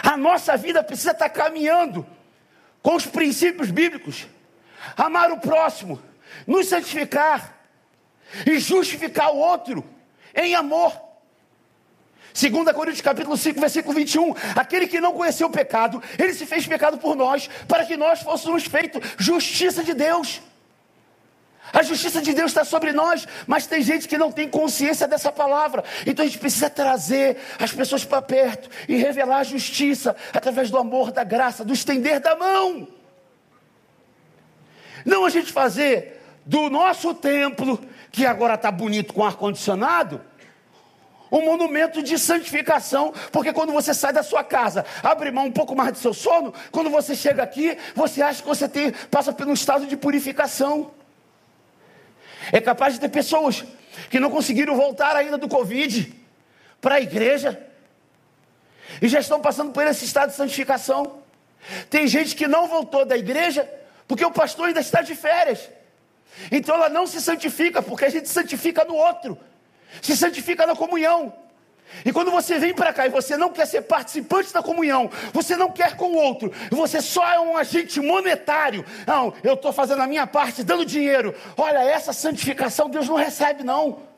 A 0.01 0.17
nossa 0.17 0.57
vida 0.57 0.83
precisa 0.83 1.11
estar 1.11 1.29
caminhando 1.29 2.07
com 2.81 2.95
os 2.95 3.05
princípios 3.05 3.71
bíblicos. 3.71 4.29
Amar 4.97 5.33
o 5.33 5.39
próximo, 5.39 6.01
nos 6.47 6.69
santificar 6.69 7.59
e 8.47 8.61
justificar 8.61 9.33
o 9.33 9.39
outro 9.39 9.85
em 10.35 10.55
amor. 10.55 10.93
2 12.33 12.73
Coríntios 12.73 13.01
capítulo 13.01 13.37
5, 13.37 13.61
versículo 13.61 13.95
21, 13.95 14.35
aquele 14.57 14.87
que 14.87 15.01
não 15.01 15.13
conheceu 15.13 15.47
o 15.47 15.51
pecado, 15.51 16.03
ele 16.19 16.35
se 16.35 16.47
fez 16.47 16.67
pecado 16.67 16.99
por 16.99 17.15
nós, 17.17 17.49
para 17.69 17.85
que 17.85 17.97
nós 17.97 18.23
fôssemos 18.23 18.65
feitos 18.65 19.01
justiça 19.19 19.83
de 19.83 19.95
Deus. 19.95 20.41
A 21.75 21.83
justiça 21.83 22.23
de 22.23 22.33
Deus 22.33 22.53
está 22.53 22.65
sobre 22.65 22.93
nós, 22.93 23.27
mas 23.49 23.67
tem 23.67 23.83
gente 23.83 24.07
que 24.07 24.17
não 24.17 24.31
tem 24.31 24.49
consciência 24.49 25.09
dessa 25.09 25.33
palavra. 25.33 25.83
Então 26.07 26.25
a 26.25 26.29
gente 26.29 26.39
precisa 26.39 26.71
trazer 26.71 27.37
as 27.59 27.73
pessoas 27.73 28.05
para 28.05 28.23
perto 28.23 28.71
e 28.89 28.95
revelar 28.95 29.39
a 29.39 29.45
justiça 29.45 30.15
através 30.33 30.71
do 30.71 30.79
amor, 30.79 31.11
da 31.11 31.25
graça, 31.25 31.65
do 31.65 31.73
estender 31.73 32.21
da 32.21 32.37
mão. 32.37 32.87
Não 35.05 35.25
a 35.25 35.31
gente 35.31 35.51
fazer 35.51 36.23
do 36.47 36.71
nosso 36.71 37.13
templo, 37.13 37.81
que 38.13 38.25
agora 38.25 38.55
está 38.55 38.71
bonito 38.71 39.13
com 39.13 39.25
ar-condicionado, 39.25 40.21
um 41.33 41.45
monumento 41.45 42.05
de 42.05 42.17
santificação, 42.17 43.13
porque 43.33 43.53
quando 43.53 43.73
você 43.73 43.93
sai 43.93 44.13
da 44.13 44.23
sua 44.23 44.45
casa, 44.45 44.87
abre 45.03 45.33
mão 45.33 45.47
um 45.47 45.53
pouco 45.53 45.75
mais 45.75 45.91
do 45.91 45.99
seu 45.99 46.15
sono, 46.15 46.55
quando 46.71 46.89
você 46.89 47.17
chega 47.17 47.43
aqui, 47.43 47.77
você 47.97 48.23
acha 48.23 48.43
que 48.43 48.47
você 48.47 48.69
tem, 48.69 48.93
passa 49.11 49.33
por 49.33 49.49
um 49.49 49.55
estado 49.55 49.87
de 49.87 49.97
purificação. 49.97 50.93
É 52.53 52.61
capaz 52.61 52.95
de 52.95 53.01
ter 53.01 53.09
pessoas 53.09 53.65
que 54.11 54.21
não 54.21 54.31
conseguiram 54.31 54.77
voltar 54.77 55.17
ainda 55.17 55.39
do 55.39 55.49
Covid 55.49 56.13
para 56.81 56.97
a 56.97 57.01
igreja 57.01 57.61
e 59.01 59.09
já 59.09 59.21
estão 59.21 59.41
passando 59.41 59.73
por 59.73 59.87
esse 59.87 60.05
estado 60.05 60.31
de 60.31 60.37
santificação. 60.37 61.23
Tem 61.89 62.07
gente 62.07 62.37
que 62.37 62.47
não 62.47 62.69
voltou 62.69 63.05
da 63.05 63.17
igreja 63.17 63.69
porque 64.07 64.25
o 64.25 64.31
pastor 64.31 64.69
ainda 64.69 64.81
está 64.81 65.03
de 65.03 65.15
férias. 65.15 65.69
Então 66.51 66.75
ela 66.75 66.89
não 66.89 67.07
se 67.07 67.21
santifica, 67.21 67.83
porque 67.83 68.05
a 68.05 68.11
gente 68.11 68.29
santifica 68.29 68.85
no 68.85 68.95
outro, 68.95 69.39
se 70.03 70.17
santifica 70.17 70.67
na 70.67 70.75
comunhão. 70.75 71.33
E 72.05 72.13
quando 72.13 72.31
você 72.31 72.59
vem 72.59 72.75
para 72.75 72.93
cá 72.93 73.07
e 73.07 73.11
você 73.11 73.37
não 73.37 73.51
quer 73.51 73.67
ser 73.67 73.83
participante 73.83 74.53
da 74.53 74.63
comunhão, 74.63 75.11
você 75.33 75.57
não 75.57 75.71
quer 75.71 75.97
com 75.97 76.07
o 76.07 76.17
outro, 76.17 76.53
você 76.71 77.01
só 77.01 77.27
é 77.31 77.39
um 77.39 77.57
agente 77.57 78.01
monetário. 78.01 78.85
Não, 79.07 79.35
eu 79.43 79.55
estou 79.55 79.73
fazendo 79.73 80.03
a 80.03 80.07
minha 80.07 80.27
parte, 80.27 80.63
dando 80.63 80.85
dinheiro. 80.85 81.35
Olha, 81.57 81.79
essa 81.79 82.13
santificação 82.13 82.89
Deus 82.89 83.09
não 83.09 83.17
recebe, 83.17 83.63
não. 83.63 84.15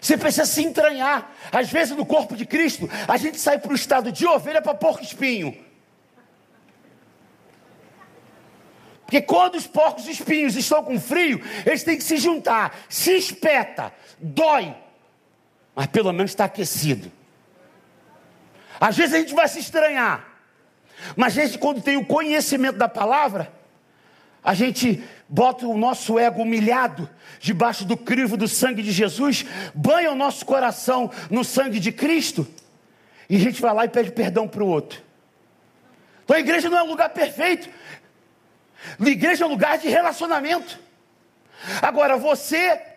Você 0.00 0.16
precisa 0.16 0.46
se 0.46 0.62
entranhar. 0.62 1.32
Às 1.50 1.70
vezes, 1.70 1.96
no 1.96 2.06
corpo 2.06 2.36
de 2.36 2.46
Cristo, 2.46 2.88
a 3.08 3.16
gente 3.16 3.38
sai 3.38 3.58
para 3.58 3.72
o 3.72 3.74
estado 3.74 4.12
de 4.12 4.26
ovelha 4.26 4.62
para 4.62 4.74
porco 4.74 5.02
espinho. 5.02 5.56
Porque 9.06 9.22
quando 9.22 9.54
os 9.54 9.66
porcos 9.66 10.08
espinhos 10.08 10.56
estão 10.56 10.82
com 10.82 11.00
frio, 11.00 11.40
eles 11.64 11.84
têm 11.84 11.96
que 11.96 12.02
se 12.02 12.16
juntar, 12.16 12.76
se 12.88 13.16
espeta, 13.16 13.92
dói, 14.18 14.74
mas 15.76 15.86
pelo 15.88 16.10
menos 16.10 16.30
está 16.30 16.46
aquecido. 16.46 17.12
Às 18.80 18.96
vezes 18.96 19.14
a 19.14 19.18
gente 19.18 19.34
vai 19.34 19.46
se 19.46 19.58
estranhar, 19.58 20.26
mas 21.14 21.36
a 21.36 21.42
gente, 21.42 21.58
quando 21.58 21.82
tem 21.82 21.98
o 21.98 22.06
conhecimento 22.06 22.78
da 22.78 22.88
palavra, 22.88 23.52
a 24.42 24.54
gente 24.54 25.04
bota 25.28 25.66
o 25.66 25.76
nosso 25.76 26.18
ego 26.18 26.42
humilhado 26.42 27.08
debaixo 27.38 27.84
do 27.84 27.96
crivo 27.96 28.38
do 28.38 28.48
sangue 28.48 28.82
de 28.82 28.90
Jesus, 28.90 29.44
banha 29.74 30.10
o 30.10 30.14
nosso 30.14 30.46
coração 30.46 31.10
no 31.30 31.44
sangue 31.44 31.78
de 31.78 31.92
Cristo, 31.92 32.46
e 33.28 33.36
a 33.36 33.38
gente 33.38 33.60
vai 33.60 33.74
lá 33.74 33.84
e 33.84 33.88
pede 33.88 34.12
perdão 34.12 34.48
para 34.48 34.64
o 34.64 34.68
outro. 34.68 35.02
Então 36.24 36.36
a 36.36 36.40
igreja 36.40 36.70
não 36.70 36.78
é 36.78 36.82
um 36.82 36.88
lugar 36.88 37.10
perfeito, 37.10 37.68
a 38.98 39.08
igreja 39.08 39.44
é 39.44 39.46
um 39.46 39.50
lugar 39.50 39.76
de 39.76 39.88
relacionamento. 39.88 40.78
Agora 41.82 42.16
você 42.16 42.95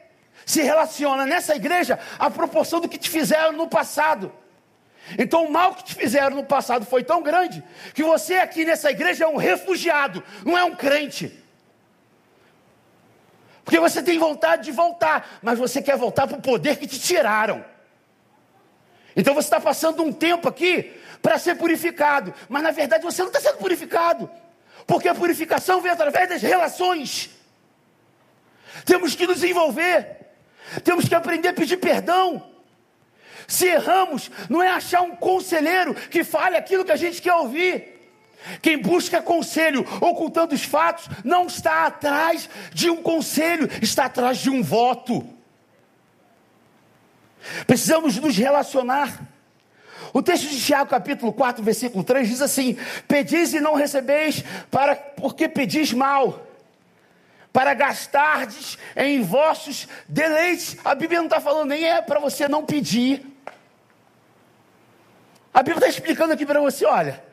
se 0.49 0.63
relaciona 0.63 1.27
nessa 1.27 1.55
igreja 1.55 1.99
à 2.17 2.27
proporção 2.27 2.79
do 2.81 2.89
que 2.89 2.97
te 2.97 3.07
fizeram 3.07 3.51
no 3.51 3.67
passado. 3.67 4.33
Então, 5.15 5.45
o 5.45 5.51
mal 5.51 5.75
que 5.75 5.83
te 5.83 5.93
fizeram 5.93 6.35
no 6.35 6.43
passado 6.43 6.87
foi 6.87 7.03
tão 7.03 7.21
grande 7.21 7.63
que 7.93 8.01
você 8.01 8.33
aqui 8.33 8.65
nessa 8.65 8.89
igreja 8.89 9.25
é 9.25 9.27
um 9.27 9.37
refugiado, 9.37 10.23
não 10.43 10.57
é 10.57 10.63
um 10.63 10.75
crente. 10.75 11.31
Porque 13.63 13.79
você 13.79 14.01
tem 14.01 14.17
vontade 14.17 14.63
de 14.63 14.71
voltar, 14.71 15.37
mas 15.43 15.59
você 15.59 15.83
quer 15.83 15.95
voltar 15.95 16.25
para 16.25 16.39
o 16.39 16.41
poder 16.41 16.77
que 16.77 16.87
te 16.87 16.99
tiraram. 16.99 17.63
Então 19.15 19.35
você 19.35 19.45
está 19.45 19.61
passando 19.61 20.01
um 20.01 20.11
tempo 20.11 20.49
aqui 20.49 20.99
para 21.21 21.37
ser 21.37 21.57
purificado, 21.57 22.33
mas 22.47 22.63
na 22.63 22.71
verdade 22.71 23.03
você 23.03 23.21
não 23.21 23.29
está 23.29 23.39
sendo 23.39 23.59
purificado, 23.59 24.27
porque 24.87 25.07
a 25.07 25.13
purificação 25.13 25.79
vem 25.79 25.91
através 25.91 26.27
das 26.27 26.41
relações. 26.41 27.29
Temos 28.83 29.13
que 29.13 29.27
nos 29.27 29.43
envolver, 29.43 30.18
temos 30.83 31.07
que 31.07 31.15
aprender 31.15 31.49
a 31.49 31.53
pedir 31.53 31.77
perdão. 31.77 32.43
Se 33.47 33.65
erramos, 33.67 34.29
não 34.49 34.61
é 34.61 34.69
achar 34.69 35.01
um 35.01 35.15
conselheiro 35.15 35.95
que 35.95 36.23
fale 36.23 36.55
aquilo 36.55 36.85
que 36.85 36.91
a 36.91 36.95
gente 36.95 37.21
quer 37.21 37.33
ouvir. 37.33 37.99
Quem 38.61 38.77
busca 38.77 39.21
conselho 39.21 39.85
ocultando 39.99 40.55
os 40.55 40.63
fatos 40.63 41.09
não 41.23 41.47
está 41.47 41.85
atrás 41.85 42.49
de 42.73 42.89
um 42.89 43.01
conselho, 43.01 43.69
está 43.81 44.05
atrás 44.05 44.37
de 44.37 44.49
um 44.49 44.61
voto. 44.61 45.27
Precisamos 47.65 48.17
nos 48.17 48.37
relacionar. 48.37 49.27
O 50.13 50.21
texto 50.21 50.47
de 50.47 50.59
Tiago, 50.59 50.89
capítulo 50.89 51.31
4, 51.33 51.63
versículo 51.63 52.03
3, 52.03 52.27
diz 52.27 52.41
assim: 52.41 52.77
Pedis 53.07 53.53
e 53.53 53.59
não 53.59 53.75
recebeis, 53.75 54.43
para, 54.71 54.95
porque 54.95 55.47
pedis 55.47 55.93
mal, 55.93 56.47
para 57.51 57.73
gastardes 57.73 58.77
em 58.95 59.21
vossos 59.21 59.87
deleites. 60.07 60.77
A 60.83 60.93
Bíblia 60.93 61.19
não 61.19 61.27
está 61.27 61.41
falando 61.41 61.69
nem 61.69 61.83
é 61.83 62.01
para 62.01 62.19
você 62.19 62.47
não 62.47 62.65
pedir. 62.65 63.25
A 65.53 65.63
Bíblia 65.63 65.77
está 65.77 65.87
explicando 65.89 66.33
aqui 66.33 66.45
para 66.45 66.61
você: 66.61 66.85
olha, 66.85 67.23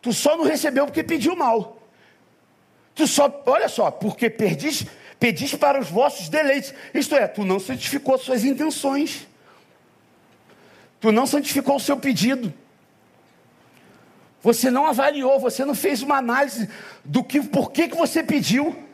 tu 0.00 0.12
só 0.12 0.36
não 0.36 0.44
recebeu 0.44 0.86
porque 0.86 1.02
pediu 1.02 1.36
mal. 1.36 1.82
Tu 2.94 3.06
só, 3.06 3.42
olha 3.44 3.68
só, 3.68 3.90
porque 3.90 4.30
pedis, 4.30 4.86
pedis 5.20 5.54
para 5.54 5.78
os 5.78 5.88
vossos 5.88 6.30
deleites. 6.30 6.72
Isto 6.94 7.14
é, 7.14 7.28
tu 7.28 7.44
não 7.44 7.60
santificou 7.60 8.16
suas 8.16 8.42
intenções. 8.42 9.26
Tu 10.98 11.12
não 11.12 11.26
santificou 11.26 11.76
o 11.76 11.80
seu 11.80 11.98
pedido. 11.98 12.52
Você 14.42 14.70
não 14.70 14.86
avaliou, 14.86 15.38
você 15.38 15.64
não 15.64 15.74
fez 15.74 16.02
uma 16.02 16.16
análise 16.16 16.70
do 17.04 17.22
que, 17.22 17.42
por 17.42 17.70
que, 17.70 17.88
que 17.88 17.96
você 17.96 18.22
pediu. 18.22 18.85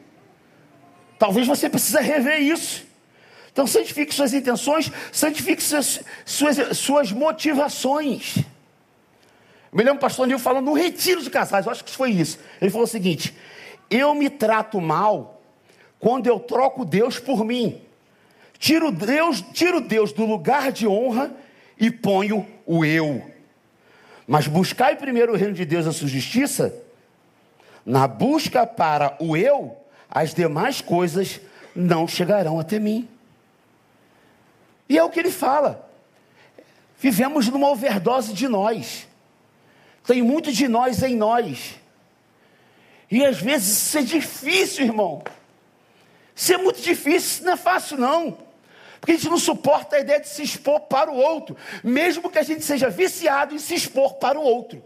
Talvez 1.22 1.46
você 1.46 1.70
precise 1.70 2.00
rever 2.00 2.40
isso. 2.40 2.84
Então 3.52 3.64
santifique 3.64 4.12
suas 4.12 4.34
intenções, 4.34 4.90
santifique 5.12 5.62
suas, 5.62 6.00
suas, 6.24 6.76
suas 6.76 7.12
motivações. 7.12 8.38
Eu 8.38 9.78
me 9.78 9.84
lembro 9.84 10.00
do 10.00 10.00
pastor 10.00 10.26
Nil 10.26 10.40
falando 10.40 10.64
no 10.64 10.72
retiro 10.72 11.22
de 11.22 11.30
casais, 11.30 11.64
eu 11.64 11.70
acho 11.70 11.84
que 11.84 11.92
foi 11.92 12.10
isso. 12.10 12.40
Ele 12.60 12.72
falou 12.72 12.86
o 12.86 12.90
seguinte: 12.90 13.32
eu 13.88 14.16
me 14.16 14.28
trato 14.28 14.80
mal 14.80 15.40
quando 16.00 16.26
eu 16.26 16.40
troco 16.40 16.84
Deus 16.84 17.20
por 17.20 17.44
mim. 17.44 17.80
Tiro 18.58 18.90
Deus, 18.90 19.44
tiro 19.52 19.80
Deus 19.80 20.12
do 20.12 20.26
lugar 20.26 20.72
de 20.72 20.88
honra 20.88 21.32
e 21.78 21.88
ponho 21.88 22.44
o 22.66 22.84
eu. 22.84 23.22
Mas 24.26 24.48
buscai 24.48 24.96
primeiro 24.96 25.34
o 25.34 25.36
reino 25.36 25.54
de 25.54 25.64
Deus 25.64 25.86
e 25.86 25.88
a 25.88 25.92
sua 25.92 26.08
justiça, 26.08 26.74
na 27.86 28.08
busca 28.08 28.66
para 28.66 29.16
o 29.20 29.36
eu, 29.36 29.76
as 30.14 30.34
demais 30.34 30.82
coisas 30.82 31.40
não 31.74 32.06
chegarão 32.06 32.60
até 32.60 32.78
mim. 32.78 33.08
E 34.86 34.98
é 34.98 35.02
o 35.02 35.08
que 35.08 35.18
ele 35.18 35.30
fala. 35.30 35.88
Vivemos 36.98 37.48
numa 37.48 37.70
overdose 37.70 38.34
de 38.34 38.46
nós. 38.46 39.08
Tem 40.06 40.20
muito 40.20 40.52
de 40.52 40.68
nós 40.68 41.02
em 41.02 41.16
nós. 41.16 41.76
E 43.10 43.24
às 43.24 43.40
vezes 43.40 43.78
isso 43.78 43.98
é 43.98 44.02
difícil, 44.02 44.84
irmão. 44.84 45.22
Isso 46.36 46.52
é 46.52 46.58
muito 46.58 46.82
difícil, 46.82 47.16
isso 47.16 47.44
não 47.44 47.54
é 47.54 47.56
fácil, 47.56 47.96
não. 47.96 48.36
Porque 49.00 49.12
a 49.12 49.14
gente 49.14 49.30
não 49.30 49.38
suporta 49.38 49.96
a 49.96 50.00
ideia 50.00 50.20
de 50.20 50.28
se 50.28 50.42
expor 50.42 50.80
para 50.80 51.10
o 51.10 51.16
outro, 51.16 51.56
mesmo 51.82 52.30
que 52.30 52.38
a 52.38 52.42
gente 52.42 52.62
seja 52.62 52.90
viciado 52.90 53.54
em 53.54 53.58
se 53.58 53.74
expor 53.74 54.14
para 54.14 54.38
o 54.38 54.42
outro. 54.42 54.82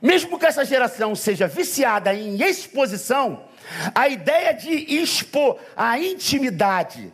Mesmo 0.00 0.38
que 0.38 0.46
essa 0.46 0.64
geração 0.64 1.14
seja 1.14 1.48
viciada 1.48 2.14
em 2.14 2.40
exposição, 2.42 3.44
a 3.94 4.08
ideia 4.08 4.52
de 4.52 4.70
expor 4.70 5.58
a 5.76 5.98
intimidade 5.98 7.12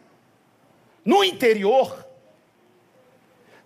no 1.05 1.25
interior 1.25 2.07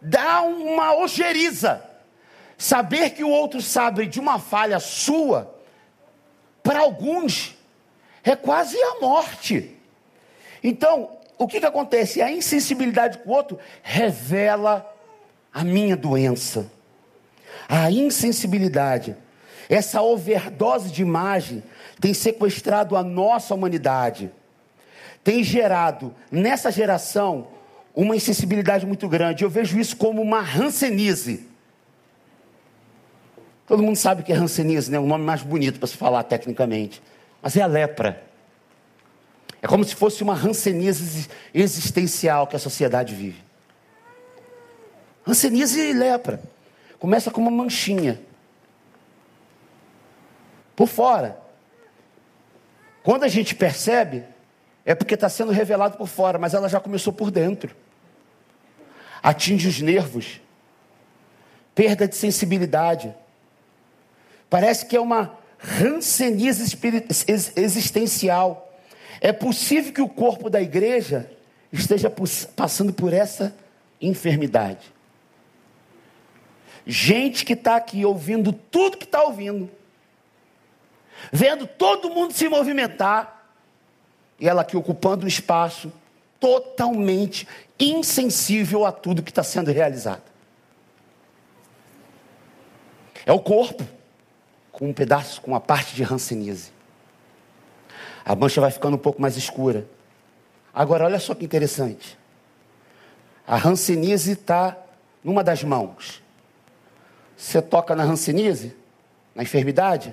dá 0.01 0.43
uma 0.43 0.97
ojeriza. 0.97 1.85
Saber 2.57 3.11
que 3.11 3.23
o 3.23 3.31
outro 3.31 3.63
sabe 3.63 4.07
de 4.07 4.19
uma 4.19 4.39
falha 4.39 4.81
sua, 4.81 5.55
para 6.63 6.81
alguns, 6.81 7.57
é 8.25 8.35
quase 8.35 8.77
a 8.77 9.01
morte. 9.01 9.77
Então, 10.63 11.19
o 11.39 11.47
que, 11.47 11.61
que 11.61 11.67
acontece? 11.67 12.21
A 12.21 12.31
insensibilidade 12.33 13.19
com 13.19 13.31
o 13.31 13.33
outro 13.33 13.59
revela 13.83 14.93
a 15.53 15.63
minha 15.63 15.97
doença. 15.97 16.69
A 17.67 17.91
insensibilidade, 17.91 19.17
essa 19.69 20.03
overdose 20.03 20.91
de 20.91 21.03
imagem, 21.03 21.63
tem 22.01 22.13
sequestrado 22.13 22.97
a 22.97 23.03
nossa 23.03 23.55
humanidade. 23.55 24.31
Tem 25.25 25.43
gerado 25.43 26.15
nessa 26.31 26.71
geração 26.71 27.49
uma 27.95 28.15
insensibilidade 28.15 28.87
muito 28.87 29.09
grande. 29.09 29.45
Eu 29.45 29.51
vejo 29.51 29.79
isso 29.79 29.97
como 29.97 30.23
uma 30.23 30.41
rancenise. 30.41 31.49
Todo 33.67 33.83
mundo 33.83 33.97
sabe 33.97 34.23
que 34.23 34.33
é 34.33 34.37
rancenise, 34.37 34.91
né? 34.91 34.99
O 34.99 35.07
nome 35.07 35.25
mais 35.25 35.43
bonito 35.43 35.79
para 35.79 35.89
se 35.89 35.97
falar 35.97 36.23
tecnicamente. 36.23 37.03
Mas 37.43 37.57
é 37.57 37.63
a 37.63 37.67
lepra. 37.67 38.23
É 39.61 39.67
como 39.67 39.85
se 39.85 39.95
fosse 39.95 40.23
uma 40.23 40.35
rancenise 40.35 41.29
existencial 41.53 42.47
que 42.47 42.57
a 42.57 42.59
sociedade 42.59 43.15
vive. 43.15 43.43
Rancenise 45.27 45.81
e 45.81 45.93
lepra. 45.93 46.41
Começa 46.99 47.31
com 47.31 47.41
uma 47.41 47.51
manchinha. 47.51 48.21
Por 50.75 50.89
fora. 50.89 51.41
Quando 53.03 53.25
a 53.25 53.29
gente 53.29 53.55
percebe, 53.55 54.25
é 54.85 54.95
porque 54.95 55.15
está 55.15 55.29
sendo 55.29 55.53
revelado 55.53 55.97
por 55.97 56.09
fora, 56.09 56.39
mas 56.39 56.55
ela 56.55 56.69
já 56.69 56.81
começou 56.81 57.13
por 57.13 57.31
dentro. 57.31 57.75
Atinge 59.23 59.69
os 59.69 59.81
nervos. 59.81 60.41
Perda 61.75 62.09
de 62.09 62.17
sensibilidade. 62.17 63.15
Parece 64.51 64.87
que 64.87 64.97
é 64.97 65.01
uma 65.01 65.39
rancenise 65.59 66.77
existencial. 67.57 68.73
É 69.21 69.33
possível 69.33 69.93
que 69.93 70.03
o 70.03 70.09
corpo 70.09 70.49
da 70.49 70.61
igreja 70.61 71.31
esteja 71.73 72.13
passando 72.55 72.93
por 72.93 73.13
essa 73.13 73.55
enfermidade. 74.01 74.98
Gente 76.89 77.45
que 77.45 77.53
está 77.53 77.77
aqui 77.77 78.05
ouvindo 78.05 78.53
tudo 78.53 78.97
que 78.97 79.05
está 79.05 79.23
ouvindo, 79.23 79.71
vendo 81.31 81.67
todo 81.67 82.09
mundo 82.09 82.33
se 82.33 82.49
movimentar, 82.49 83.53
e 84.41 84.49
ela 84.49 84.63
aqui 84.63 84.77
ocupando 84.77 85.25
um 85.25 85.29
espaço 85.29 85.93
totalmente 86.41 87.47
insensível 87.79 88.87
a 88.87 88.91
tudo 88.91 89.23
que 89.23 89.31
está 89.31 89.43
sendo 89.43 89.71
realizado. 89.71 90.23
É 93.27 93.33
o 93.33 93.39
corpo 93.39 93.87
com 94.73 94.89
um 94.89 94.95
pedaço, 94.95 95.43
com 95.43 95.51
uma 95.51 95.61
parte 95.61 95.95
de 95.95 96.03
rancenise 96.03 96.73
a 98.29 98.37
mancha 98.37 98.61
vai 98.61 98.71
ficando 98.71 98.95
um 98.95 98.99
pouco 98.99 99.23
mais 99.23 99.39
escura. 99.39 99.87
Agora, 100.75 101.07
olha 101.07 101.19
só 101.19 101.35
que 101.35 101.47
interessante. 101.47 102.19
A 103.47 103.57
rancenise 103.57 104.33
está 104.33 104.77
numa 105.25 105.43
das 105.43 105.65
mãos. 105.65 106.23
Você 107.39 107.63
toca 107.63 107.95
na 107.95 108.03
rancenise, 108.03 108.77
na 109.33 109.45
enfermidade, 109.45 110.13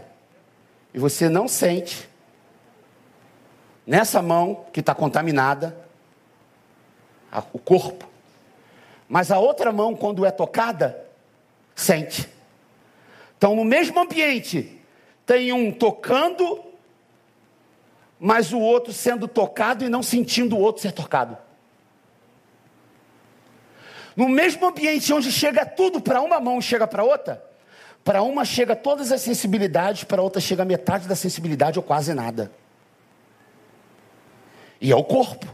e 0.94 1.00
você 1.00 1.28
não 1.28 1.48
sente 1.48 2.08
nessa 3.86 4.22
mão 4.22 4.66
que 4.72 4.80
está 4.80 4.94
contaminada 4.94 5.76
o 7.52 7.58
corpo. 7.58 8.08
Mas 9.10 9.32
a 9.32 9.40
outra 9.40 9.72
mão, 9.72 9.96
quando 9.96 10.24
é 10.24 10.30
tocada, 10.30 11.04
sente. 11.76 12.30
Então, 13.38 13.56
no 13.56 13.66
mesmo 13.66 14.00
ambiente, 14.00 14.80
tem 15.26 15.52
um 15.52 15.72
tocando 15.72 16.64
mas 18.20 18.54
o 18.54 18.60
outro 18.60 18.94
sendo 18.94 19.28
tocado 19.28 19.84
e 19.84 19.90
não 19.90 20.02
sentindo 20.02 20.56
o 20.56 20.60
outro 20.60 20.82
ser 20.82 20.94
tocado. 20.94 21.38
No 24.16 24.30
mesmo 24.30 24.66
ambiente 24.68 25.12
onde 25.14 25.32
chega 25.32 25.66
tudo 25.66 26.00
para 26.00 26.22
uma 26.22 26.40
mão 26.40 26.62
chega 26.62 26.88
para 26.88 27.04
outra, 27.04 27.44
para 28.04 28.22
uma 28.22 28.46
chega 28.46 28.76
todas 28.76 29.12
as 29.12 29.22
sensibilidades, 29.22 30.04
para 30.04 30.22
outra 30.22 30.40
chega 30.40 30.64
metade 30.64 31.08
da 31.08 31.16
sensibilidade 31.16 31.78
ou 31.78 31.84
quase 31.84 32.14
nada. 32.14 32.52
E 34.80 34.92
é 34.92 34.96
o 34.96 35.04
corpo. 35.04 35.46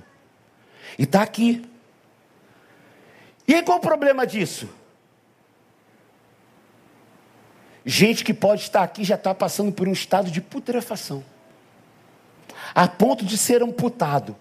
E 0.97 1.03
está 1.03 1.21
aqui. 1.21 1.67
E 3.47 3.55
aí 3.55 3.63
qual 3.63 3.77
o 3.77 3.81
problema 3.81 4.27
disso? 4.27 4.69
Gente 7.83 8.23
que 8.23 8.33
pode 8.33 8.61
estar 8.61 8.83
aqui 8.83 9.03
já 9.03 9.15
está 9.15 9.33
passando 9.33 9.71
por 9.71 9.87
um 9.87 9.93
estado 9.93 10.29
de 10.29 10.39
putrefação 10.39 11.23
a 12.73 12.87
ponto 12.87 13.25
de 13.25 13.37
ser 13.37 13.61
amputado, 13.61 14.35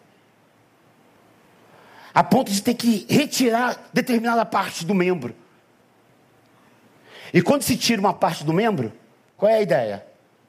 a 2.12 2.24
ponto 2.24 2.50
de 2.50 2.62
ter 2.62 2.74
que 2.74 3.06
retirar 3.08 3.90
determinada 3.92 4.44
parte 4.44 4.84
do 4.84 4.94
membro. 4.94 5.34
E 7.32 7.40
quando 7.40 7.62
se 7.62 7.76
tira 7.76 8.00
uma 8.00 8.12
parte 8.12 8.44
do 8.44 8.52
membro, 8.52 8.92
qual 9.36 9.50
é 9.50 9.56
a 9.56 9.62
ideia? 9.62 10.06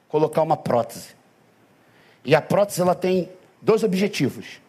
Colocar 0.08 0.42
uma 0.42 0.56
prótese. 0.56 1.14
E 2.24 2.34
a 2.34 2.42
prótese 2.42 2.80
ela 2.80 2.94
tem 2.94 3.30
dois 3.60 3.82
objetivos. 3.82 4.60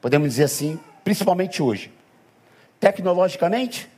Podemos 0.00 0.30
dizer 0.30 0.44
assim, 0.44 0.80
principalmente 1.04 1.62
hoje. 1.62 1.92
Tecnologicamente, 2.78 3.88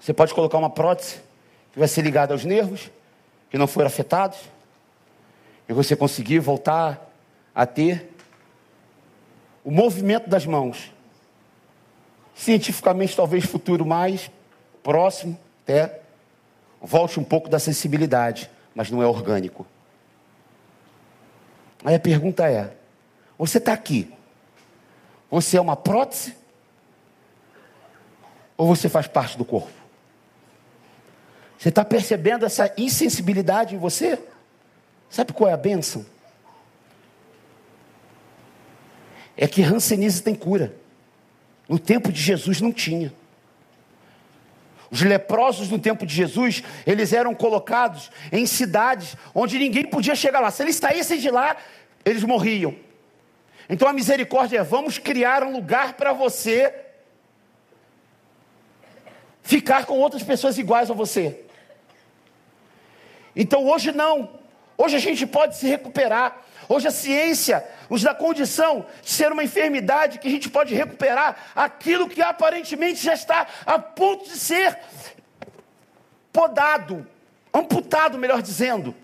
você 0.00 0.14
pode 0.14 0.32
colocar 0.32 0.56
uma 0.58 0.70
prótese 0.70 1.16
que 1.72 1.78
vai 1.78 1.88
ser 1.88 2.02
ligada 2.02 2.32
aos 2.32 2.44
nervos, 2.44 2.90
que 3.50 3.58
não 3.58 3.66
foram 3.66 3.88
afetados, 3.88 4.38
e 5.68 5.72
você 5.72 5.94
conseguir 5.94 6.38
voltar 6.38 7.10
a 7.54 7.66
ter 7.66 8.13
o 9.64 9.70
movimento 9.70 10.28
das 10.28 10.44
mãos. 10.44 10.92
Cientificamente, 12.34 13.16
talvez 13.16 13.44
futuro 13.44 13.86
mais 13.86 14.30
próximo, 14.82 15.38
até 15.62 16.00
volte 16.80 17.18
um 17.18 17.24
pouco 17.24 17.48
da 17.48 17.58
sensibilidade, 17.58 18.50
mas 18.74 18.90
não 18.90 19.02
é 19.02 19.06
orgânico. 19.06 19.66
Aí 21.84 21.94
a 21.94 22.00
pergunta 22.00 22.50
é: 22.50 22.76
você 23.38 23.58
está 23.58 23.72
aqui, 23.72 24.12
você 25.30 25.56
é 25.56 25.60
uma 25.60 25.76
prótese? 25.76 26.36
Ou 28.56 28.68
você 28.68 28.88
faz 28.88 29.08
parte 29.08 29.36
do 29.36 29.44
corpo? 29.44 29.72
Você 31.58 31.70
está 31.70 31.84
percebendo 31.84 32.44
essa 32.44 32.72
insensibilidade 32.76 33.74
em 33.74 33.78
você? 33.78 34.18
Sabe 35.10 35.32
qual 35.32 35.50
é 35.50 35.52
a 35.52 35.56
bênção? 35.56 36.04
É 39.36 39.46
que 39.46 39.62
Hanseníase 39.62 40.22
tem 40.22 40.34
cura. 40.34 40.74
No 41.68 41.78
tempo 41.78 42.12
de 42.12 42.20
Jesus 42.20 42.60
não 42.60 42.72
tinha. 42.72 43.12
Os 44.90 45.02
leprosos 45.02 45.68
no 45.68 45.78
tempo 45.78 46.06
de 46.06 46.14
Jesus, 46.14 46.62
eles 46.86 47.12
eram 47.12 47.34
colocados 47.34 48.10
em 48.30 48.46
cidades 48.46 49.16
onde 49.34 49.58
ninguém 49.58 49.84
podia 49.84 50.14
chegar 50.14 50.40
lá. 50.40 50.50
Se 50.50 50.62
eles 50.62 50.76
saíssem 50.76 51.18
de 51.18 51.30
lá, 51.30 51.56
eles 52.04 52.22
morriam. 52.22 52.76
Então 53.68 53.88
a 53.88 53.92
misericórdia 53.92 54.58
é: 54.58 54.62
vamos 54.62 54.98
criar 54.98 55.42
um 55.42 55.52
lugar 55.52 55.94
para 55.94 56.12
você 56.12 56.72
ficar 59.42 59.84
com 59.84 59.98
outras 59.98 60.22
pessoas 60.22 60.58
iguais 60.58 60.90
a 60.90 60.94
você. 60.94 61.40
Então 63.34 63.64
hoje 63.66 63.90
não. 63.90 64.30
Hoje 64.76 64.96
a 64.96 65.00
gente 65.00 65.26
pode 65.26 65.56
se 65.56 65.66
recuperar. 65.66 66.43
Hoje 66.68 66.88
a 66.88 66.90
ciência 66.90 67.66
nos 67.90 68.02
dá 68.02 68.14
condição 68.14 68.86
de 69.02 69.10
ser 69.10 69.30
uma 69.32 69.44
enfermidade 69.44 70.18
que 70.18 70.28
a 70.28 70.30
gente 70.30 70.48
pode 70.48 70.74
recuperar 70.74 71.36
aquilo 71.54 72.08
que 72.08 72.22
aparentemente 72.22 73.02
já 73.02 73.14
está 73.14 73.46
a 73.66 73.78
ponto 73.78 74.24
de 74.24 74.38
ser 74.38 74.78
podado, 76.32 77.06
amputado, 77.52 78.18
melhor 78.18 78.42
dizendo. 78.42 78.94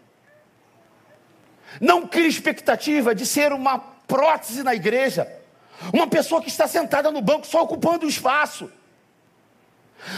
Não 1.81 2.07
crie 2.07 2.29
expectativa 2.29 3.15
de 3.15 3.25
ser 3.25 3.53
uma 3.53 3.79
prótese 3.79 4.63
na 4.63 4.75
igreja, 4.75 5.31
uma 5.93 6.07
pessoa 6.09 6.43
que 6.43 6.49
está 6.49 6.67
sentada 6.67 7.11
no 7.11 7.21
banco 7.21 7.47
só 7.47 7.63
ocupando 7.63 8.07
o 8.07 8.09
espaço. 8.09 8.71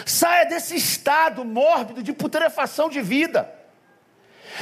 Saia 0.07 0.47
desse 0.47 0.77
estado 0.77 1.45
mórbido 1.45 2.03
de 2.03 2.13
putrefação 2.13 2.89
de 2.89 3.03
vida. 3.03 3.53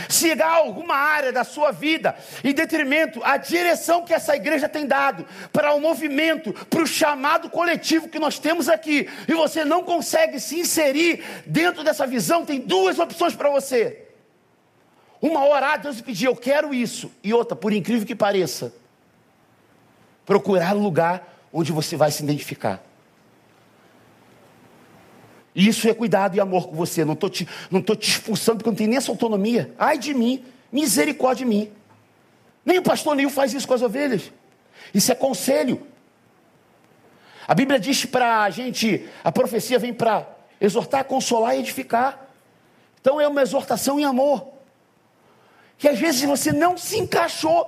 Siga 0.09 0.47
alguma 0.47 0.95
área 0.95 1.33
da 1.33 1.45
sua 1.45 1.71
vida 1.71 2.17
em 2.43 2.53
detrimento 2.53 3.21
à 3.25 3.37
direção 3.37 4.05
que 4.05 4.15
essa 4.15 4.37
igreja 4.37 4.69
tem 4.69 4.87
dado 4.87 5.27
para 5.53 5.75
o 5.75 5.81
movimento, 5.81 6.53
para 6.53 6.83
o 6.83 6.87
chamado 6.87 7.51
coletivo 7.51 8.09
que 8.09 8.19
nós 8.19 8.39
temos 8.39 8.69
aqui, 8.69 9.09
e 9.29 9.35
você 9.35 9.65
não 9.65 9.83
consegue 9.83 10.39
se 10.39 10.61
inserir 10.61 11.25
dentro 11.47 11.83
dessa 11.83 12.07
visão, 12.07 12.45
tem 12.45 12.61
duas 12.61 12.99
opções 12.99 13.35
para 13.35 13.51
você. 13.51 14.07
Uma, 15.21 15.47
orar 15.47 15.75
a 15.75 15.77
Deus 15.77 16.01
pedir, 16.01 16.27
eu 16.27 16.37
quero 16.37 16.73
isso. 16.73 17.11
E 17.23 17.35
outra, 17.35 17.55
por 17.55 17.73
incrível 17.73 18.07
que 18.07 18.15
pareça, 18.15 18.73
procurar 20.25 20.75
um 20.75 20.83
lugar 20.83 21.37
onde 21.53 21.73
você 21.73 21.97
vai 21.97 22.11
se 22.11 22.23
identificar. 22.23 22.83
Isso 25.55 25.89
é 25.89 25.95
cuidado 25.95 26.37
e 26.37 26.41
amor 26.41 26.69
com 26.69 26.77
você. 26.77 27.05
Não 27.05 27.15
estou 27.15 27.29
te, 27.29 27.49
não 27.71 27.83
te 27.83 28.11
expulsando 28.11 28.59
porque 28.59 28.71
não 28.71 28.77
tenho 28.77 28.91
nem 28.91 28.97
essa 28.97 29.11
autonomia. 29.11 29.75
Ai 29.79 29.99
de 29.99 30.15
mim, 30.15 30.45
misericórdia 30.71 31.45
de 31.45 31.51
mim. 31.51 31.71
Nem 32.65 32.79
o 32.79 32.83
pastor 32.83 33.17
Nil 33.17 33.31
faz 33.31 33.53
isso 33.53 33.67
com 33.67 33.75
as 33.75 33.83
ovelhas. 33.83 34.31
Isso 34.95 35.11
é 35.11 35.15
conselho. 35.15 35.87
A 37.47 37.55
Bíblia 37.55 37.81
diz 37.81 38.05
para 38.05 38.43
a 38.43 38.51
gente, 38.51 39.09
a 39.25 39.33
profecia 39.33 39.79
vem 39.79 39.93
para 39.93 40.29
exortar, 40.61 41.05
consolar 41.05 41.57
e 41.57 41.61
edificar. 41.61 42.29
Então 43.01 43.21
é 43.21 43.27
uma 43.27 43.43
exortação 43.43 43.99
em 43.99 44.05
amor. 44.05 44.47
Que 45.77 45.89
às 45.89 45.99
vezes 45.99 46.23
você 46.23 46.53
não 46.53 46.77
se 46.77 46.99
encaixou 46.99 47.67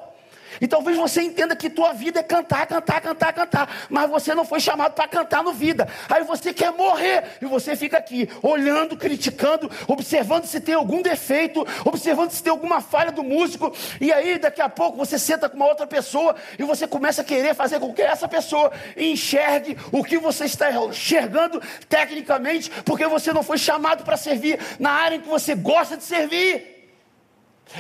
e 0.63 0.69
talvez 0.69 0.97
você 0.97 1.21
entenda 1.23 1.57
que 1.57 1.69
tua 1.69 1.93
vida 1.93 2.21
é 2.21 2.23
cantar, 2.23 2.65
cantar, 2.69 3.01
cantar, 3.01 3.33
cantar, 3.33 3.87
mas 3.91 4.09
você 4.09 4.33
não 4.33 4.45
foi 4.45 4.61
chamado 4.61 4.93
para 4.93 5.09
cantar 5.09 5.43
no 5.43 5.53
vida. 5.53 5.89
Aí 6.09 6.23
você 6.23 6.55
quer 6.55 6.71
morrer 6.71 7.25
e 7.43 7.47
você 7.47 7.75
fica 7.75 7.99
aqui 7.99 8.29
olhando, 8.41 8.97
criticando, 8.97 9.69
observando 9.89 10.45
se 10.45 10.61
tem 10.61 10.77
algum 10.77 11.03
defeito, 11.03 11.67
observando 11.85 12.31
se 12.31 12.41
tem 12.41 12.53
alguma 12.53 12.81
falha 12.81 13.11
do 13.11 13.25
músico. 13.25 13.75
E 14.01 14.13
aí 14.13 14.39
daqui 14.39 14.63
a 14.63 14.69
pouco 14.69 14.97
você 14.97 15.19
senta 15.19 15.49
com 15.49 15.57
uma 15.57 15.67
outra 15.67 15.85
pessoa 15.85 16.37
e 16.57 16.63
você 16.63 16.87
começa 16.87 17.23
a 17.23 17.25
querer 17.25 17.57
fazer 17.57 17.81
com 17.81 17.93
que 17.93 18.03
essa 18.03 18.29
pessoa 18.29 18.71
enxergue 18.97 19.77
o 19.91 20.05
que 20.05 20.17
você 20.17 20.45
está 20.45 20.71
enxergando 20.71 21.61
tecnicamente, 21.89 22.71
porque 22.85 23.05
você 23.09 23.33
não 23.33 23.43
foi 23.43 23.59
chamado 23.59 24.05
para 24.05 24.17
servir 24.17 24.61
na 24.79 24.93
área 24.93 25.17
em 25.17 25.21
que 25.21 25.29
você 25.29 25.57
gosta 25.57 25.97
de 25.97 26.05
servir. 26.05 26.89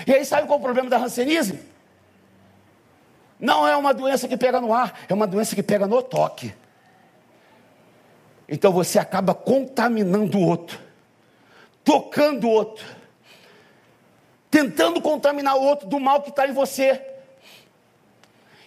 E 0.04 0.12
aí 0.12 0.24
sabe 0.24 0.48
qual 0.48 0.58
é 0.58 0.60
o 0.60 0.64
problema 0.64 0.90
da 0.90 0.98
rancenismo? 0.98 1.70
Não 3.42 3.66
é 3.66 3.76
uma 3.76 3.92
doença 3.92 4.28
que 4.28 4.36
pega 4.36 4.60
no 4.60 4.72
ar, 4.72 5.00
é 5.08 5.12
uma 5.12 5.26
doença 5.26 5.56
que 5.56 5.64
pega 5.64 5.84
no 5.84 6.00
toque. 6.00 6.54
Então 8.48 8.70
você 8.70 9.00
acaba 9.00 9.34
contaminando 9.34 10.38
o 10.38 10.46
outro, 10.46 10.78
tocando 11.82 12.46
o 12.46 12.50
outro, 12.50 12.86
tentando 14.48 15.02
contaminar 15.02 15.56
o 15.56 15.62
outro 15.62 15.88
do 15.88 15.98
mal 15.98 16.22
que 16.22 16.30
está 16.30 16.46
em 16.46 16.52
você. 16.52 17.04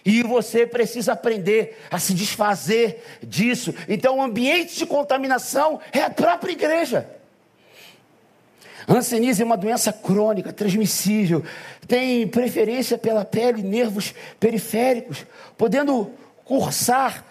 E 0.04 0.22
você 0.22 0.66
precisa 0.66 1.14
aprender 1.14 1.82
a 1.90 1.98
se 1.98 2.12
desfazer 2.12 3.02
disso. 3.22 3.74
Então, 3.88 4.18
o 4.18 4.22
ambiente 4.22 4.76
de 4.76 4.86
contaminação 4.86 5.80
é 5.90 6.02
a 6.02 6.10
própria 6.10 6.52
igreja. 6.52 7.15
Hanseníase 8.88 9.42
é 9.42 9.44
uma 9.44 9.56
doença 9.56 9.92
crônica, 9.92 10.52
transmissível, 10.52 11.44
tem 11.88 12.26
preferência 12.28 12.96
pela 12.96 13.24
pele, 13.24 13.62
nervos 13.62 14.14
periféricos, 14.38 15.26
podendo 15.58 16.10
cursar 16.44 17.24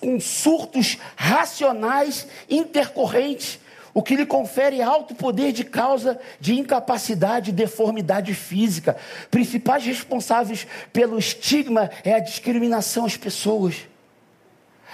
com 0.00 0.20
surtos 0.20 0.98
racionais 1.16 2.28
intercorrentes, 2.48 3.58
o 3.92 4.02
que 4.02 4.14
lhe 4.14 4.24
confere 4.24 4.80
alto 4.80 5.16
poder 5.16 5.50
de 5.50 5.64
causa 5.64 6.18
de 6.38 6.56
incapacidade 6.56 7.50
e 7.50 7.52
deformidade 7.52 8.32
física. 8.34 8.96
Principais 9.32 9.84
responsáveis 9.84 10.64
pelo 10.92 11.18
estigma 11.18 11.90
é 12.04 12.14
a 12.14 12.20
discriminação 12.20 13.04
às 13.04 13.16
pessoas. 13.16 13.88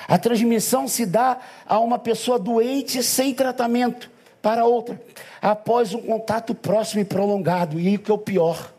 A 0.09 0.17
transmissão 0.17 0.89
se 0.89 1.05
dá 1.05 1.39
a 1.67 1.79
uma 1.79 1.99
pessoa 1.99 2.39
doente 2.39 3.03
sem 3.03 3.35
tratamento 3.35 4.16
para 4.47 4.65
outra, 4.65 5.03
após 5.43 5.93
um 5.93 6.01
contato 6.01 6.55
próximo 6.55 7.01
e 7.01 7.05
prolongado. 7.05 7.81
E 7.81 7.97
o 7.97 7.99
que 7.99 8.13
é 8.13 8.15
o 8.15 8.19
pior? 8.19 8.73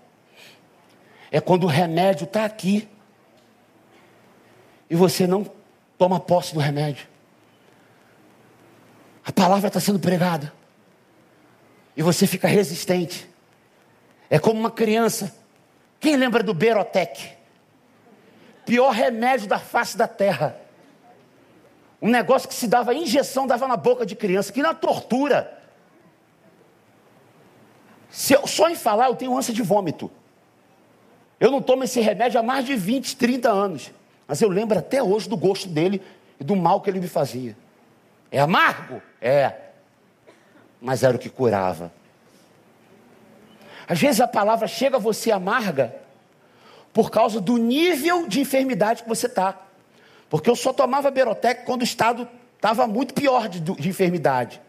É 1.30 1.42
quando 1.42 1.66
o 1.66 1.68
remédio 1.68 2.24
está 2.24 2.46
aqui 2.46 2.88
e 4.90 4.96
você 4.96 5.28
não 5.28 5.46
toma 5.98 6.22
posse 6.22 6.54
do 6.54 6.62
remédio. 6.62 7.06
A 9.26 9.32
palavra 9.34 9.68
está 9.68 9.78
sendo 9.82 10.00
pregada 10.00 10.54
e 11.98 12.02
você 12.02 12.26
fica 12.26 12.48
resistente. 12.48 13.28
É 14.30 14.40
como 14.40 14.58
uma 14.58 14.72
criança. 14.72 15.36
Quem 16.00 16.16
lembra 16.16 16.42
do 16.44 16.54
Berotec? 16.54 17.30
Pior 18.66 18.92
remédio 18.92 19.50
da 19.50 19.60
face 19.60 19.98
da 19.98 20.08
terra. 20.08 20.56
Um 22.02 22.10
negócio 22.10 22.48
que 22.48 22.56
se 22.56 22.70
dava 22.70 22.94
injeção, 22.94 23.46
dava 23.46 23.68
na 23.68 23.76
boca 23.76 24.06
de 24.06 24.16
criança, 24.16 24.54
que 24.54 24.62
na 24.62 24.74
tortura. 24.74 25.57
Se 28.18 28.34
eu, 28.34 28.48
só 28.48 28.68
em 28.68 28.74
falar 28.74 29.10
eu 29.10 29.16
tenho 29.16 29.38
ânsia 29.38 29.54
de 29.54 29.62
vômito. 29.62 30.10
Eu 31.40 31.52
não 31.52 31.62
tomo 31.62 31.84
esse 31.84 32.02
remédio 32.02 32.40
há 32.40 32.44
mais 32.44 32.66
de 32.66 32.76
20, 32.76 33.16
30 33.16 33.48
anos. 33.48 33.92
Mas 34.28 34.42
eu 34.42 34.50
lembro 34.50 34.76
até 34.76 35.04
hoje 35.04 35.30
do 35.30 35.38
gosto 35.38 35.70
dele 35.70 36.02
e 36.40 36.44
do 36.44 36.56
mal 36.56 36.82
que 36.82 36.90
ele 36.90 37.00
me 37.00 37.08
fazia. 37.08 37.56
É 38.32 38.40
amargo? 38.40 39.04
É. 39.22 39.54
Mas 40.82 41.04
era 41.04 41.16
o 41.16 41.20
que 41.20 41.30
curava. 41.30 41.94
Às 43.88 44.00
vezes 44.00 44.20
a 44.20 44.28
palavra 44.28 44.68
chega 44.68 44.98
a 44.98 45.00
você 45.00 45.30
amarga 45.30 45.96
por 46.92 47.12
causa 47.12 47.40
do 47.40 47.56
nível 47.58 48.28
de 48.28 48.42
enfermidade 48.42 49.04
que 49.04 49.10
você 49.10 49.28
está. 49.28 49.62
Porque 50.28 50.50
eu 50.50 50.56
só 50.56 50.74
tomava 50.74 51.12
Berotec 51.12 51.66
quando 51.66 51.82
o 51.82 51.86
estado 51.86 52.28
estava 52.56 52.88
muito 52.88 53.14
pior 53.14 53.48
de, 53.48 53.60
de 53.60 53.88
enfermidade. 53.88 54.60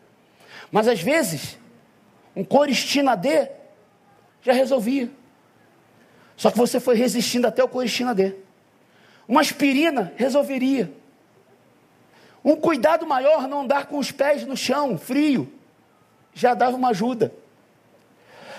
Mas 0.70 0.86
às 0.86 1.01
vezes, 1.01 1.57
um 2.35 2.45
Coristina 2.45 3.16
D 3.16 3.49
já 4.43 4.53
resolvia. 4.53 5.11
Só 6.37 6.51
que 6.51 6.59
você 6.59 6.79
foi 6.79 6.95
resistindo 6.95 7.47
até 7.47 7.62
o 7.62 7.68
Coristina 7.68 8.14
D. 8.14 8.35
Uma 9.26 9.41
aspirina 9.41 10.12
resolveria. 10.16 10.93
Um 12.45 12.57
cuidado 12.57 13.07
maior, 13.07 13.49
não 13.49 13.62
andar 13.62 13.87
com 13.87 13.99
os 13.99 14.12
pés 14.12 14.47
no 14.47 14.57
chão, 14.57 14.97
frio, 14.97 15.53
já 16.33 16.55
dava 16.55 16.76
uma 16.76 16.91
ajuda. 16.91 17.33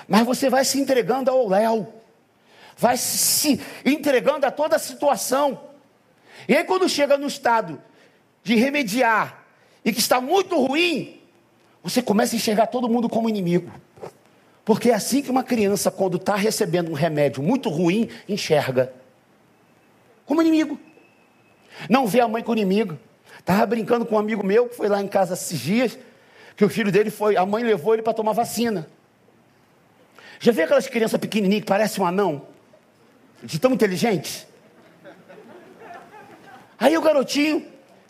Mas 0.08 0.26
você 0.26 0.50
vai 0.50 0.66
se 0.66 0.80
entregando 0.80 1.32
ao 1.32 1.48
léu, 1.48 1.94
vai 2.78 2.98
se 2.98 3.60
entregando 3.86 4.46
a 4.46 4.52
toda 4.52 4.76
a 4.76 4.80
situação. 4.80 5.70
E 6.48 6.56
aí, 6.56 6.64
quando 6.64 6.90
chega 6.90 7.18
no 7.18 7.28
estado 7.28 7.82
de 8.44 8.56
remediar 8.56 9.44
e 9.84 9.94
que 9.94 10.00
está 10.00 10.20
muito 10.20 10.60
ruim, 10.60 11.19
você 11.84 12.02
começa 12.02 12.36
a 12.36 12.38
enxergar 12.38 12.68
todo 12.68 12.90
mundo 12.90 13.10
como 13.10 13.30
inimigo. 13.30 13.72
Porque 14.66 14.92
é 14.92 14.94
assim 14.94 15.22
que 15.22 15.32
uma 15.32 15.44
criança, 15.44 15.90
quando 15.90 16.18
está 16.18 16.36
recebendo 16.36 16.92
um 16.92 16.94
remédio 16.94 17.42
muito 17.42 17.70
ruim, 17.70 18.10
enxerga 18.28 18.94
como 20.26 20.42
inimigo. 20.42 20.80
Não 21.90 22.06
vê 22.06 22.20
a 22.20 22.28
mãe 22.28 22.44
com 22.44 22.54
inimigo. 22.54 23.00
Estava 23.40 23.66
brincando 23.66 24.06
com 24.06 24.16
um 24.16 24.20
amigo 24.20 24.46
meu 24.46 24.70
que 24.70 24.76
foi 24.76 24.88
lá 24.88 25.02
em 25.02 25.08
casa 25.08 25.34
esses 25.34 25.60
dias, 25.60 25.98
que 26.56 26.64
o 26.64 26.70
filho 26.70 26.92
dele 26.92 27.10
foi, 27.10 27.36
a 27.36 27.46
mãe 27.46 27.64
levou 27.64 27.94
ele 27.94 28.04
para 28.04 28.14
tomar 28.14 28.34
vacina. 28.34 28.88
Já 30.40 30.52
viu 30.52 30.66
aquelas 30.66 30.88
crianças 30.88 31.20
pequenininhas 31.20 31.64
que 31.64 31.68
parecem 31.68 32.04
um 32.04 32.06
anão? 32.06 32.44
De 33.42 33.58
tão 33.58 33.74
inteligentes? 33.74 34.46
Aí 36.80 36.96
o 36.96 37.02
garotinho, 37.02 37.66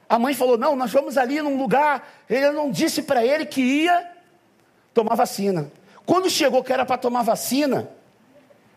a 0.09 0.19
mãe 0.19 0.33
falou: 0.33 0.57
Não, 0.57 0.75
nós 0.75 0.91
vamos 0.91 1.17
ali 1.17 1.41
num 1.41 1.57
lugar. 1.57 2.05
Ele 2.29 2.51
não 2.51 2.69
disse 2.69 3.01
para 3.01 3.25
ele 3.25 3.45
que 3.45 3.61
ia 3.61 4.11
tomar 4.93 5.15
vacina. 5.15 5.71
Quando 6.05 6.29
chegou 6.29 6.63
que 6.63 6.71
era 6.71 6.85
para 6.85 6.97
tomar 6.97 7.23
vacina, 7.23 7.89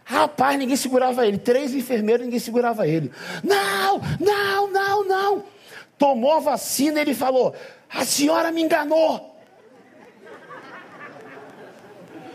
rapaz, 0.04 0.58
ninguém 0.58 0.76
segurava 0.76 1.26
ele. 1.26 1.38
Três 1.38 1.74
enfermeiros, 1.74 2.24
ninguém 2.24 2.40
segurava 2.40 2.86
ele. 2.86 3.12
Não, 3.44 4.00
não, 4.18 4.70
não, 4.70 5.04
não. 5.04 5.44
Tomou 5.98 6.40
vacina, 6.40 7.00
ele 7.00 7.14
falou: 7.14 7.54
A 7.90 8.04
senhora 8.04 8.50
me 8.50 8.62
enganou. 8.62 9.30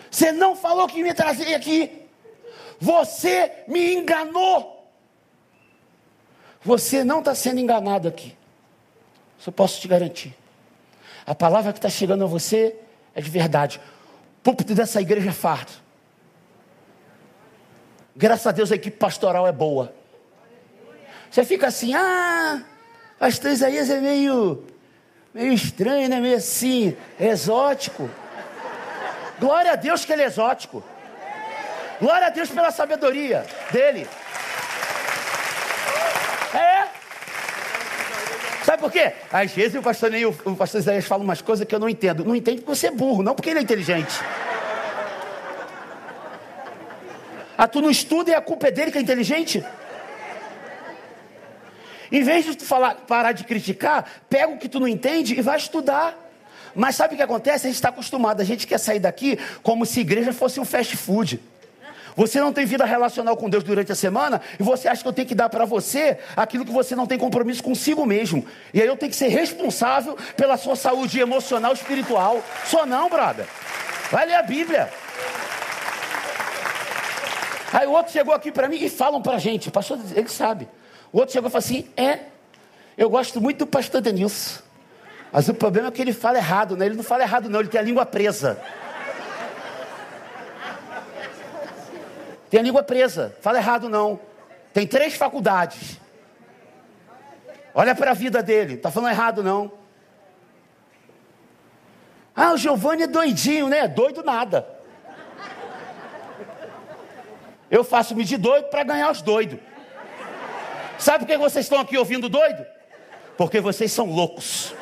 Você 0.10 0.32
não 0.32 0.56
falou 0.56 0.88
que 0.88 1.02
me 1.04 1.14
trazia 1.14 1.58
aqui. 1.58 2.08
Você 2.80 3.52
me 3.68 3.94
enganou. 3.94 4.88
Você 6.64 7.04
não 7.04 7.20
está 7.20 7.34
sendo 7.36 7.60
enganado 7.60 8.08
aqui. 8.08 8.36
Isso 9.40 9.50
eu 9.50 9.54
posso 9.54 9.80
te 9.80 9.88
garantir. 9.88 10.36
A 11.28 11.36
palavra 11.36 11.74
que 11.74 11.80
está 11.80 11.90
chegando 11.90 12.24
a 12.24 12.28
você 12.28 12.74
é 13.14 13.20
de 13.20 13.30
verdade. 13.30 13.82
O 14.40 14.44
púlpito 14.44 14.74
dessa 14.74 15.02
igreja 15.02 15.30
é 15.30 15.34
farto. 15.34 15.74
Graças 18.16 18.48
a 18.48 18.52
Deus 18.52 18.72
a 18.72 18.76
equipe 18.76 18.98
pastoral 18.98 19.46
é 19.46 19.52
boa. 19.52 19.94
Você 21.30 21.44
fica 21.44 21.68
assim, 21.68 21.94
ah, 21.94 22.64
pastor 23.20 23.52
Isaías 23.52 23.90
é 23.90 24.00
meio, 24.00 24.66
meio 25.34 25.52
estranho, 25.52 26.08
né? 26.08 26.22
Meio 26.22 26.38
assim, 26.38 26.96
exótico. 27.20 28.10
Glória 29.38 29.74
a 29.74 29.76
Deus 29.76 30.06
que 30.06 30.14
ele 30.14 30.24
é 30.24 30.28
exótico. 30.28 30.82
Glória 32.00 32.28
a 32.28 32.30
Deus 32.30 32.50
pela 32.50 32.72
sabedoria 32.72 33.46
dele. 33.70 34.08
É. 36.54 36.88
Sabe 38.78 38.82
por 38.82 38.92
quê? 38.92 39.12
Às 39.32 39.52
vezes 39.52 39.76
o 39.76 39.82
pastor, 39.82 40.12
nem, 40.12 40.24
o, 40.26 40.30
o 40.30 40.56
pastor 40.56 40.80
Isaías 40.80 41.06
fala 41.06 41.24
umas 41.24 41.42
coisas 41.42 41.66
que 41.66 41.74
eu 41.74 41.80
não 41.80 41.90
entendo. 41.90 42.24
Não 42.24 42.36
entende 42.36 42.62
porque 42.62 42.76
você 42.76 42.88
é 42.88 42.92
burro, 42.92 43.24
não 43.24 43.34
porque 43.34 43.50
ele 43.50 43.60
é 43.60 43.62
inteligente. 43.62 44.20
Ah, 47.58 47.68
tu 47.68 47.82
não 47.82 47.90
estuda 47.90 48.30
e 48.30 48.36
a 48.36 48.42
culpa 48.42 48.68
é 48.68 48.72
dele 48.72 48.92
que 48.92 49.00
é 49.00 49.02
inteligente? 49.02 49.66
Em 52.12 52.22
vez 52.22 52.46
de 52.46 52.56
tu 52.56 52.66
falar, 52.66 52.96
parar 53.08 53.32
de 53.32 53.44
criticar, 53.44 54.08
pega 54.30 54.48
o 54.48 54.60
que 54.60 54.70
tu 54.70 54.80
não 54.80 54.88
entende 54.88 55.34
e 55.34 55.42
vai 55.42 55.58
estudar. 55.58 56.16
Mas 56.76 56.96
sabe 56.96 57.16
o 57.16 57.18
que 57.18 57.24
acontece? 57.24 57.66
A 57.66 57.70
gente 57.70 57.78
está 57.78 57.90
acostumado, 57.90 58.42
a 58.42 58.46
gente 58.46 58.68
quer 58.68 58.78
sair 58.78 59.00
daqui 59.00 59.40
como 59.64 59.88
se 59.88 60.02
igreja 60.02 60.32
fosse 60.32 60.60
um 60.60 60.66
fast 60.66 60.96
food. 60.96 61.42
Você 62.18 62.42
não 62.42 62.52
tem 62.52 62.66
vida 62.66 62.84
relacional 62.84 63.38
com 63.38 63.48
Deus 63.48 63.64
durante 63.64 63.92
a 63.92 63.96
semana 63.96 64.42
e 64.60 64.64
você 64.64 64.88
acha 64.88 65.04
que 65.04 65.08
eu 65.08 65.14
tenho 65.14 65.28
que 65.28 65.36
dar 65.36 65.50
para 65.50 65.66
você 65.66 66.18
aquilo 66.36 66.66
que 66.66 66.72
você 66.72 66.96
não 66.96 67.06
tem 67.06 67.16
compromisso 67.16 67.62
consigo 67.62 68.08
mesmo. 68.08 68.44
E 68.74 68.82
aí 68.82 68.88
eu 68.88 68.98
tenho 68.98 69.12
que 69.12 69.16
ser 69.16 69.28
responsável 69.28 70.18
pela 70.36 70.58
sua 70.58 70.76
saúde 70.76 71.20
emocional 71.20 71.74
espiritual. 71.74 72.44
Só 72.66 72.88
não, 72.88 73.08
brother. 73.08 73.46
Vai 74.12 74.26
ler 74.26 74.34
a 74.34 74.42
Bíblia. 74.42 74.90
Aí 77.72 77.86
o 77.86 77.92
outro 77.92 78.12
chegou 78.12 78.34
aqui 78.34 78.52
para 78.52 78.68
mim 78.68 78.78
e 78.78 78.90
falam 78.90 79.22
para 79.22 79.36
a 79.36 79.40
gente, 79.40 79.70
pastor, 79.70 80.00
ele 80.16 80.28
sabe. 80.28 80.68
O 81.14 81.20
outro 81.20 81.34
chegou 81.34 81.50
e 81.50 81.52
falou 81.52 81.64
assim: 81.64 81.88
é, 81.96 82.22
eu 82.98 83.12
gosto 83.12 83.40
muito 83.40 83.60
do 83.60 83.68
pastor 83.68 84.02
Denilson. 84.02 84.64
Mas 85.32 85.48
o 85.50 85.54
problema 85.54 85.90
é 85.90 85.92
que 85.92 86.02
ele 86.02 86.14
fala 86.14 86.40
errado, 86.40 86.76
né? 86.76 86.88
Ele 86.88 86.96
não 86.96 87.04
fala 87.04 87.22
errado, 87.22 87.48
não, 87.48 87.60
ele 87.60 87.70
tem 87.70 87.80
a 87.80 87.84
língua 87.84 88.08
presa. 88.08 88.60
Tem 92.50 92.60
a 92.60 92.64
língua 92.64 92.84
presa, 92.84 93.36
fala 93.42 93.58
errado 93.58 93.90
não. 93.90 94.20
Tem 94.74 94.88
três 94.88 95.16
faculdades. 95.16 96.00
Olha 97.74 97.94
para 97.94 98.12
a 98.12 98.14
vida 98.14 98.42
dele, 98.42 98.76
está 98.76 98.90
falando 98.90 99.12
errado 99.12 99.44
não. 99.44 99.72
Ah, 102.36 102.54
o 102.54 102.58
Giovanni 102.58 103.04
é 103.04 103.08
doidinho, 103.08 103.68
né? 103.68 103.88
Doido 103.88 104.24
nada. 104.24 104.68
Eu 107.70 107.84
faço-me 107.84 108.24
de 108.24 108.38
doido 108.38 108.70
para 108.70 108.84
ganhar 108.84 109.12
os 109.12 109.22
doidos. 109.22 109.60
Sabe 110.98 111.20
por 111.20 111.28
que 111.28 111.38
vocês 111.38 111.66
estão 111.66 111.80
aqui 111.80 111.98
ouvindo 111.98 112.30
doido? 112.30 112.66
Porque 113.36 113.60
vocês 113.60 113.92
são 113.92 114.06
loucos. 114.06 114.74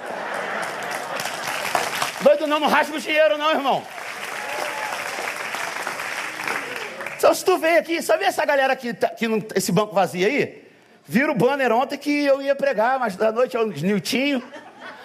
Doido 2.21 2.47
não, 2.47 2.59
não 2.59 2.67
rasga 2.67 2.95
o 2.95 2.99
dinheiro 2.99 3.37
não, 3.37 3.51
irmão. 3.51 3.83
Então 7.25 7.33
se 7.33 7.43
tu 7.43 7.57
veio 7.57 7.79
aqui, 7.79 8.03
sabe 8.03 8.23
essa 8.23 8.45
galera 8.45 8.73
aqui, 8.73 8.93
tá, 8.93 9.07
aqui 9.07 9.25
esse 9.55 9.71
banco 9.71 9.95
vazio 9.95 10.27
aí? 10.27 10.63
Viram 11.07 11.33
o 11.33 11.35
banner 11.35 11.71
ontem 11.71 11.97
que 11.97 12.23
eu 12.23 12.39
ia 12.39 12.53
pregar, 12.53 12.99
mas 12.99 13.15
da 13.15 13.31
noite 13.31 13.57
é 13.57 13.59
o 13.59 13.65
Niltinho. 13.65 14.43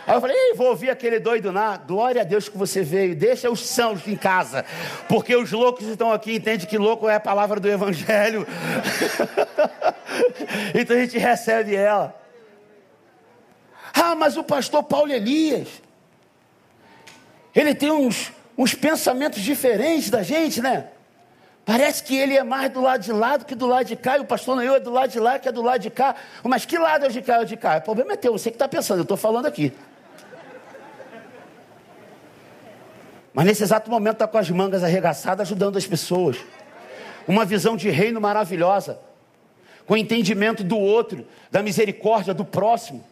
Aí 0.06 0.14
eu 0.14 0.20
falei, 0.20 0.36
Ei, 0.36 0.54
vou 0.54 0.66
ouvir 0.66 0.90
aquele 0.90 1.18
doido 1.18 1.50
lá. 1.50 1.78
Glória 1.78 2.20
a 2.20 2.24
Deus 2.24 2.46
que 2.46 2.58
você 2.58 2.82
veio. 2.82 3.16
Deixa 3.16 3.50
os 3.50 3.66
sãos 3.66 4.06
em 4.06 4.16
casa. 4.16 4.66
Porque 5.08 5.34
os 5.34 5.50
loucos 5.50 5.86
estão 5.86 6.12
aqui, 6.12 6.34
entende 6.34 6.66
que 6.66 6.76
louco 6.76 7.08
é 7.08 7.14
a 7.14 7.20
palavra 7.20 7.58
do 7.58 7.70
Evangelho. 7.70 8.46
então 10.78 10.94
a 10.98 11.00
gente 11.00 11.16
recebe 11.16 11.74
ela. 11.74 12.14
Ah, 13.94 14.14
mas 14.14 14.36
o 14.36 14.44
pastor 14.44 14.82
Paulo 14.82 15.10
Elias. 15.10 15.68
Ele 17.54 17.74
tem 17.74 17.90
uns, 17.90 18.30
uns 18.58 18.74
pensamentos 18.74 19.40
diferentes 19.40 20.10
da 20.10 20.22
gente, 20.22 20.60
né? 20.60 20.90
Parece 21.70 22.02
que 22.02 22.16
ele 22.16 22.36
é 22.36 22.42
mais 22.42 22.68
do 22.72 22.80
lado 22.80 23.00
de 23.00 23.12
lá 23.12 23.36
do 23.36 23.44
que 23.44 23.54
do 23.54 23.64
lado 23.64 23.86
de 23.86 23.94
cá, 23.94 24.18
e 24.18 24.20
o 24.20 24.24
pastor 24.24 24.56
Noel 24.56 24.74
é 24.74 24.80
do 24.80 24.90
lado 24.90 25.08
de 25.08 25.20
lá 25.20 25.38
que 25.38 25.48
é 25.48 25.52
do 25.52 25.62
lado 25.62 25.80
de 25.80 25.88
cá. 25.88 26.16
Mas 26.42 26.64
que 26.64 26.76
lado 26.76 27.06
é 27.06 27.08
de 27.08 27.22
cá 27.22 27.38
ou 27.38 27.44
de 27.44 27.56
cá? 27.56 27.76
O 27.76 27.82
problema 27.82 28.14
é 28.14 28.16
teu, 28.16 28.32
você 28.32 28.50
que 28.50 28.56
está 28.56 28.66
pensando, 28.66 28.98
eu 28.98 29.02
estou 29.02 29.16
falando 29.16 29.46
aqui. 29.46 29.72
Mas 33.32 33.46
nesse 33.46 33.62
exato 33.62 33.88
momento 33.88 34.14
está 34.14 34.26
com 34.26 34.36
as 34.36 34.50
mangas 34.50 34.82
arregaçadas, 34.82 35.46
ajudando 35.46 35.76
as 35.76 35.86
pessoas. 35.86 36.38
Uma 37.28 37.44
visão 37.44 37.76
de 37.76 37.88
reino 37.88 38.20
maravilhosa, 38.20 38.98
com 39.86 39.96
entendimento 39.96 40.64
do 40.64 40.76
outro, 40.76 41.24
da 41.52 41.62
misericórdia 41.62 42.34
do 42.34 42.44
próximo. 42.44 43.04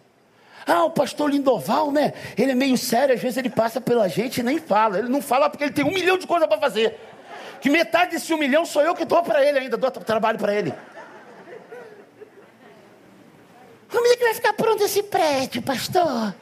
Ah, 0.66 0.82
o 0.82 0.90
pastor 0.90 1.30
Lindoval, 1.30 1.92
né? 1.92 2.12
Ele 2.36 2.50
é 2.50 2.56
meio 2.56 2.76
sério, 2.76 3.14
às 3.14 3.20
vezes 3.20 3.36
ele 3.36 3.50
passa 3.50 3.80
pela 3.80 4.09
gente 4.09 4.38
e 4.38 4.42
nem 4.42 4.59
fala. 4.59 4.98
Ele 4.98 5.09
não 5.09 5.22
fala 5.22 5.48
porque 5.48 5.62
ele 5.62 5.72
tem 5.72 5.84
um 5.84 5.94
milhão 5.94 6.18
de 6.18 6.26
coisas 6.26 6.48
para 6.48 6.59
fazer. 6.59 6.98
Que 7.61 7.68
metade 7.70 8.12
desse 8.12 8.32
um 8.32 8.38
milhão 8.38 8.64
sou 8.64 8.82
eu 8.82 8.94
que 8.94 9.04
dou 9.04 9.22
para 9.22 9.44
ele 9.44 9.59
ainda, 9.59 9.76
dou 9.76 9.90
trabalho 9.90 10.38
para 10.38 10.54
ele. 10.54 10.72
Como 13.90 14.06
é 14.06 14.16
que 14.16 14.24
vai 14.24 14.34
ficar 14.34 14.52
pronto 14.52 14.84
esse 14.84 15.02
prédio, 15.02 15.62
pastor? 15.62 16.34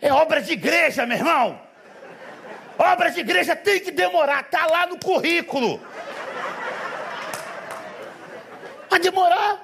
É 0.00 0.12
obra 0.12 0.40
de 0.40 0.52
igreja, 0.52 1.06
meu 1.06 1.16
irmão. 1.16 1.60
Obra 2.78 3.10
de 3.10 3.20
igreja 3.20 3.56
tem 3.56 3.80
que 3.80 3.90
demorar, 3.90 4.44
tá 4.44 4.66
lá 4.66 4.86
no 4.86 4.98
currículo. 4.98 5.80
Vai 8.88 9.00
demorar, 9.00 9.60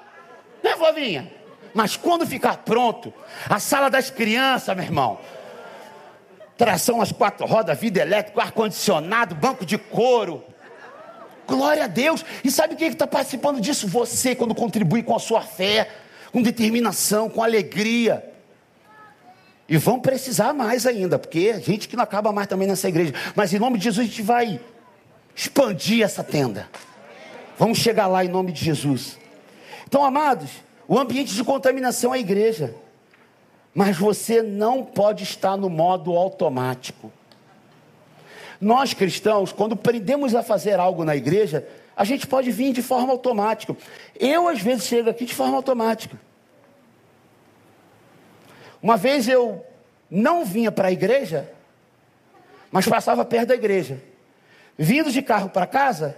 né, 0.63 0.75
vovinha? 0.75 1.31
Mas 1.73 1.97
quando 1.97 2.25
ficar 2.25 2.57
pronto, 2.57 3.13
a 3.49 3.59
sala 3.59 3.89
das 3.89 4.09
crianças, 4.09 4.75
meu 4.75 4.85
irmão, 4.85 5.19
tração 6.57 7.01
às 7.01 7.11
quatro 7.11 7.45
rodas, 7.45 7.77
vida 7.77 8.01
elétrica, 8.01 8.41
ar-condicionado, 8.41 9.35
banco 9.35 9.65
de 9.65 9.77
couro. 9.77 10.43
Glória 11.47 11.85
a 11.85 11.87
Deus. 11.87 12.23
E 12.43 12.51
sabe 12.51 12.75
quem 12.75 12.87
é 12.87 12.91
está 12.91 13.07
participando 13.07 13.61
disso? 13.61 13.87
Você, 13.87 14.35
quando 14.35 14.55
contribui 14.55 15.03
com 15.03 15.15
a 15.15 15.19
sua 15.19 15.41
fé, 15.41 15.89
com 16.31 16.41
determinação, 16.41 17.29
com 17.29 17.43
alegria. 17.43 18.31
E 19.67 19.77
vão 19.77 19.99
precisar 19.99 20.53
mais 20.53 20.85
ainda, 20.85 21.17
porque 21.17 21.53
a 21.55 21.59
gente 21.59 21.87
que 21.87 21.95
não 21.95 22.03
acaba 22.03 22.31
mais 22.31 22.47
também 22.47 22.67
nessa 22.67 22.87
igreja. 22.87 23.13
Mas 23.35 23.53
em 23.53 23.59
nome 23.59 23.77
de 23.77 23.85
Jesus 23.85 24.05
a 24.05 24.09
gente 24.09 24.21
vai 24.21 24.59
expandir 25.35 26.03
essa 26.03 26.23
tenda. 26.23 26.69
Vamos 27.57 27.77
chegar 27.79 28.07
lá 28.07 28.23
em 28.23 28.27
nome 28.27 28.51
de 28.51 28.63
Jesus. 28.63 29.17
Então, 29.87 30.03
amados, 30.03 30.49
o 30.87 30.99
ambiente 30.99 31.33
de 31.33 31.43
contaminação 31.43 32.13
é 32.13 32.17
a 32.17 32.19
igreja. 32.19 32.75
Mas 33.73 33.97
você 33.97 34.41
não 34.41 34.83
pode 34.83 35.23
estar 35.23 35.57
no 35.57 35.69
modo 35.69 36.15
automático. 36.15 37.11
Nós 38.59 38.93
cristãos, 38.93 39.51
quando 39.51 39.73
aprendemos 39.73 40.33
a 40.33 40.43
fazer 40.43 40.79
algo 40.79 41.03
na 41.03 41.15
igreja, 41.15 41.67
a 41.95 42.03
gente 42.03 42.27
pode 42.27 42.51
vir 42.51 42.73
de 42.73 42.81
forma 42.81 43.11
automática. 43.11 43.75
Eu, 44.19 44.47
às 44.47 44.61
vezes, 44.61 44.85
chego 44.85 45.09
aqui 45.09 45.25
de 45.25 45.33
forma 45.33 45.55
automática. 45.55 46.19
Uma 48.81 48.97
vez 48.97 49.27
eu 49.27 49.65
não 50.09 50.45
vinha 50.45 50.71
para 50.71 50.89
a 50.89 50.91
igreja, 50.91 51.49
mas 52.71 52.87
passava 52.87 53.25
perto 53.25 53.47
da 53.47 53.55
igreja. 53.55 54.01
Vindo 54.77 55.09
de 55.11 55.21
carro 55.21 55.49
para 55.49 55.65
casa, 55.65 56.17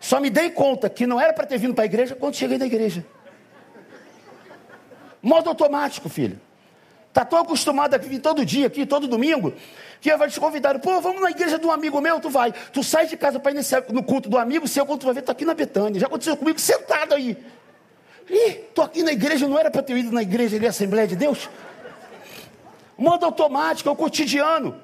só 0.00 0.18
me 0.18 0.30
dei 0.30 0.50
conta 0.50 0.88
que 0.88 1.06
não 1.06 1.20
era 1.20 1.32
para 1.32 1.46
ter 1.46 1.58
vindo 1.58 1.74
para 1.74 1.84
a 1.84 1.86
igreja 1.86 2.14
quando 2.14 2.34
cheguei 2.34 2.58
na 2.58 2.66
igreja. 2.66 3.04
Modo 5.22 5.50
automático, 5.50 6.08
filho. 6.08 6.40
Está 7.10 7.24
tão 7.24 7.40
acostumado 7.40 7.94
a 7.94 7.98
vir 7.98 8.20
todo 8.20 8.46
dia 8.46 8.68
aqui, 8.68 8.86
todo 8.86 9.06
domingo, 9.06 9.52
que 10.00 10.16
vai 10.16 10.30
te 10.30 10.40
convidar. 10.40 10.78
Pô, 10.78 11.00
vamos 11.00 11.20
na 11.20 11.30
igreja 11.30 11.58
de 11.58 11.66
um 11.66 11.70
amigo 11.70 12.00
meu, 12.00 12.18
tu 12.20 12.30
vai. 12.30 12.54
Tu 12.72 12.82
sai 12.82 13.06
de 13.06 13.16
casa 13.16 13.38
para 13.38 13.50
ir 13.52 13.54
nesse, 13.54 13.74
no 13.90 14.02
culto 14.02 14.30
do 14.30 14.38
amigo 14.38 14.66
seu, 14.66 14.86
quando 14.86 15.00
tu 15.00 15.06
vai 15.06 15.14
ver, 15.14 15.22
tá 15.22 15.32
aqui 15.32 15.44
na 15.44 15.52
Betânia. 15.52 16.00
Já 16.00 16.06
aconteceu 16.06 16.36
comigo, 16.36 16.58
sentado 16.58 17.14
aí. 17.14 17.36
Ih, 18.30 18.52
tô 18.74 18.82
aqui 18.82 19.02
na 19.02 19.12
igreja, 19.12 19.48
não 19.48 19.58
era 19.58 19.70
para 19.70 19.82
ter 19.82 19.96
ido 19.96 20.12
na 20.12 20.22
igreja 20.22 20.56
ali, 20.56 20.66
Assembleia 20.66 21.06
de 21.06 21.16
Deus? 21.16 21.48
modo 23.00 23.24
automático, 23.24 23.88
é 23.88 23.92
o 23.92 23.96
cotidiano. 23.96 24.76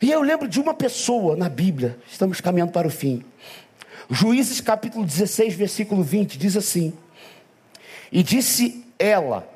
E 0.00 0.10
eu 0.10 0.22
lembro 0.22 0.48
de 0.48 0.58
uma 0.58 0.72
pessoa 0.72 1.36
na 1.36 1.48
Bíblia, 1.48 1.98
estamos 2.10 2.40
caminhando 2.40 2.72
para 2.72 2.88
o 2.88 2.90
fim. 2.90 3.22
Juízes 4.10 4.60
capítulo 4.60 5.04
16, 5.04 5.54
versículo 5.54 6.02
20, 6.02 6.38
diz 6.38 6.56
assim: 6.56 6.94
E 8.10 8.22
disse 8.22 8.84
ela: 8.98 9.46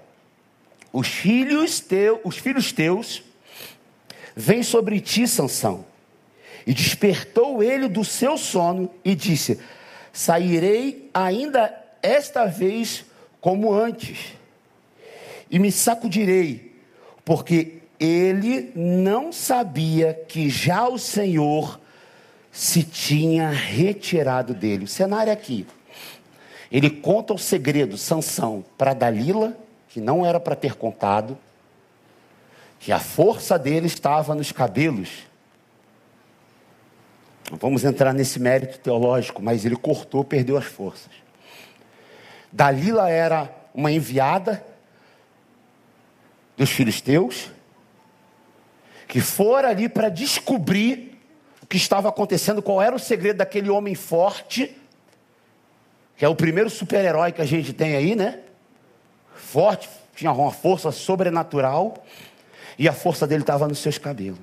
Os 0.93 1.09
filhos 1.09 1.80
teus, 1.80 2.20
os 2.22 2.36
filhos 2.36 2.72
teus 2.72 3.22
vêm 4.36 4.62
sobre 4.62 5.01
ti, 5.01 5.26
Sansão. 5.26 5.84
E 6.66 6.74
despertou 6.74 7.62
ele 7.62 7.88
do 7.88 8.05
seu 8.05 8.36
sono 8.36 8.90
e 9.05 9.14
disse: 9.14 9.59
Sairei 10.12 11.11
ainda 11.12 11.74
esta 12.03 12.47
vez 12.47 13.05
como 13.40 13.72
antes, 13.72 14.34
e 15.51 15.59
me 15.59 15.72
sacudirei, 15.72 16.76
porque 17.24 17.78
ele 17.99 18.72
não 18.74 19.32
sabia 19.32 20.14
que 20.28 20.49
já 20.49 20.88
o 20.88 20.99
Senhor 20.99 21.80
se 22.51 22.82
tinha 22.82 23.49
retirado 23.49 24.53
dele. 24.53 24.84
O 24.84 24.88
cenário 24.88 25.30
é 25.30 25.32
aqui. 25.32 25.66
Ele 26.70 26.90
conta 26.90 27.32
o 27.34 27.38
segredo, 27.38 27.97
Sansão, 27.97 28.64
para 28.76 28.95
Dalila, 28.95 29.57
que 29.93 30.01
não 30.01 30.24
era 30.24 30.40
para 30.40 30.57
ter 30.57 30.74
contado, 30.74 31.36
que 32.80 32.90
a 32.90 32.99
força 32.99 33.59
dele 33.59 33.86
estava 33.86 34.34
nos 34.34 34.51
cabelos. 34.51 35.11
Não 37.51 37.59
vamos 37.59 37.84
entrar 37.84 38.14
nesse 38.14 38.40
mérito 38.40 38.78
teológico, 38.78 39.43
mas 39.43 39.66
ele 39.66 39.76
cortou, 39.76 40.24
perdeu 40.24 40.57
as 40.57 40.64
forças. 40.64 41.11
Dalila 42.51 43.11
era 43.11 43.55
uma 43.74 43.93
enviada 43.93 44.64
dos 46.57 46.70
filisteus, 46.70 47.51
que 49.07 49.20
fora 49.20 49.68
ali 49.68 49.90
para 49.90 50.09
descobrir 50.09 51.20
o 51.62 51.66
que 51.66 51.76
estava 51.76 52.09
acontecendo, 52.09 52.62
qual 52.62 52.80
era 52.80 52.97
o 52.97 52.99
segredo 52.99 53.36
daquele 53.36 53.68
homem 53.68 53.95
forte, 53.95 54.74
que 56.16 56.24
é 56.24 56.28
o 56.28 56.34
primeiro 56.34 56.70
super-herói 56.70 57.30
que 57.30 57.43
a 57.43 57.47
gente 57.47 57.74
tem 57.74 57.95
aí, 57.95 58.16
né? 58.16 58.41
Forte, 59.53 59.86
tinha 60.16 60.32
uma 60.32 60.50
força 60.50 60.90
sobrenatural, 60.90 62.03
e 62.78 62.88
a 62.88 62.92
força 62.94 63.26
dele 63.26 63.42
estava 63.42 63.68
nos 63.68 63.80
seus 63.80 63.98
cabelos. 63.98 64.38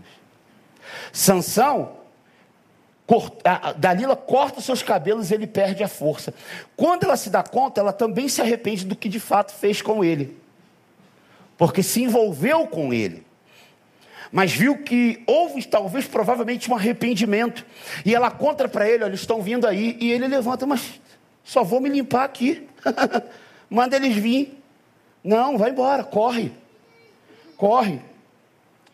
Sansão, 1.11 1.93
Dalila 3.77 4.15
corta 4.15 4.59
os 4.59 4.65
seus 4.65 4.83
cabelos 4.83 5.31
e 5.31 5.33
ele 5.33 5.47
perde 5.47 5.83
a 5.83 5.87
força. 5.87 6.31
Quando 6.77 7.05
ela 7.05 7.17
se 7.17 7.31
dá 7.31 7.41
conta, 7.41 7.81
ela 7.81 7.91
também 7.91 8.29
se 8.29 8.39
arrepende 8.39 8.85
do 8.85 8.95
que 8.95 9.09
de 9.09 9.19
fato 9.19 9.51
fez 9.51 9.81
com 9.81 10.03
ele, 10.03 10.37
porque 11.57 11.81
se 11.81 12.03
envolveu 12.03 12.67
com 12.67 12.93
ele 12.93 13.25
mas 14.31 14.51
viu 14.53 14.77
que 14.77 15.23
houve 15.25 15.65
talvez 15.65 16.05
provavelmente 16.05 16.69
um 16.69 16.75
arrependimento. 16.75 17.65
E 18.05 18.13
ela 18.13 18.29
conta 18.29 18.69
para 18.69 18.87
ele: 18.87 19.03
olha, 19.03 19.15
estão 19.15 19.41
vindo 19.41 19.65
aí. 19.65 19.97
E 19.99 20.11
ele 20.11 20.27
levanta, 20.27 20.67
mas 20.67 21.01
só 21.43 21.63
vou 21.63 21.81
me 21.81 21.89
limpar 21.89 22.25
aqui. 22.25 22.67
Manda 23.67 23.95
eles 23.95 24.15
vir. 24.15 24.58
Não, 25.29 25.59
vai 25.59 25.69
embora, 25.69 26.03
corre. 26.03 26.51
Corre. 27.55 28.01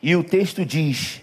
E 0.04 0.18
o 0.18 0.22
texto 0.22 0.66
diz: 0.66 1.22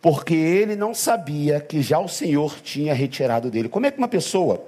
porque 0.00 0.34
ele 0.34 0.76
não 0.76 0.94
sabia 0.94 1.58
que 1.58 1.82
já 1.82 1.98
o 1.98 2.06
Senhor 2.06 2.60
tinha 2.60 2.94
retirado 2.94 3.50
dele. 3.50 3.68
Como 3.68 3.86
é 3.86 3.90
que 3.90 3.98
uma 3.98 4.06
pessoa 4.06 4.64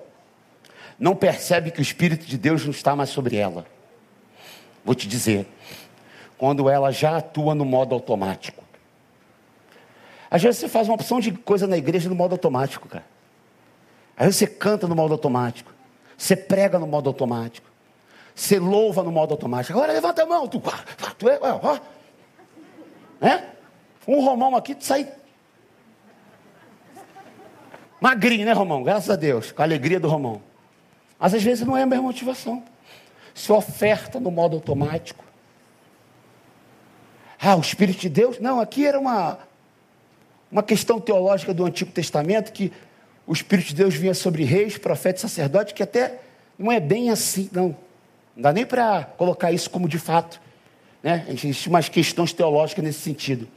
não 0.99 1.15
percebe 1.15 1.71
que 1.71 1.79
o 1.79 1.83
Espírito 1.83 2.27
de 2.27 2.37
Deus 2.37 2.65
não 2.65 2.73
está 2.73 2.97
mais 2.97 3.11
sobre 3.11 3.37
ela? 3.37 3.65
Vou 4.85 4.97
te 4.97 5.07
dizer 5.07 5.47
quando 6.37 6.69
ela 6.69 6.91
já 6.91 7.19
atua 7.19 7.55
no 7.55 7.65
modo 7.65 7.95
automático. 7.95 8.65
Às 10.29 10.43
vezes 10.43 10.59
você 10.59 10.69
faz 10.69 10.89
uma 10.89 10.97
opção 10.97 11.21
de 11.21 11.31
coisa 11.31 11.69
na 11.69 11.77
igreja 11.77 12.09
no 12.09 12.17
modo 12.17 12.33
automático, 12.33 12.89
cara. 12.89 13.05
Às 14.17 14.25
vezes 14.25 14.39
você 14.41 14.47
canta 14.49 14.89
no 14.89 14.97
modo 14.97 15.13
automático. 15.13 15.73
Você 16.19 16.35
prega 16.35 16.81
no 16.81 16.87
modo 16.89 17.09
automático. 17.09 17.71
Você 18.35 18.59
louva 18.59 19.03
no 19.03 19.13
modo 19.13 19.33
automático. 19.33 19.77
Agora 19.77 19.93
levanta 19.93 20.23
a 20.23 20.27
mão. 20.27 20.49
Tu, 20.49 20.61
tu 21.19 21.29
é, 21.29 21.39
ó, 21.41 21.79
é? 23.21 23.45
Um 24.07 24.25
Romão 24.25 24.57
aqui, 24.57 24.77
sai 24.81 25.09
magrinho, 28.03 28.45
né, 28.45 28.53
Romão? 28.53 28.83
Graças 28.83 29.09
a 29.09 29.15
Deus, 29.15 29.53
com 29.53 29.63
a 29.63 29.65
alegria 29.65 30.01
do 30.01 30.09
Romão. 30.09 30.43
Mas 31.21 31.35
às 31.35 31.43
vezes 31.43 31.65
não 31.65 31.77
é 31.77 31.83
a 31.83 31.87
mesma 31.87 32.03
motivação. 32.03 32.61
Se 33.33 33.53
oferta 33.53 34.19
no 34.19 34.29
modo 34.29 34.57
automático. 34.57 35.25
Ah, 37.41 37.55
o 37.55 37.61
Espírito 37.61 38.01
de 38.01 38.09
Deus? 38.09 38.41
Não, 38.41 38.61
aqui 38.61 38.85
era 38.85 38.99
uma, 38.99 39.39
uma 40.51 40.65
questão 40.65 41.01
teológica 41.01 41.55
do 41.55 41.65
Antigo 41.65 41.93
Testamento 41.93 42.53
que 42.53 42.73
o 43.25 43.33
Espírito 43.33 43.69
de 43.69 43.77
Deus 43.77 43.95
vinha 43.95 44.15
sobre 44.15 44.43
reis, 44.43 44.77
profetas, 44.77 45.21
sacerdotes, 45.21 45.73
que 45.73 45.83
até 45.83 46.19
não 46.59 46.73
é 46.73 46.81
bem 46.81 47.09
assim, 47.09 47.49
não. 47.53 47.77
Não 48.35 48.43
dá 48.43 48.53
nem 48.53 48.65
para 48.65 49.05
colocar 49.17 49.53
isso 49.53 49.69
como 49.71 49.89
de 49.89 49.99
fato. 49.99 50.41
Né? 51.03 51.25
Existem 51.29 51.73
umas 51.73 51.89
questões 51.89 52.33
teológicas 52.33 52.85
nesse 52.85 53.01
sentido. 53.01 53.49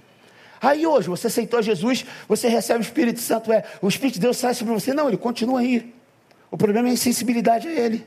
Aí 0.61 0.85
hoje, 0.87 1.07
você 1.07 1.27
aceitou 1.27 1.61
Jesus, 1.61 2.05
você 2.27 2.47
recebe 2.47 2.79
o 2.79 2.81
Espírito 2.81 3.19
Santo, 3.19 3.51
é, 3.51 3.63
o 3.81 3.87
Espírito 3.87 4.15
de 4.15 4.21
Deus 4.21 4.37
sai 4.37 4.53
sobre 4.53 4.73
você. 4.73 4.93
Não, 4.93 5.07
ele 5.07 5.17
continua 5.17 5.59
aí. 5.59 5.93
O 6.49 6.57
problema 6.57 6.87
é 6.87 6.91
a 6.91 6.93
insensibilidade 6.93 7.67
a 7.67 7.71
ele. 7.71 8.05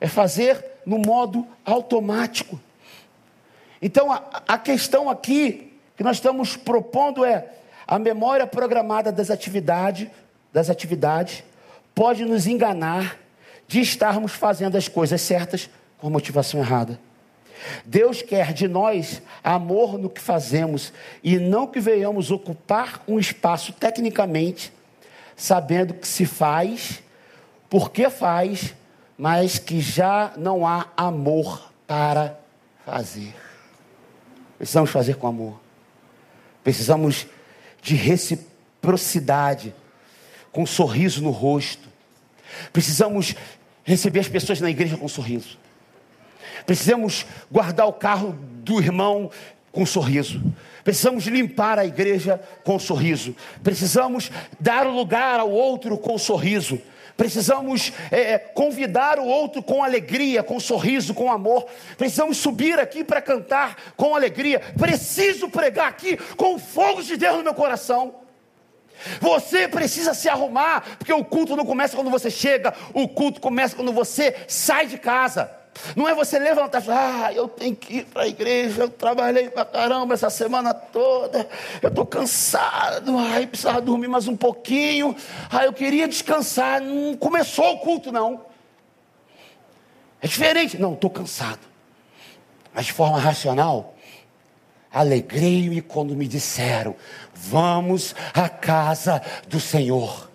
É 0.00 0.06
fazer 0.06 0.62
no 0.84 0.98
modo 0.98 1.46
automático. 1.64 2.60
Então, 3.80 4.12
a, 4.12 4.42
a 4.46 4.58
questão 4.58 5.08
aqui 5.08 5.72
que 5.96 6.04
nós 6.04 6.16
estamos 6.16 6.56
propondo 6.56 7.24
é 7.24 7.52
a 7.86 7.98
memória 7.98 8.46
programada 8.46 9.10
das 9.10 9.30
atividades, 9.30 10.08
das 10.52 10.68
atividades 10.68 11.44
pode 11.94 12.24
nos 12.24 12.46
enganar 12.46 13.18
de 13.66 13.80
estarmos 13.80 14.32
fazendo 14.32 14.76
as 14.76 14.88
coisas 14.88 15.20
certas 15.20 15.68
com 15.98 16.10
motivação 16.10 16.60
errada. 16.60 16.98
Deus 17.84 18.22
quer 18.22 18.52
de 18.52 18.68
nós 18.68 19.22
amor 19.42 19.98
no 19.98 20.10
que 20.10 20.20
fazemos 20.20 20.92
e 21.22 21.38
não 21.38 21.66
que 21.66 21.80
venhamos 21.80 22.30
ocupar 22.30 23.02
um 23.08 23.18
espaço 23.18 23.72
tecnicamente, 23.72 24.72
sabendo 25.34 25.94
que 25.94 26.06
se 26.06 26.26
faz, 26.26 27.02
porque 27.68 28.08
faz, 28.10 28.74
mas 29.16 29.58
que 29.58 29.80
já 29.80 30.32
não 30.36 30.66
há 30.66 30.86
amor 30.96 31.72
para 31.86 32.38
fazer. 32.84 33.34
Precisamos 34.58 34.90
fazer 34.90 35.16
com 35.16 35.26
amor. 35.26 35.60
Precisamos 36.62 37.26
de 37.82 37.94
reciprocidade, 37.94 39.74
com 40.50 40.62
um 40.62 40.66
sorriso 40.66 41.22
no 41.22 41.30
rosto. 41.30 41.88
Precisamos 42.72 43.34
receber 43.86 44.20
as 44.20 44.28
pessoas 44.28 44.60
na 44.60 44.68
igreja 44.68 44.96
com 44.96 45.06
um 45.06 45.08
sorriso. 45.08 45.56
Precisamos 46.66 47.24
guardar 47.50 47.86
o 47.86 47.92
carro 47.92 48.36
do 48.64 48.80
irmão 48.80 49.30
com 49.70 49.82
um 49.82 49.86
sorriso. 49.86 50.42
Precisamos 50.82 51.26
limpar 51.26 51.78
a 51.78 51.86
igreja 51.86 52.40
com 52.64 52.76
um 52.76 52.78
sorriso. 52.78 53.34
Precisamos 53.62 54.30
dar 54.58 54.86
lugar 54.86 55.38
ao 55.38 55.50
outro 55.50 55.96
com 55.96 56.18
sorriso. 56.18 56.80
Precisamos 57.16 57.92
é, 58.10 58.36
convidar 58.36 59.18
o 59.18 59.24
outro 59.24 59.62
com 59.62 59.82
alegria, 59.82 60.42
com 60.42 60.60
sorriso, 60.60 61.14
com 61.14 61.32
amor. 61.32 61.66
Precisamos 61.96 62.36
subir 62.36 62.78
aqui 62.78 63.02
para 63.02 63.22
cantar 63.22 63.94
com 63.96 64.14
alegria. 64.14 64.60
Preciso 64.76 65.48
pregar 65.48 65.88
aqui 65.88 66.16
com 66.36 66.58
fogo 66.58 67.02
de 67.02 67.16
Deus 67.16 67.38
no 67.38 67.44
meu 67.44 67.54
coração. 67.54 68.25
Você 69.20 69.68
precisa 69.68 70.14
se 70.14 70.28
arrumar, 70.28 70.96
porque 70.98 71.12
o 71.12 71.24
culto 71.24 71.56
não 71.56 71.64
começa 71.64 71.96
quando 71.96 72.10
você 72.10 72.30
chega, 72.30 72.74
o 72.92 73.08
culto 73.08 73.40
começa 73.40 73.76
quando 73.76 73.92
você 73.92 74.34
sai 74.48 74.86
de 74.86 74.98
casa. 74.98 75.50
Não 75.94 76.08
é 76.08 76.14
você 76.14 76.38
levantar 76.38 76.80
e 76.80 76.84
falar, 76.84 77.26
ah, 77.26 77.32
eu 77.32 77.48
tenho 77.48 77.76
que 77.76 77.98
ir 77.98 78.04
para 78.06 78.22
a 78.22 78.28
igreja, 78.28 78.82
eu 78.82 78.90
trabalhei 78.90 79.50
para 79.50 79.64
caramba 79.64 80.14
essa 80.14 80.30
semana 80.30 80.72
toda, 80.72 81.46
eu 81.82 81.88
estou 81.88 82.06
cansado, 82.06 83.16
ai, 83.18 83.46
precisava 83.46 83.80
dormir 83.80 84.08
mais 84.08 84.26
um 84.26 84.36
pouquinho, 84.36 85.14
ai, 85.50 85.66
eu 85.66 85.72
queria 85.72 86.08
descansar, 86.08 86.80
não 86.80 87.14
começou 87.16 87.74
o 87.74 87.78
culto 87.78 88.10
não. 88.10 88.46
É 90.20 90.26
diferente, 90.26 90.78
não, 90.78 90.94
estou 90.94 91.10
cansado. 91.10 91.60
Mas 92.72 92.86
de 92.86 92.92
forma 92.92 93.18
racional, 93.18 93.94
alegrei-me 94.98 95.80
quando 95.80 96.14
me 96.14 96.26
disseram, 96.26 96.94
vamos 97.34 98.14
à 98.34 98.48
casa 98.48 99.22
do 99.48 99.60
Senhor. 99.60 100.30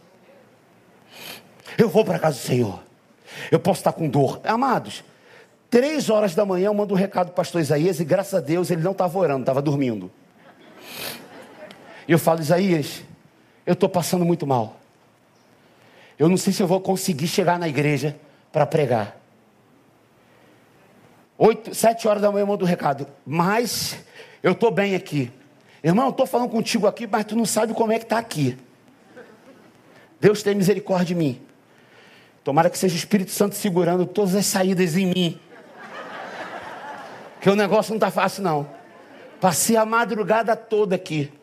Eu 1.77 1.89
vou 1.89 2.05
para 2.05 2.17
a 2.17 2.19
casa 2.19 2.37
do 2.39 2.45
Senhor. 2.45 2.83
Eu 3.49 3.59
posso 3.59 3.79
estar 3.79 3.93
com 3.93 4.07
dor. 4.07 4.39
Amados, 4.43 5.03
Três 5.71 6.09
horas 6.09 6.35
da 6.35 6.45
manhã 6.45 6.65
eu 6.65 6.73
mando 6.73 6.93
um 6.93 6.97
recado 6.97 7.27
para 7.27 7.31
o 7.31 7.35
pastor 7.35 7.61
Isaías 7.61 8.01
e 8.01 8.03
graças 8.03 8.33
a 8.33 8.41
Deus 8.41 8.69
ele 8.69 8.81
não 8.81 8.91
estava 8.91 9.17
orando, 9.17 9.43
estava 9.43 9.61
dormindo. 9.61 10.11
E 12.05 12.11
eu 12.11 12.19
falo, 12.19 12.41
Isaías, 12.41 13.01
eu 13.65 13.71
estou 13.71 13.87
passando 13.87 14.25
muito 14.25 14.45
mal. 14.45 14.81
Eu 16.19 16.27
não 16.27 16.35
sei 16.35 16.51
se 16.51 16.61
eu 16.61 16.67
vou 16.67 16.81
conseguir 16.81 17.25
chegar 17.25 17.57
na 17.57 17.69
igreja 17.69 18.17
para 18.51 18.65
pregar. 18.65 19.15
Oito, 21.37 21.73
sete 21.73 22.05
horas 22.05 22.21
da 22.21 22.29
manhã 22.29 22.43
eu 22.43 22.47
mando 22.47 22.65
um 22.65 22.67
recado, 22.67 23.07
mas 23.25 23.97
eu 24.41 24.53
estou 24.53 24.71
bem 24.71 24.95
aqui. 24.95 25.31
Irmão, 25.83 26.05
eu 26.05 26.11
estou 26.11 26.25
falando 26.25 26.49
contigo 26.49 26.87
aqui, 26.87 27.07
mas 27.07 27.25
tu 27.25 27.35
não 27.35 27.45
sabe 27.45 27.73
como 27.73 27.91
é 27.91 27.97
que 27.97 28.05
está 28.05 28.17
aqui. 28.17 28.57
Deus 30.19 30.43
tem 30.43 30.53
misericórdia 30.53 31.07
de 31.07 31.15
mim. 31.15 31.41
Tomara 32.43 32.69
que 32.69 32.77
seja 32.77 32.93
o 32.93 32.97
Espírito 32.97 33.31
Santo 33.31 33.55
segurando 33.55 34.05
todas 34.05 34.35
as 34.35 34.45
saídas 34.45 34.95
em 34.95 35.07
mim 35.07 35.39
que 37.41 37.49
o 37.49 37.55
negócio 37.55 37.89
não 37.89 37.97
está 37.97 38.11
fácil, 38.11 38.43
não. 38.43 38.67
Passei 39.41 39.75
a 39.75 39.83
madrugada 39.83 40.55
toda 40.55 40.95
aqui. 40.95 41.33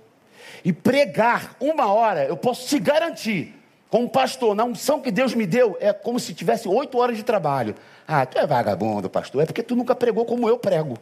E 0.65 0.73
pregar 0.73 1.57
uma 1.61 1.93
hora, 1.93 2.25
eu 2.25 2.37
posso 2.37 2.69
te 2.69 2.79
garantir, 2.79 3.55
como 3.91 4.09
pastor, 4.09 4.55
na 4.55 4.65
unção 4.65 5.01
que 5.01 5.11
Deus 5.11 5.35
me 5.35 5.45
deu, 5.45 5.77
é 5.81 5.93
como 5.93 6.21
se 6.21 6.33
tivesse 6.33 6.69
oito 6.69 6.97
horas 6.99 7.17
de 7.17 7.25
trabalho. 7.25 7.75
Ah, 8.07 8.25
tu 8.25 8.39
é 8.39 8.47
vagabundo, 8.47 9.11
pastor. 9.11 9.43
É 9.43 9.47
porque 9.47 9.63
tu 9.63 9.75
nunca 9.75 9.95
pregou 9.95 10.25
como 10.25 10.49
eu 10.49 10.57
prego. 10.57 10.97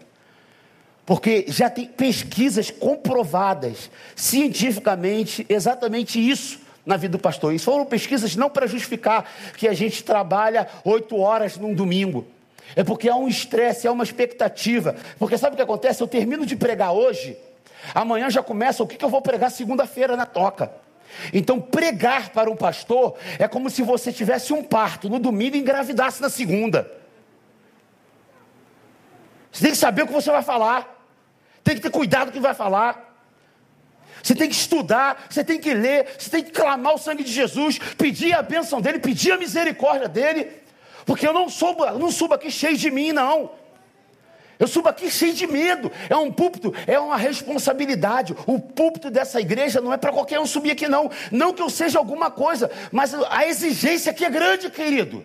Porque 1.06 1.44
já 1.46 1.70
tem 1.70 1.86
pesquisas 1.86 2.68
comprovadas, 2.68 3.88
cientificamente, 4.16 5.46
exatamente 5.48 6.18
isso 6.18 6.58
na 6.84 6.96
vida 6.96 7.12
do 7.12 7.20
pastor. 7.20 7.54
Isso 7.54 7.66
foram 7.66 7.86
pesquisas 7.86 8.34
não 8.34 8.50
para 8.50 8.66
justificar 8.66 9.24
que 9.56 9.68
a 9.68 9.72
gente 9.72 10.02
trabalha 10.02 10.68
oito 10.84 11.16
horas 11.16 11.56
num 11.56 11.72
domingo. 11.72 12.26
É 12.74 12.82
porque 12.82 13.08
há 13.08 13.14
um 13.14 13.28
estresse, 13.28 13.86
há 13.86 13.92
uma 13.92 14.02
expectativa. 14.02 14.96
Porque 15.16 15.38
sabe 15.38 15.54
o 15.54 15.56
que 15.56 15.62
acontece? 15.62 16.02
Eu 16.02 16.08
termino 16.08 16.44
de 16.44 16.56
pregar 16.56 16.92
hoje, 16.92 17.38
amanhã 17.94 18.28
já 18.28 18.42
começa 18.42 18.82
o 18.82 18.86
que, 18.86 18.96
que 18.96 19.04
eu 19.04 19.08
vou 19.08 19.22
pregar 19.22 19.52
segunda-feira 19.52 20.16
na 20.16 20.26
toca. 20.26 20.72
Então, 21.32 21.60
pregar 21.60 22.30
para 22.30 22.50
um 22.50 22.56
pastor 22.56 23.14
é 23.38 23.46
como 23.46 23.70
se 23.70 23.80
você 23.80 24.12
tivesse 24.12 24.52
um 24.52 24.62
parto 24.62 25.08
no 25.08 25.20
domingo 25.20 25.56
e 25.56 25.60
engravidasse 25.60 26.20
na 26.20 26.28
segunda. 26.28 26.90
Você 29.52 29.62
tem 29.62 29.70
que 29.70 29.78
saber 29.78 30.02
o 30.02 30.06
que 30.06 30.12
você 30.12 30.30
vai 30.30 30.42
falar, 30.42 30.95
tem 31.66 31.74
que 31.74 31.82
ter 31.82 31.90
cuidado 31.90 32.26
com 32.26 32.30
o 32.30 32.32
que 32.34 32.40
vai 32.40 32.54
falar. 32.54 33.12
Você 34.22 34.36
tem 34.36 34.48
que 34.48 34.54
estudar, 34.54 35.26
você 35.28 35.42
tem 35.42 35.58
que 35.58 35.74
ler, 35.74 36.14
você 36.16 36.30
tem 36.30 36.42
que 36.42 36.52
clamar 36.52 36.94
o 36.94 36.98
sangue 36.98 37.24
de 37.24 37.32
Jesus, 37.32 37.78
pedir 37.98 38.32
a 38.34 38.42
bênção 38.42 38.80
dele, 38.80 39.00
pedir 39.00 39.32
a 39.32 39.36
misericórdia 39.36 40.08
dele. 40.08 40.48
Porque 41.04 41.26
eu 41.26 41.32
não 41.32 41.48
subo, 41.48 41.84
não 41.98 42.10
subo 42.10 42.34
aqui 42.34 42.50
cheio 42.50 42.76
de 42.76 42.88
mim, 42.90 43.12
não. 43.12 43.50
Eu 44.58 44.66
subo 44.66 44.88
aqui 44.88 45.10
cheio 45.10 45.34
de 45.34 45.46
medo. 45.46 45.90
É 46.08 46.16
um 46.16 46.32
púlpito, 46.32 46.72
é 46.86 46.98
uma 46.98 47.16
responsabilidade. 47.16 48.34
O 48.46 48.60
púlpito 48.60 49.10
dessa 49.10 49.40
igreja 49.40 49.80
não 49.80 49.92
é 49.92 49.96
para 49.96 50.12
qualquer 50.12 50.38
um 50.38 50.46
subir 50.46 50.70
aqui, 50.70 50.86
não. 50.86 51.10
Não 51.32 51.52
que 51.52 51.62
eu 51.62 51.68
seja 51.68 51.98
alguma 51.98 52.30
coisa, 52.30 52.70
mas 52.92 53.12
a 53.12 53.46
exigência 53.46 54.12
aqui 54.12 54.24
é 54.24 54.30
grande, 54.30 54.70
querido. 54.70 55.24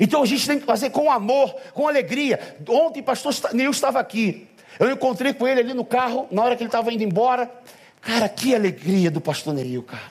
Então 0.00 0.22
a 0.22 0.26
gente 0.26 0.46
tem 0.46 0.58
que 0.58 0.64
fazer 0.64 0.88
com 0.88 1.12
amor, 1.12 1.54
com 1.74 1.86
alegria. 1.86 2.56
Ontem, 2.66 3.02
pastor 3.02 3.34
Neil 3.52 3.70
estava 3.70 4.00
aqui. 4.00 4.48
Eu 4.78 4.90
encontrei 4.90 5.34
com 5.34 5.46
ele 5.46 5.60
ali 5.60 5.74
no 5.74 5.84
carro, 5.84 6.26
na 6.30 6.42
hora 6.42 6.56
que 6.56 6.62
ele 6.62 6.68
estava 6.68 6.90
indo 6.90 7.04
embora. 7.04 7.52
Cara, 8.00 8.26
que 8.30 8.54
alegria 8.54 9.10
do 9.10 9.20
pastor 9.20 9.52
Neil, 9.52 9.82
cara. 9.82 10.10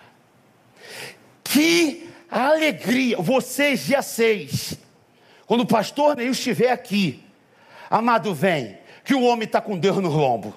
Que 1.43 2.07
alegria, 2.29 3.17
vocês 3.17 3.87
dia 3.87 4.03
6, 4.03 4.75
quando 5.47 5.61
o 5.61 5.65
pastor 5.65 6.15
Neil 6.15 6.29
estiver 6.29 6.71
aqui, 6.71 7.23
amado, 7.89 8.31
vem, 8.35 8.77
que 9.03 9.15
o 9.15 9.23
homem 9.23 9.47
está 9.47 9.59
com 9.59 9.75
Deus 9.75 9.97
no 9.97 10.09
lombo. 10.09 10.53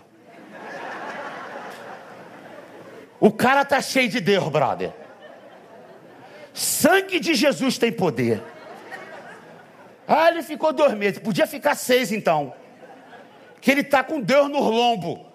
O 3.19 3.33
cara 3.33 3.63
está 3.63 3.81
cheio 3.81 4.11
de 4.11 4.21
Deus, 4.21 4.47
brother. 4.51 4.93
Sangue 6.53 7.19
de 7.19 7.35
Jesus 7.35 7.79
tem 7.79 7.91
poder. 7.91 8.52
Ah, 10.15 10.29
ele 10.29 10.43
ficou 10.43 10.75
dois 10.75 10.93
meses, 10.93 11.19
podia 11.19 11.47
ficar 11.47 11.75
seis 11.75 12.13
então. 12.13 12.53
Que 13.63 13.71
ele 13.71 13.81
está 13.81 14.05
com 14.05 14.21
Deus 14.21 14.51
no 14.51 14.61
lombo. 14.61 15.27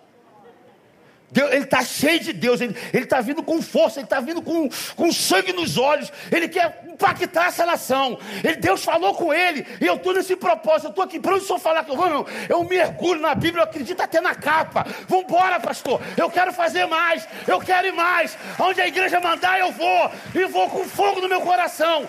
Deus, 1.31 1.51
ele 1.51 1.63
está 1.63 1.83
cheio 1.83 2.19
de 2.19 2.31
Deus, 2.31 2.61
ele 2.61 2.75
está 2.93 3.19
vindo 3.19 3.41
com 3.41 3.59
força, 3.59 3.99
ele 3.99 4.05
está 4.05 4.19
vindo 4.19 4.39
com, 4.39 4.69
com 4.95 5.11
sangue 5.11 5.51
nos 5.51 5.79
olhos, 5.79 6.11
ele 6.31 6.47
quer 6.47 6.85
impactar 6.87 7.47
essa 7.47 7.65
nação. 7.65 8.19
Ele, 8.43 8.55
Deus 8.57 8.83
falou 8.83 9.15
com 9.15 9.33
ele, 9.33 9.65
e 9.81 9.85
eu 9.85 9.95
estou 9.95 10.13
nesse 10.13 10.35
propósito, 10.35 10.85
eu 10.85 10.89
estou 10.91 11.03
aqui, 11.03 11.19
para 11.19 11.33
onde 11.33 11.45
senhor 11.45 11.59
falar 11.59 11.83
que 11.83 11.91
eu 11.91 11.97
vou? 11.97 12.27
Eu 12.47 12.63
mergulho 12.63 13.19
na 13.19 13.33
Bíblia, 13.33 13.63
eu 13.63 13.67
acredito 13.67 13.99
até 13.99 14.21
na 14.21 14.35
capa. 14.35 14.85
Vamos 15.07 15.25
embora, 15.25 15.59
pastor, 15.59 15.99
eu 16.15 16.29
quero 16.29 16.53
fazer 16.53 16.85
mais, 16.85 17.27
eu 17.47 17.59
quero 17.59 17.87
ir 17.87 17.93
mais. 17.93 18.37
Onde 18.59 18.79
a 18.79 18.87
igreja 18.87 19.19
mandar, 19.19 19.59
eu 19.59 19.71
vou, 19.71 20.11
e 20.35 20.45
vou 20.45 20.69
com 20.69 20.85
fogo 20.85 21.19
no 21.19 21.27
meu 21.27 21.41
coração. 21.41 22.07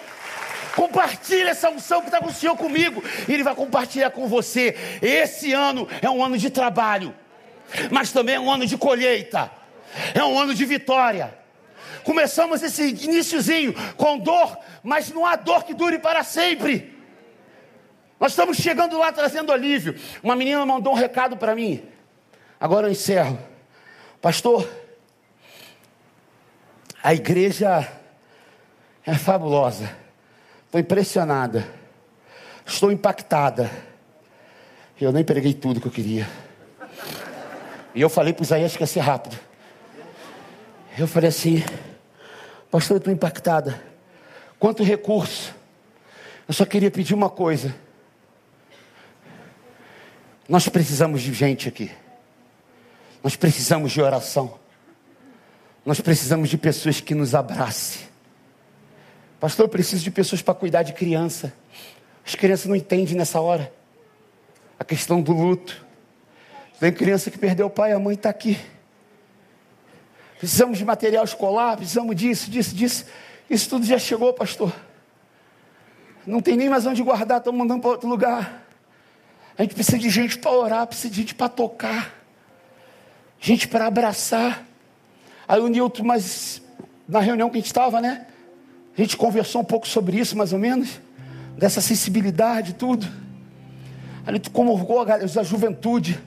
Compartilhe 0.79 1.49
essa 1.49 1.69
unção 1.69 2.01
que 2.01 2.07
está 2.07 2.21
com 2.21 2.29
o 2.29 2.33
Senhor 2.33 2.57
comigo, 2.57 3.03
e 3.27 3.33
Ele 3.33 3.43
vai 3.43 3.55
compartilhar 3.55 4.11
com 4.11 4.29
você. 4.29 4.77
Esse 5.03 5.53
ano 5.53 5.89
é 6.01 6.09
um 6.09 6.25
ano 6.25 6.39
de 6.39 6.49
trabalho 6.49 7.15
mas 7.91 8.13
também 8.13 8.37
é 8.37 8.41
um 8.41 8.51
ano 8.51 8.67
de 8.67 8.77
colheita, 8.77 9.51
é 10.15 10.23
um 10.25 10.39
ano 10.39 10.55
de 10.55 10.65
vitória. 10.65 11.37
Começamos 12.05 12.63
esse 12.63 12.89
iníciozinho 12.89 13.75
com 13.97 14.19
dor, 14.19 14.57
mas 14.83 15.11
não 15.11 15.27
há 15.27 15.37
dor 15.37 15.65
que 15.65 15.75
dure 15.75 15.99
para 15.99 16.23
sempre. 16.23 16.97
Nós 18.19 18.33
estamos 18.33 18.57
chegando 18.57 18.99
lá 18.99 19.13
trazendo 19.13 19.53
alívio. 19.53 19.95
Uma 20.23 20.35
menina 20.35 20.65
mandou 20.65 20.93
um 20.93 20.97
recado 20.97 21.37
para 21.37 21.55
mim. 21.55 21.83
Agora 22.59 22.89
eu 22.89 22.91
encerro. 22.91 23.39
Pastor, 24.21 24.69
a 27.03 27.15
igreja 27.15 27.87
é 29.07 29.15
fabulosa. 29.15 30.08
Estou 30.69 30.79
impressionada. 30.79 31.67
Estou 32.67 32.93
impactada. 32.93 33.71
Eu 35.01 35.11
nem 35.11 35.25
preguei 35.25 35.55
tudo 35.55 35.81
que 35.81 35.87
eu 35.87 35.91
queria. 35.91 36.29
E 37.95 38.03
eu 38.03 38.11
falei 38.11 38.35
para 38.35 38.43
Isaías 38.43 38.77
que 38.77 38.83
ia 38.83 38.87
ser 38.87 39.01
rápido. 39.01 39.39
Eu 40.99 41.09
falei 41.09 41.31
assim, 41.31 41.65
pastor, 42.71 42.97
eu 42.97 42.99
estou 42.99 43.13
impactada. 43.13 43.83
Quanto 44.59 44.83
recurso. 44.83 45.55
Eu 46.47 46.53
só 46.53 46.67
queria 46.67 46.91
pedir 46.91 47.15
uma 47.15 47.31
coisa. 47.31 47.75
Nós 50.47 50.69
precisamos 50.69 51.23
de 51.23 51.33
gente 51.33 51.67
aqui. 51.67 51.91
Nós 53.25 53.37
precisamos 53.37 53.91
de 53.91 54.03
oração. 54.03 54.59
Nós 55.83 55.99
precisamos 55.99 56.51
de 56.51 56.59
pessoas 56.59 57.01
que 57.01 57.15
nos 57.15 57.35
abracem. 57.35 58.08
Pastor, 59.41 59.67
eu 59.67 59.69
preciso 59.69 60.03
de 60.03 60.11
pessoas 60.11 60.43
para 60.43 60.55
cuidar 60.55 60.83
de 60.83 60.93
criança. 60.93 61.53
As 62.27 62.35
crianças 62.35 62.67
não 62.67 62.75
entendem 62.75 63.15
nessa 63.15 63.41
hora. 63.41 63.73
A 64.79 64.85
questão 64.85 65.21
do 65.21 65.33
luto. 65.33 65.87
Tem 66.81 66.93
criança 66.93 67.31
que 67.31 67.39
perdeu 67.39 67.67
o 67.67 67.71
pai, 67.71 67.93
a 67.93 67.99
mãe 67.99 68.15
está 68.15 68.31
aqui. 68.31 68.59
Precisamos 70.39 70.79
de 70.79 70.85
material 70.85 71.25
escolar, 71.25 71.77
precisamos 71.77 72.15
disso, 72.15 72.51
disso, 72.51 72.75
disso. 72.75 73.05
Isso 73.51 73.69
tudo 73.69 73.85
já 73.85 73.99
chegou, 73.99 74.33
pastor. 74.33 74.73
Não 76.27 76.41
tem 76.41 76.57
nem 76.57 76.69
mais 76.69 76.85
onde 76.87 77.03
guardar, 77.03 77.39
estamos 77.39 77.59
mandando 77.59 77.81
para 77.81 77.91
outro 77.91 78.09
lugar. 78.09 78.67
A 79.57 79.63
gente 79.63 79.75
precisa 79.75 79.99
de 79.99 80.11
gente 80.11 80.39
para 80.39 80.51
orar, 80.53 80.87
precisa 80.87 81.11
de 81.11 81.21
gente 81.21 81.35
para 81.35 81.49
tocar, 81.49 82.15
gente 83.41 83.67
para 83.67 83.87
abraçar. 83.87 84.65
Aí 85.49 85.61
o 85.61 85.67
Nilton, 85.67 86.05
mas 86.05 86.63
na 87.09 87.19
reunião 87.19 87.49
que 87.51 87.57
a 87.57 87.61
gente 87.61 87.67
estava, 87.67 88.01
né? 88.01 88.27
A 88.99 89.01
gente 89.01 89.17
conversou 89.17 89.61
um 89.61 89.65
pouco 89.65 89.87
sobre 89.87 90.19
isso, 90.19 90.37
mais 90.37 90.53
ou 90.53 90.59
menos, 90.59 91.01
dessa 91.57 91.81
sensibilidade, 91.81 92.73
tudo. 92.75 93.07
Ali 94.27 94.41
tu 94.41 94.51
convocou 94.51 95.03
a 95.03 95.43
juventude, 95.45 96.19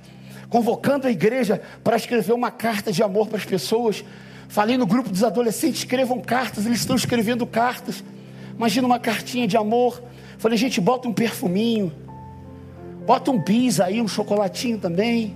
convocando 0.49 1.05
a 1.05 1.11
igreja 1.11 1.61
para 1.83 1.97
escrever 1.97 2.31
uma 2.31 2.49
carta 2.49 2.89
de 2.89 3.03
amor 3.03 3.27
para 3.27 3.37
as 3.37 3.43
pessoas. 3.43 4.05
Falei 4.47 4.77
no 4.77 4.85
grupo 4.87 5.09
dos 5.09 5.21
adolescentes, 5.21 5.79
escrevam 5.79 6.21
cartas, 6.21 6.65
eles 6.65 6.79
estão 6.79 6.95
escrevendo 6.95 7.45
cartas. 7.45 8.01
Imagina 8.55 8.87
uma 8.87 8.99
cartinha 8.99 9.45
de 9.45 9.57
amor. 9.57 10.01
Falei, 10.37 10.57
gente, 10.57 10.79
bota 10.79 11.09
um 11.09 11.13
perfuminho, 11.13 11.91
bota 13.05 13.31
um 13.31 13.37
bis 13.37 13.81
aí, 13.81 14.01
um 14.01 14.07
chocolatinho 14.07 14.77
também. 14.77 15.35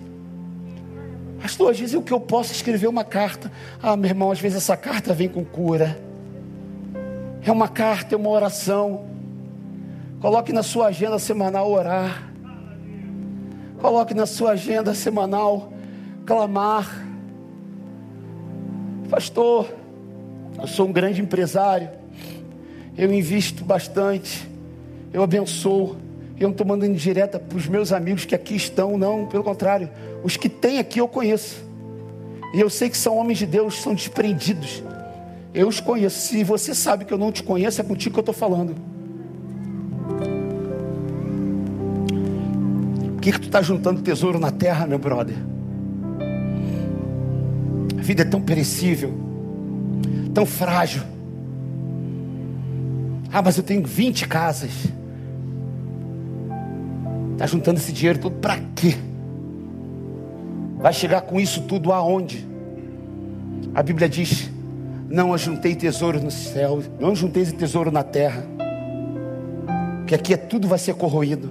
Pastor, 1.41 1.71
às 1.71 1.79
vezes 1.79 1.95
o 1.95 2.01
que 2.01 2.13
eu 2.13 2.19
posso 2.19 2.53
escrever 2.53 2.87
uma 2.87 3.03
carta. 3.03 3.51
Ah, 3.83 3.97
meu 3.97 4.09
irmão, 4.09 4.31
às 4.31 4.39
vezes 4.39 4.57
essa 4.57 4.77
carta 4.77 5.13
vem 5.13 5.27
com 5.27 5.43
cura. 5.43 6.04
É 7.45 7.51
uma 7.51 7.67
carta, 7.67 8.15
é 8.15 8.17
uma 8.17 8.31
oração. 8.31 9.05
Coloque 10.19 10.51
na 10.51 10.63
sua 10.63 10.87
agenda 10.87 11.19
semanal 11.19 11.71
orar. 11.71 12.27
Coloque 13.79 14.15
na 14.15 14.25
sua 14.25 14.53
agenda 14.53 14.95
semanal 14.95 15.71
clamar. 16.25 17.05
Pastor, 19.11 19.71
eu 20.59 20.65
sou 20.65 20.87
um 20.87 20.91
grande 20.91 21.21
empresário. 21.21 21.91
Eu 22.97 23.13
invisto 23.13 23.63
bastante. 23.63 24.49
Eu 25.13 25.21
abençoo. 25.21 25.97
Eu 26.39 26.47
não 26.47 26.51
estou 26.51 26.65
mandando 26.65 26.95
direta 26.95 27.39
para 27.39 27.55
os 27.55 27.67
meus 27.67 27.91
amigos 27.93 28.25
que 28.25 28.33
aqui 28.33 28.55
estão, 28.55 28.97
não, 28.97 29.27
pelo 29.27 29.43
contrário. 29.43 29.91
Os 30.23 30.35
que 30.35 30.49
tem 30.49 30.79
aqui 30.79 30.99
eu 30.99 31.07
conheço. 31.07 31.63
E 32.55 32.59
eu 32.59 32.71
sei 32.71 32.89
que 32.89 32.97
são 32.97 33.15
homens 33.17 33.37
de 33.37 33.45
Deus, 33.45 33.83
são 33.83 33.93
desprendidos. 33.93 34.81
Eu 35.55 35.69
os 35.69 35.79
conheço. 35.79 36.19
Se 36.19 36.43
você 36.43 36.75
sabe 36.75 37.05
que 37.05 37.13
eu 37.13 37.17
não 37.17 37.31
te 37.31 37.41
conheço, 37.41 37.79
é 37.79 37.83
contigo 37.83 38.13
que 38.13 38.19
eu 38.19 38.21
estou 38.21 38.35
falando. 38.35 38.75
Por 43.13 43.21
que, 43.21 43.31
que 43.31 43.39
tu 43.39 43.45
está 43.45 43.61
juntando 43.61 44.01
tesouro 44.01 44.37
na 44.37 44.51
terra, 44.51 44.85
meu 44.85 44.99
brother? 44.99 45.37
A 47.97 48.01
vida 48.01 48.23
é 48.23 48.25
tão 48.25 48.41
perecível, 48.41 49.13
tão 50.33 50.45
frágil. 50.45 51.03
Ah, 53.31 53.41
mas 53.41 53.57
eu 53.57 53.63
tenho 53.63 53.83
20 53.83 54.27
casas. 54.27 54.71
Está 57.31 57.47
juntando 57.47 57.79
esse 57.79 57.93
dinheiro 57.93 58.19
todo 58.19 58.35
para 58.35 58.59
quê? 58.75 58.95
Vai 60.77 60.91
chegar 60.91 61.21
com 61.21 61.39
isso 61.39 61.61
tudo 61.61 61.93
aonde? 61.93 62.45
A 63.73 63.81
Bíblia 63.81 64.07
diz: 64.07 64.54
Não 65.15 65.33
ajuntei 65.33 65.73
tesouro 65.73 66.21
no 66.21 66.29
céu, 66.29 66.83
não 66.99 67.11
ajuntei 67.11 67.45
tesouro 67.45 67.89
na 67.89 68.03
terra, 68.03 68.43
que 70.05 70.13
aqui 70.13 70.33
é 70.33 70.37
tudo 70.37 70.67
vai 70.67 70.77
ser 70.77 70.93
corroído, 70.95 71.49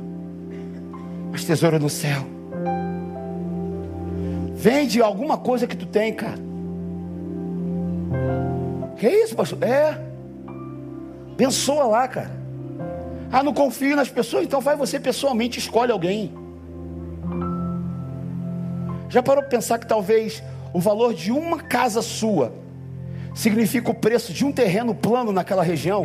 mas 1.33 1.47
tesouro 1.47 1.79
no 1.79 1.89
céu. 1.89 2.27
Vende 4.55 5.01
alguma 5.01 5.39
coisa 5.39 5.67
que 5.67 5.75
tu 5.75 5.87
tem, 5.87 6.13
cara. 6.13 6.37
Que 8.99 9.09
isso, 9.09 9.35
pastor? 9.35 9.63
É. 9.63 9.99
Abençoa 11.33 11.85
lá, 11.85 12.07
cara. 12.07 12.33
Ah, 13.33 13.43
não 13.43 13.55
confio 13.55 13.97
nas 13.97 14.11
pessoas, 14.11 14.45
então 14.45 14.61
vai 14.61 14.77
você 14.77 15.01
pessoalmente 15.01 15.59
escolhe 15.59 15.91
alguém. 15.91 16.31
Já 19.09 19.23
parou 19.23 19.43
para 19.43 19.49
pensar 19.49 19.79
que 19.79 19.87
talvez 19.87 20.43
o 20.71 20.81
valor 20.81 21.15
de 21.15 21.33
uma 21.33 21.61
casa 21.61 22.03
sua 22.03 22.63
significa 23.35 23.91
o 23.91 23.95
preço 23.95 24.33
de 24.33 24.45
um 24.45 24.53
terreno 24.53 24.95
plano 24.95 25.33
naquela 25.33 25.63
região? 25.63 26.05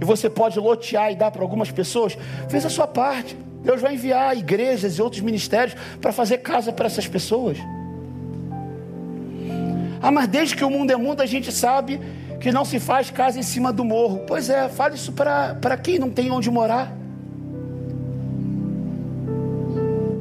E 0.00 0.04
você 0.04 0.28
pode 0.28 0.58
lotear 0.58 1.10
e 1.12 1.16
dar 1.16 1.30
para 1.30 1.42
algumas 1.42 1.70
pessoas? 1.70 2.16
Fez 2.48 2.66
a 2.66 2.70
sua 2.70 2.86
parte. 2.86 3.36
Deus 3.62 3.80
vai 3.80 3.94
enviar 3.94 4.36
igrejas 4.36 4.98
e 4.98 5.02
outros 5.02 5.22
ministérios 5.22 5.74
para 6.00 6.12
fazer 6.12 6.38
casa 6.38 6.72
para 6.72 6.86
essas 6.86 7.08
pessoas. 7.08 7.56
Ah, 10.02 10.10
mas 10.10 10.28
desde 10.28 10.54
que 10.54 10.64
o 10.64 10.68
mundo 10.68 10.90
é 10.90 10.96
mundo, 10.96 11.22
a 11.22 11.26
gente 11.26 11.50
sabe 11.50 11.98
que 12.38 12.52
não 12.52 12.62
se 12.62 12.78
faz 12.78 13.10
casa 13.10 13.38
em 13.38 13.42
cima 13.42 13.72
do 13.72 13.82
morro. 13.82 14.22
Pois 14.26 14.50
é, 14.50 14.68
fale 14.68 14.96
isso 14.96 15.12
para 15.12 15.76
quem 15.82 15.98
não 15.98 16.10
tem 16.10 16.30
onde 16.30 16.50
morar. 16.50 16.92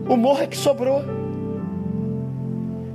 O 0.07 0.15
morro 0.15 0.41
é 0.41 0.47
que 0.47 0.55
sobrou. 0.55 1.22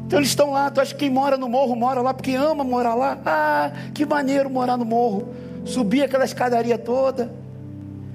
Então 0.09 0.19
eles 0.19 0.31
estão 0.31 0.53
lá, 0.53 0.71
tu 0.71 0.81
acha 0.81 0.95
que 0.95 1.01
quem 1.01 1.11
mora 1.11 1.37
no 1.37 1.51
morro 1.51 1.77
mora 1.77 2.01
lá 2.01 2.15
porque 2.15 2.35
ama 2.35 2.65
morar 2.65 2.95
lá? 2.95 3.19
Ah, 3.27 3.73
que 3.93 4.07
maneiro 4.07 4.49
morar 4.49 4.79
no 4.79 4.85
morro. 4.87 5.35
Subir 5.67 6.03
aquela 6.03 6.25
escadaria 6.25 6.79
toda, 6.79 7.31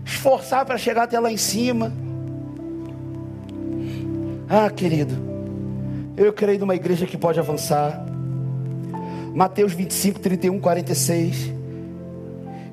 esforçar 0.04 0.66
para 0.66 0.76
chegar 0.76 1.04
até 1.04 1.20
lá 1.20 1.32
em 1.32 1.38
cima. 1.38 1.94
Ah, 4.50 4.72
querido, 4.72 5.14
eu 6.18 6.34
creio 6.34 6.62
numa 6.62 6.74
igreja 6.74 7.06
que 7.06 7.16
pode 7.16 7.40
avançar. 7.40 8.04
Mateus 9.36 9.74
25, 9.74 10.20
31, 10.20 10.60
46. 10.60 11.54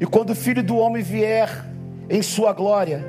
E 0.01 0.07
quando 0.07 0.31
o 0.31 0.35
filho 0.35 0.62
do 0.62 0.79
homem 0.79 1.03
vier 1.03 1.66
em 2.09 2.23
sua 2.23 2.55
glória, 2.55 3.05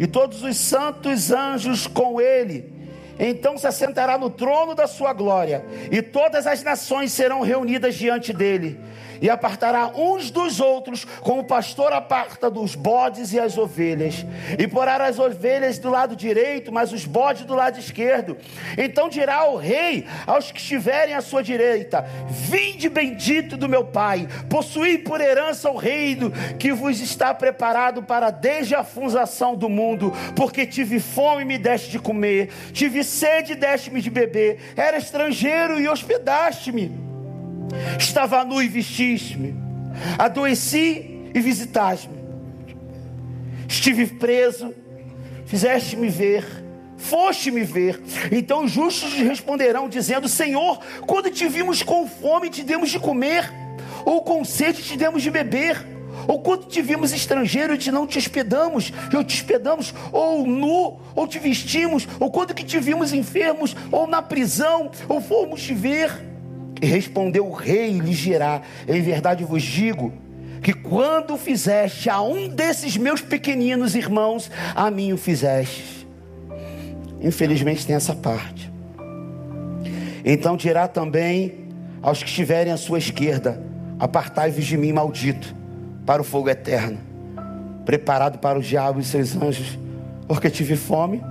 e 0.00 0.04
todos 0.08 0.42
os 0.42 0.56
santos 0.56 1.30
anjos 1.30 1.86
com 1.86 2.20
ele, 2.20 2.77
então 3.18 3.58
se 3.58 3.66
assentará 3.66 4.16
no 4.16 4.30
trono 4.30 4.74
da 4.74 4.86
sua 4.86 5.12
glória, 5.12 5.64
e 5.90 6.00
todas 6.00 6.46
as 6.46 6.62
nações 6.62 7.12
serão 7.12 7.40
reunidas 7.40 7.94
diante 7.94 8.32
dele 8.32 8.78
e 9.20 9.30
apartará 9.30 9.88
uns 9.94 10.30
dos 10.30 10.60
outros, 10.60 11.04
como 11.20 11.42
o 11.42 11.44
pastor 11.44 11.92
aparta 11.92 12.50
dos 12.50 12.74
bodes 12.74 13.32
e 13.32 13.40
as 13.40 13.56
ovelhas, 13.56 14.26
e 14.58 14.66
porá 14.66 14.98
as 15.06 15.18
ovelhas 15.18 15.78
do 15.78 15.90
lado 15.90 16.16
direito, 16.16 16.72
mas 16.72 16.92
os 16.92 17.04
bodes 17.04 17.44
do 17.44 17.54
lado 17.54 17.78
esquerdo. 17.78 18.36
Então 18.76 19.08
dirá 19.08 19.48
o 19.48 19.56
rei 19.56 20.06
aos 20.26 20.50
que 20.50 20.60
estiverem 20.60 21.14
à 21.14 21.20
sua 21.20 21.42
direita: 21.42 22.06
Vinde 22.28 22.88
bendito 22.88 23.56
do 23.56 23.68
meu 23.68 23.84
Pai, 23.84 24.28
possuí 24.48 24.98
por 24.98 25.20
herança 25.20 25.70
o 25.70 25.76
reino 25.76 26.32
que 26.58 26.72
vos 26.72 27.00
está 27.00 27.32
preparado 27.32 28.02
para 28.02 28.30
desde 28.30 28.74
a 28.74 28.84
fundação 28.84 29.54
do 29.54 29.68
mundo, 29.68 30.12
porque 30.34 30.66
tive 30.66 30.98
fome 31.00 31.42
e 31.42 31.44
me 31.44 31.58
deste 31.58 31.90
de 31.90 31.98
comer, 31.98 32.50
tive 32.72 33.04
sede 33.04 33.52
e 33.52 33.56
deste-me 33.56 34.00
de 34.00 34.10
beber, 34.10 34.58
era 34.76 34.96
estrangeiro 34.96 35.80
e 35.80 35.88
hospedaste-me 35.88 37.07
Estava 37.98 38.44
nu 38.44 38.62
e 38.62 38.68
vestiste-me. 38.68 39.54
Adoeci 40.18 41.30
e 41.34 41.40
visitaste-me. 41.40 42.18
Estive 43.68 44.06
preso, 44.06 44.74
fizeste-me 45.44 46.08
ver, 46.08 46.44
foste-me 46.96 47.62
ver. 47.64 48.00
Então 48.32 48.64
os 48.64 48.70
justos 48.70 49.12
responderão, 49.14 49.88
dizendo: 49.88 50.28
Senhor, 50.28 50.78
quando 51.06 51.30
te 51.30 51.46
vimos 51.48 51.82
com 51.82 52.06
fome, 52.08 52.48
te 52.48 52.62
demos 52.62 52.90
de 52.90 52.98
comer, 52.98 53.50
ou 54.04 54.22
com 54.22 54.44
sede, 54.44 54.82
te 54.82 54.96
demos 54.96 55.22
de 55.22 55.30
beber. 55.30 55.98
Ou 56.26 56.40
quando 56.40 56.66
te 56.66 56.82
vimos 56.82 57.12
estrangeiro 57.12 57.74
e 57.74 57.78
te 57.78 57.92
não 57.92 58.06
te 58.06 58.18
hospedamos, 58.18 58.92
ou 59.14 59.22
te 59.22 59.36
hospedamos, 59.36 59.94
ou 60.12 60.46
nu, 60.46 60.98
ou 61.14 61.26
te 61.28 61.38
vestimos, 61.38 62.08
ou 62.18 62.30
quando 62.30 62.54
que 62.54 62.64
te 62.64 62.78
vimos 62.78 63.12
enfermos, 63.12 63.76
ou 63.92 64.06
na 64.06 64.20
prisão, 64.20 64.90
ou 65.08 65.20
fomos 65.20 65.62
te 65.62 65.74
ver. 65.74 66.10
E 66.80 66.86
respondeu 66.86 67.46
o 67.46 67.52
rei 67.52 67.90
e 67.96 67.98
lhe 67.98 68.14
dirá: 68.14 68.62
Em 68.86 69.02
verdade 69.02 69.44
vos 69.44 69.62
digo 69.62 70.12
que 70.62 70.72
quando 70.72 71.36
fizeste 71.36 72.10
a 72.10 72.20
um 72.20 72.48
desses 72.48 72.96
meus 72.96 73.20
pequeninos 73.20 73.94
irmãos, 73.94 74.50
a 74.74 74.90
mim 74.90 75.12
o 75.12 75.18
fizeste. 75.18 76.06
Infelizmente 77.20 77.86
tem 77.86 77.96
essa 77.96 78.14
parte. 78.14 78.70
Então 80.24 80.56
dirá 80.56 80.86
também 80.86 81.66
aos 82.02 82.22
que 82.22 82.28
estiverem 82.28 82.72
à 82.72 82.76
sua 82.76 82.98
esquerda: 82.98 83.60
Apartai-vos 83.98 84.64
de 84.64 84.76
mim, 84.76 84.92
maldito, 84.92 85.54
para 86.06 86.22
o 86.22 86.24
fogo 86.24 86.48
eterno, 86.48 86.98
preparado 87.84 88.38
para 88.38 88.58
o 88.58 88.62
diabo 88.62 89.00
e 89.00 89.04
seus 89.04 89.34
anjos, 89.36 89.78
porque 90.28 90.48
tive 90.48 90.76
fome 90.76 91.22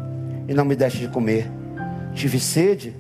e 0.48 0.54
não 0.54 0.66
me 0.66 0.76
deste 0.76 1.00
de 1.00 1.08
comer, 1.08 1.50
tive 2.14 2.40
sede 2.40 2.94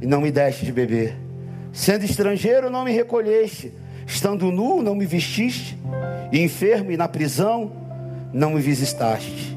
e 0.00 0.06
não 0.06 0.20
me 0.20 0.30
deste 0.30 0.64
de 0.64 0.72
beber 0.72 1.27
Sendo 1.72 2.04
estrangeiro, 2.04 2.70
não 2.70 2.84
me 2.84 2.92
recolheste. 2.92 3.72
Estando 4.06 4.50
nu, 4.50 4.82
não 4.82 4.94
me 4.94 5.06
vestiste. 5.06 5.78
E 6.32 6.40
enfermo 6.40 6.90
e 6.90 6.96
na 6.96 7.08
prisão, 7.08 7.72
não 8.32 8.52
me 8.52 8.60
visitaste. 8.60 9.56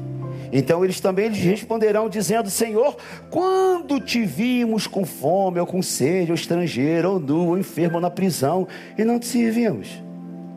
Então 0.52 0.84
eles 0.84 1.00
também 1.00 1.28
lhes 1.28 1.38
responderão, 1.38 2.08
dizendo: 2.08 2.50
Senhor, 2.50 2.96
quando 3.30 3.98
te 3.98 4.22
vimos 4.22 4.86
com 4.86 5.04
fome, 5.04 5.58
ou 5.58 5.66
com 5.66 5.80
sede, 5.80 6.30
ou 6.30 6.34
estrangeiro, 6.34 7.12
ou 7.12 7.20
nu, 7.20 7.48
ou 7.48 7.58
enfermo, 7.58 7.96
ou 7.96 8.00
na 8.00 8.10
prisão, 8.10 8.68
e 8.98 9.04
não 9.04 9.18
te 9.18 9.26
servimos? 9.26 9.88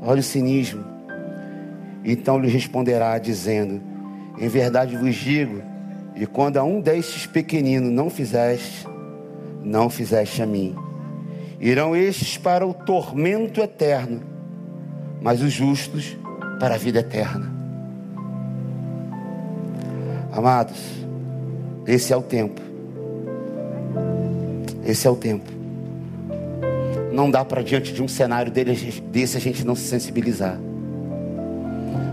Olha 0.02 0.20
o 0.20 0.24
cinismo. 0.24 0.84
Então 2.04 2.38
lhe 2.38 2.50
responderá, 2.50 3.18
dizendo: 3.18 3.82
Em 4.38 4.50
verdade 4.50 4.98
vos 4.98 5.16
digo, 5.16 5.62
e 6.14 6.26
quando 6.26 6.58
a 6.58 6.64
um 6.64 6.82
destes 6.82 7.26
pequeninos 7.26 7.90
não 7.90 8.10
fizeste, 8.10 8.86
não 9.64 9.90
fizeste 9.90 10.42
a 10.42 10.46
mim 10.46 10.76
irão 11.70 11.96
estes 11.96 12.38
para 12.38 12.66
o 12.66 12.76
tormento 12.76 13.60
eterno, 13.60 14.22
mas 15.20 15.42
os 15.42 15.52
justos 15.52 16.16
para 16.60 16.76
a 16.76 16.78
vida 16.78 17.00
eterna. 17.00 17.52
Amados, 20.32 20.78
esse 21.88 22.14
é 22.14 22.16
o 22.16 22.22
tempo. 22.22 22.62
Esse 24.86 25.08
é 25.08 25.10
o 25.10 25.16
tempo. 25.16 25.52
Não 27.12 27.32
dá 27.32 27.44
para 27.44 27.64
diante 27.64 27.92
de 27.92 28.04
um 28.04 28.08
cenário 28.08 28.52
desse 28.52 29.36
a 29.36 29.40
gente 29.40 29.66
não 29.66 29.76
se 29.76 29.88
sensibilizar. 29.88 30.60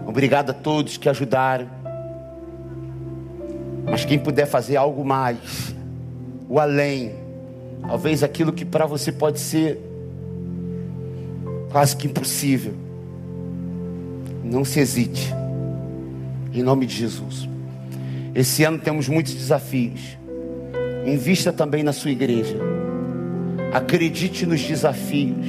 Obrigado 0.07 0.51
a 0.51 0.55
todos 0.55 0.97
que 0.97 1.11
ajudaram. 1.11 1.69
Mas 3.85 4.07
quem 4.07 4.19
puder 4.19 4.47
fazer 4.47 4.77
algo 4.77 5.05
mais, 5.05 5.74
o 6.49 6.59
além, 6.59 7.22
talvez 7.87 8.23
aquilo 8.23 8.53
que 8.53 8.65
para 8.65 8.87
você 8.87 9.13
pode 9.13 9.41
ser 9.41 9.79
quase 11.71 11.97
que 11.97 12.07
impossível, 12.07 12.75
não 14.45 14.65
se 14.65 14.81
hesite, 14.81 15.33
em 16.53 16.63
nome 16.63 16.87
de 16.87 16.95
Jesus. 16.95 17.49
Esse 18.35 18.65
ano 18.65 18.79
temos 18.79 19.09
muitos 19.09 19.35
desafios. 19.35 20.19
Invista 21.07 21.53
também 21.53 21.83
na 21.83 21.93
sua 21.93 22.11
igreja. 22.11 22.57
Acredite 23.73 24.47
nos 24.47 24.63
desafios. 24.63 25.47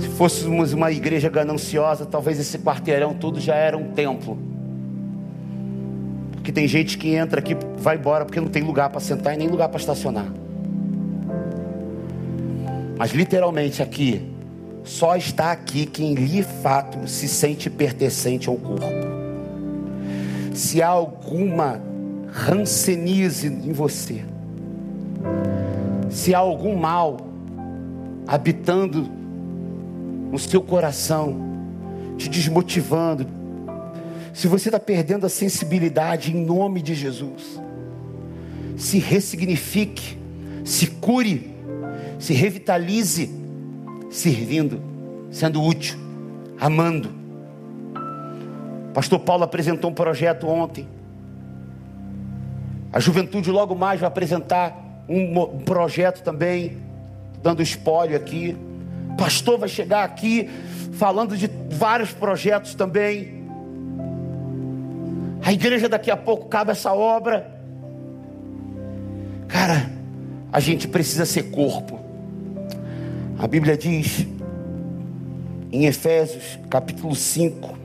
Se 0.00 0.08
fôssemos 0.16 0.72
uma 0.72 0.90
igreja 0.90 1.28
gananciosa, 1.28 2.04
talvez 2.04 2.38
esse 2.38 2.58
quarteirão 2.58 3.14
todo 3.14 3.40
já 3.40 3.54
era 3.54 3.76
um 3.76 3.92
templo. 3.92 4.53
Porque 6.44 6.52
tem 6.52 6.68
gente 6.68 6.98
que 6.98 7.14
entra 7.14 7.40
aqui, 7.40 7.56
vai 7.78 7.96
embora 7.96 8.26
porque 8.26 8.38
não 8.38 8.50
tem 8.50 8.62
lugar 8.62 8.90
para 8.90 9.00
sentar 9.00 9.32
e 9.32 9.38
nem 9.38 9.48
lugar 9.48 9.66
para 9.70 9.80
estacionar. 9.80 10.30
Mas 12.98 13.12
literalmente 13.12 13.82
aqui, 13.82 14.30
só 14.82 15.16
está 15.16 15.52
aqui 15.52 15.86
quem 15.86 16.14
de 16.14 16.42
fato 16.42 17.08
se 17.08 17.28
sente 17.28 17.70
pertencente 17.70 18.46
ao 18.46 18.56
corpo. 18.56 18.84
Se 20.52 20.82
há 20.82 20.88
alguma 20.88 21.80
rancenize 22.30 23.46
em 23.46 23.72
você, 23.72 24.22
se 26.10 26.34
há 26.34 26.38
algum 26.40 26.76
mal 26.76 27.26
habitando 28.26 29.08
no 30.30 30.38
seu 30.38 30.60
coração, 30.60 31.38
te 32.18 32.28
desmotivando, 32.28 33.26
se 34.34 34.48
você 34.48 34.68
está 34.68 34.80
perdendo 34.80 35.24
a 35.24 35.28
sensibilidade 35.28 36.36
em 36.36 36.44
nome 36.44 36.82
de 36.82 36.92
Jesus, 36.92 37.60
se 38.76 38.98
ressignifique, 38.98 40.18
se 40.64 40.88
cure, 40.88 41.54
se 42.18 42.34
revitalize, 42.34 43.30
servindo, 44.10 44.82
sendo 45.30 45.62
útil, 45.62 45.96
amando. 46.60 47.10
Pastor 48.92 49.20
Paulo 49.20 49.44
apresentou 49.44 49.92
um 49.92 49.94
projeto 49.94 50.48
ontem. 50.48 50.88
A 52.92 52.98
juventude 52.98 53.52
logo 53.52 53.76
mais 53.76 54.00
vai 54.00 54.08
apresentar 54.08 55.04
um 55.08 55.60
projeto 55.60 56.24
também, 56.24 56.78
dando 57.40 57.62
spoiler 57.62 58.20
aqui. 58.20 58.56
Pastor 59.16 59.60
vai 59.60 59.68
chegar 59.68 60.02
aqui 60.02 60.50
falando 60.92 61.36
de 61.36 61.48
vários 61.70 62.12
projetos 62.12 62.74
também. 62.74 63.33
A 65.44 65.52
igreja 65.52 65.90
daqui 65.90 66.10
a 66.10 66.16
pouco 66.16 66.48
cabe 66.48 66.72
essa 66.72 66.90
obra. 66.94 67.46
Cara, 69.46 69.90
a 70.50 70.58
gente 70.58 70.88
precisa 70.88 71.26
ser 71.26 71.50
corpo. 71.50 72.00
A 73.38 73.46
Bíblia 73.46 73.76
diz 73.76 74.26
em 75.70 75.84
Efésios 75.84 76.58
capítulo 76.70 77.14
5, 77.14 77.76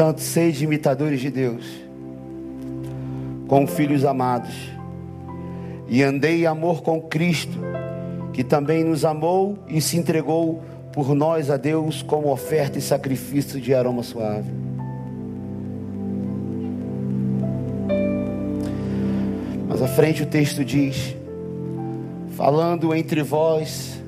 Portanto, 0.00 0.22
sede 0.22 0.64
imitadores 0.64 1.20
de 1.20 1.30
Deus, 1.30 1.62
com 3.46 3.66
filhos 3.66 4.02
amados, 4.02 4.72
e 5.90 6.02
andei 6.02 6.40
em 6.40 6.46
amor 6.46 6.82
com 6.82 7.02
Cristo, 7.02 7.58
que 8.32 8.42
também 8.42 8.82
nos 8.82 9.04
amou 9.04 9.58
e 9.68 9.78
se 9.78 9.98
entregou 9.98 10.62
por 10.90 11.14
nós 11.14 11.50
a 11.50 11.58
Deus 11.58 12.00
como 12.00 12.32
oferta 12.32 12.78
e 12.78 12.80
sacrifício 12.80 13.60
de 13.60 13.74
aroma 13.74 14.02
suave. 14.02 14.50
Mas 19.68 19.82
à 19.82 19.86
frente 19.88 20.22
o 20.22 20.26
texto 20.26 20.64
diz: 20.64 21.14
falando 22.38 22.94
entre 22.94 23.22
vós 23.22 24.02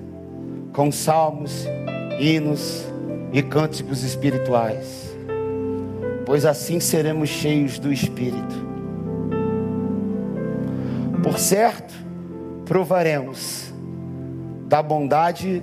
com 0.73 0.91
salmos, 0.91 1.67
hinos 2.19 2.87
e 3.31 3.43
cânticos 3.43 4.03
espirituais 4.03 5.12
pois 6.33 6.47
assim 6.47 6.81
seremos 6.81 7.29
cheios 7.29 7.79
do 7.79 7.93
Espírito. 7.93 8.67
Por 11.23 11.39
certo, 11.39 11.93
provaremos 12.65 13.71
da 14.67 14.83
bondade 14.83 15.63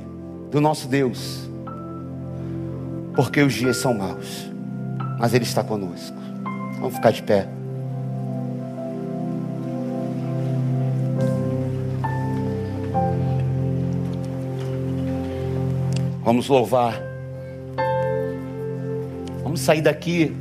do 0.52 0.62
nosso 0.62 0.88
Deus, 0.88 1.50
porque 3.16 3.42
os 3.42 3.52
dias 3.52 3.78
são 3.78 3.96
maus, 3.96 4.48
mas 5.18 5.34
Ele 5.34 5.44
está 5.44 5.64
conosco. 5.64 6.16
Vamos 6.76 6.94
ficar 6.94 7.14
de 7.14 7.24
pé. 7.24 7.50
Vamos 16.24 16.48
louvar. 16.48 17.02
Vamos 19.42 19.62
sair 19.62 19.82
daqui 19.82 20.32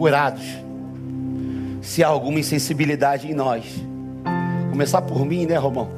curados. 0.00 0.42
Se 1.82 2.02
há 2.02 2.08
alguma 2.08 2.40
insensibilidade 2.40 3.30
em 3.30 3.34
nós. 3.34 3.64
Começar 4.70 5.02
por 5.02 5.26
mim, 5.26 5.44
né, 5.44 5.58
Romão? 5.58 5.90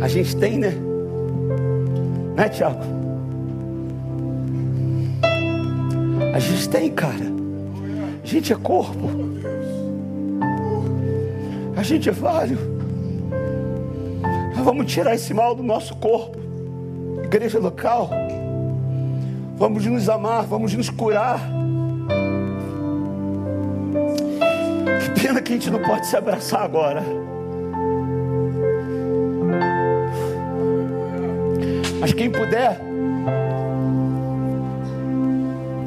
A 0.00 0.08
gente 0.08 0.34
tem, 0.34 0.56
né? 0.56 0.72
Né, 2.34 2.48
Tiago? 2.48 2.80
A 6.34 6.38
gente 6.38 6.66
tem, 6.66 6.90
cara. 6.90 7.26
A 8.24 8.26
gente 8.26 8.54
é 8.54 8.56
corpo. 8.56 9.10
A 11.76 11.82
gente 11.82 12.08
é 12.08 12.12
falho. 12.14 12.58
Vamos 14.64 14.90
tirar 14.90 15.14
esse 15.14 15.34
mal 15.34 15.54
do 15.54 15.62
nosso 15.62 15.94
corpo. 15.96 16.38
Igreja 17.22 17.58
local. 17.58 18.08
Vamos 19.62 19.86
nos 19.86 20.08
amar, 20.08 20.44
vamos 20.44 20.74
nos 20.74 20.90
curar. 20.90 21.38
Que 25.00 25.22
pena 25.22 25.40
que 25.40 25.52
a 25.52 25.54
gente 25.54 25.70
não 25.70 25.80
pode 25.80 26.04
se 26.04 26.16
abraçar 26.16 26.62
agora. 26.62 27.00
Mas 32.00 32.12
quem 32.12 32.28
puder, 32.28 32.80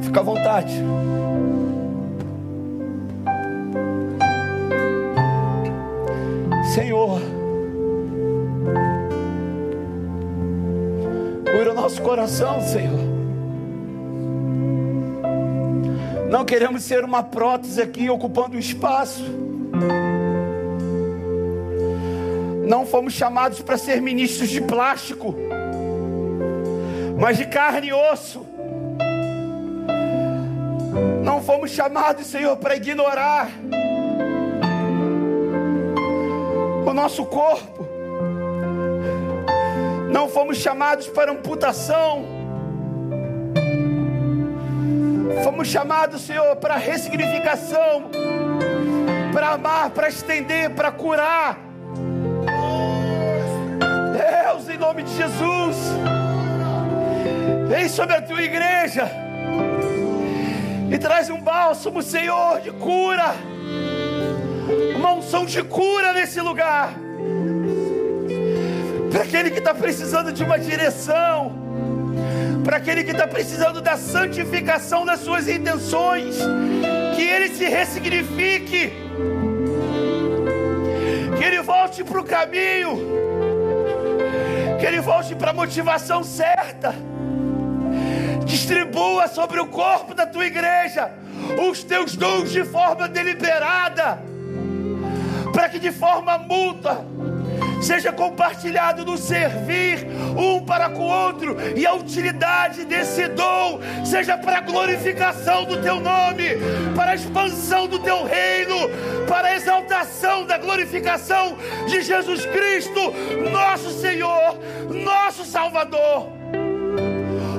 fica 0.03 0.22
à 0.22 0.23
vontade. 0.23 0.73
Senhor, 6.73 7.19
cura 11.52 11.72
o 11.72 11.76
nosso 11.76 12.02
coração, 12.02 12.61
Senhor. 12.61 13.15
Não 16.30 16.43
queremos 16.43 16.84
ser 16.84 17.03
uma 17.03 17.23
prótese 17.23 17.81
aqui 17.81 18.10
ocupando 18.10 18.57
espaço. 18.57 19.23
Não 22.68 22.85
fomos 22.85 23.14
chamados 23.14 23.61
para 23.61 23.77
ser 23.77 24.02
ministros 24.02 24.49
de 24.49 24.60
plástico, 24.60 25.35
mas 27.19 27.38
de 27.38 27.45
carne 27.45 27.89
e 27.89 27.93
osso. 27.93 28.45
Não 31.23 31.41
fomos 31.41 31.72
chamados, 31.72 32.26
Senhor, 32.26 32.57
para 32.57 32.76
ignorar 32.76 33.49
o 36.85 36.93
nosso 36.93 37.26
corpo. 37.26 37.85
Não 40.10 40.27
fomos 40.27 40.57
chamados 40.57 41.07
para 41.07 41.31
amputação. 41.31 42.35
Fomos 45.56 45.69
chamados, 45.69 46.22
Senhor, 46.23 46.53
para 46.57 46.76
ressignificação, 46.76 48.11
para 49.32 49.52
amar, 49.52 49.90
para 49.90 50.10
estender, 50.10 50.72
para 50.72 50.91
curar. 50.91 51.57
Deus, 54.11 54.68
em 54.68 54.77
nome 54.77 55.03
de 55.03 55.15
Jesus, 55.15 55.77
vem 57.69 57.88
sobre 57.88 58.18
a 58.18 58.22
tua 58.22 58.44
igreja 58.44 59.10
e 60.91 60.98
traz 60.98 61.30
um 61.30 61.40
bálsamo, 61.40 62.02
Senhor, 62.02 62.60
de 62.60 62.72
cura, 62.72 63.34
uma 64.94 65.14
unção 65.14 65.45
de 65.45 65.64
cura 65.64 66.11
nesse 66.11 66.41
lugar, 66.41 66.90
para 69.10 69.23
aquele 69.23 69.52
que 69.52 69.60
está 69.60 69.73
precisando 69.73 70.34
de 70.34 70.44
uma 70.44 70.60
direção, 70.60 71.65
para 72.66 72.78
aquele 72.78 73.04
que 73.04 73.12
está 73.12 73.28
precisando 73.28 73.80
da 73.80 73.96
santificação 73.96 75.06
das 75.06 75.20
suas 75.20 75.48
intenções, 75.48 76.36
que 77.16 77.22
ele 77.22 77.50
se 77.50 77.66
ressignifique, 77.66 78.92
que 81.38 81.44
ele 81.44 81.62
volte 81.62 82.04
para 82.04 82.20
o 82.20 82.24
caminho, 82.24 82.98
que 84.80 84.86
ele 84.86 85.00
volte 85.00 85.36
para 85.36 85.52
a 85.52 85.54
motivação 85.54 86.24
certa. 86.24 86.96
Distribua 88.46 89.28
sobre 89.28 89.60
o 89.60 89.68
corpo 89.68 90.16
da 90.16 90.26
tua 90.26 90.48
igreja 90.48 91.12
os 91.70 91.84
teus 91.84 92.16
dons 92.16 92.52
de 92.52 92.64
forma 92.64 93.08
deliberada, 93.08 94.24
para 95.54 95.70
que 95.70 95.78
de 95.78 95.92
forma 95.92 96.40
mútua 96.40 97.06
seja 97.81 98.11
compartilhado 98.11 99.06
no 99.06 99.18
servir 99.18 100.07
um 100.38 100.64
para 100.65 100.89
com 100.89 101.03
o 101.03 101.10
outro 101.10 101.56
e 101.76 101.85
a 101.85 101.93
utilidade 101.93 102.85
desse 102.85 103.27
dom 103.30 103.80
seja 104.03 104.38
para 104.38 104.57
a 104.57 104.61
glorificação 104.61 105.65
do 105.65 105.81
teu 105.81 105.99
nome, 105.99 106.49
para 106.95 107.11
a 107.11 107.15
expansão 107.15 107.88
do 107.88 107.99
teu 107.99 108.23
reino, 108.26 108.89
para 109.27 109.49
a 109.49 109.56
exaltação 109.56 110.45
da 110.45 110.57
glorificação 110.57 111.57
de 111.88 112.02
Jesus 112.02 112.45
Cristo, 112.45 113.14
nosso 113.52 113.91
Senhor, 113.91 114.57
nosso 114.89 115.45
Salvador 115.45 116.35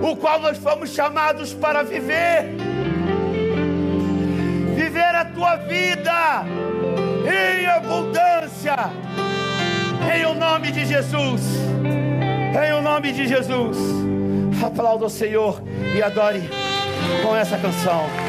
o 0.02 0.16
qual 0.16 0.40
nós 0.40 0.56
fomos 0.59 0.90
chamados 0.90 1.52
para 1.52 1.82
viver. 1.82 2.55
Viver 4.74 5.14
a 5.14 5.24
tua 5.24 5.56
vida 5.56 6.44
em 7.24 7.66
abundância, 7.66 8.76
em 10.15 10.24
o 10.27 10.35
nome 10.35 10.70
de 10.70 10.85
Jesus. 10.85 11.43
Em 12.65 12.73
o 12.73 12.83
nome 12.83 13.12
de 13.12 13.27
Jesus. 13.27 13.77
Aplauda 14.65 15.07
o 15.07 15.11
Senhor 15.11 15.62
e 15.95 16.03
adore 16.03 16.43
com 17.23 17.37
essa 17.37 17.59
canção. 17.59 18.26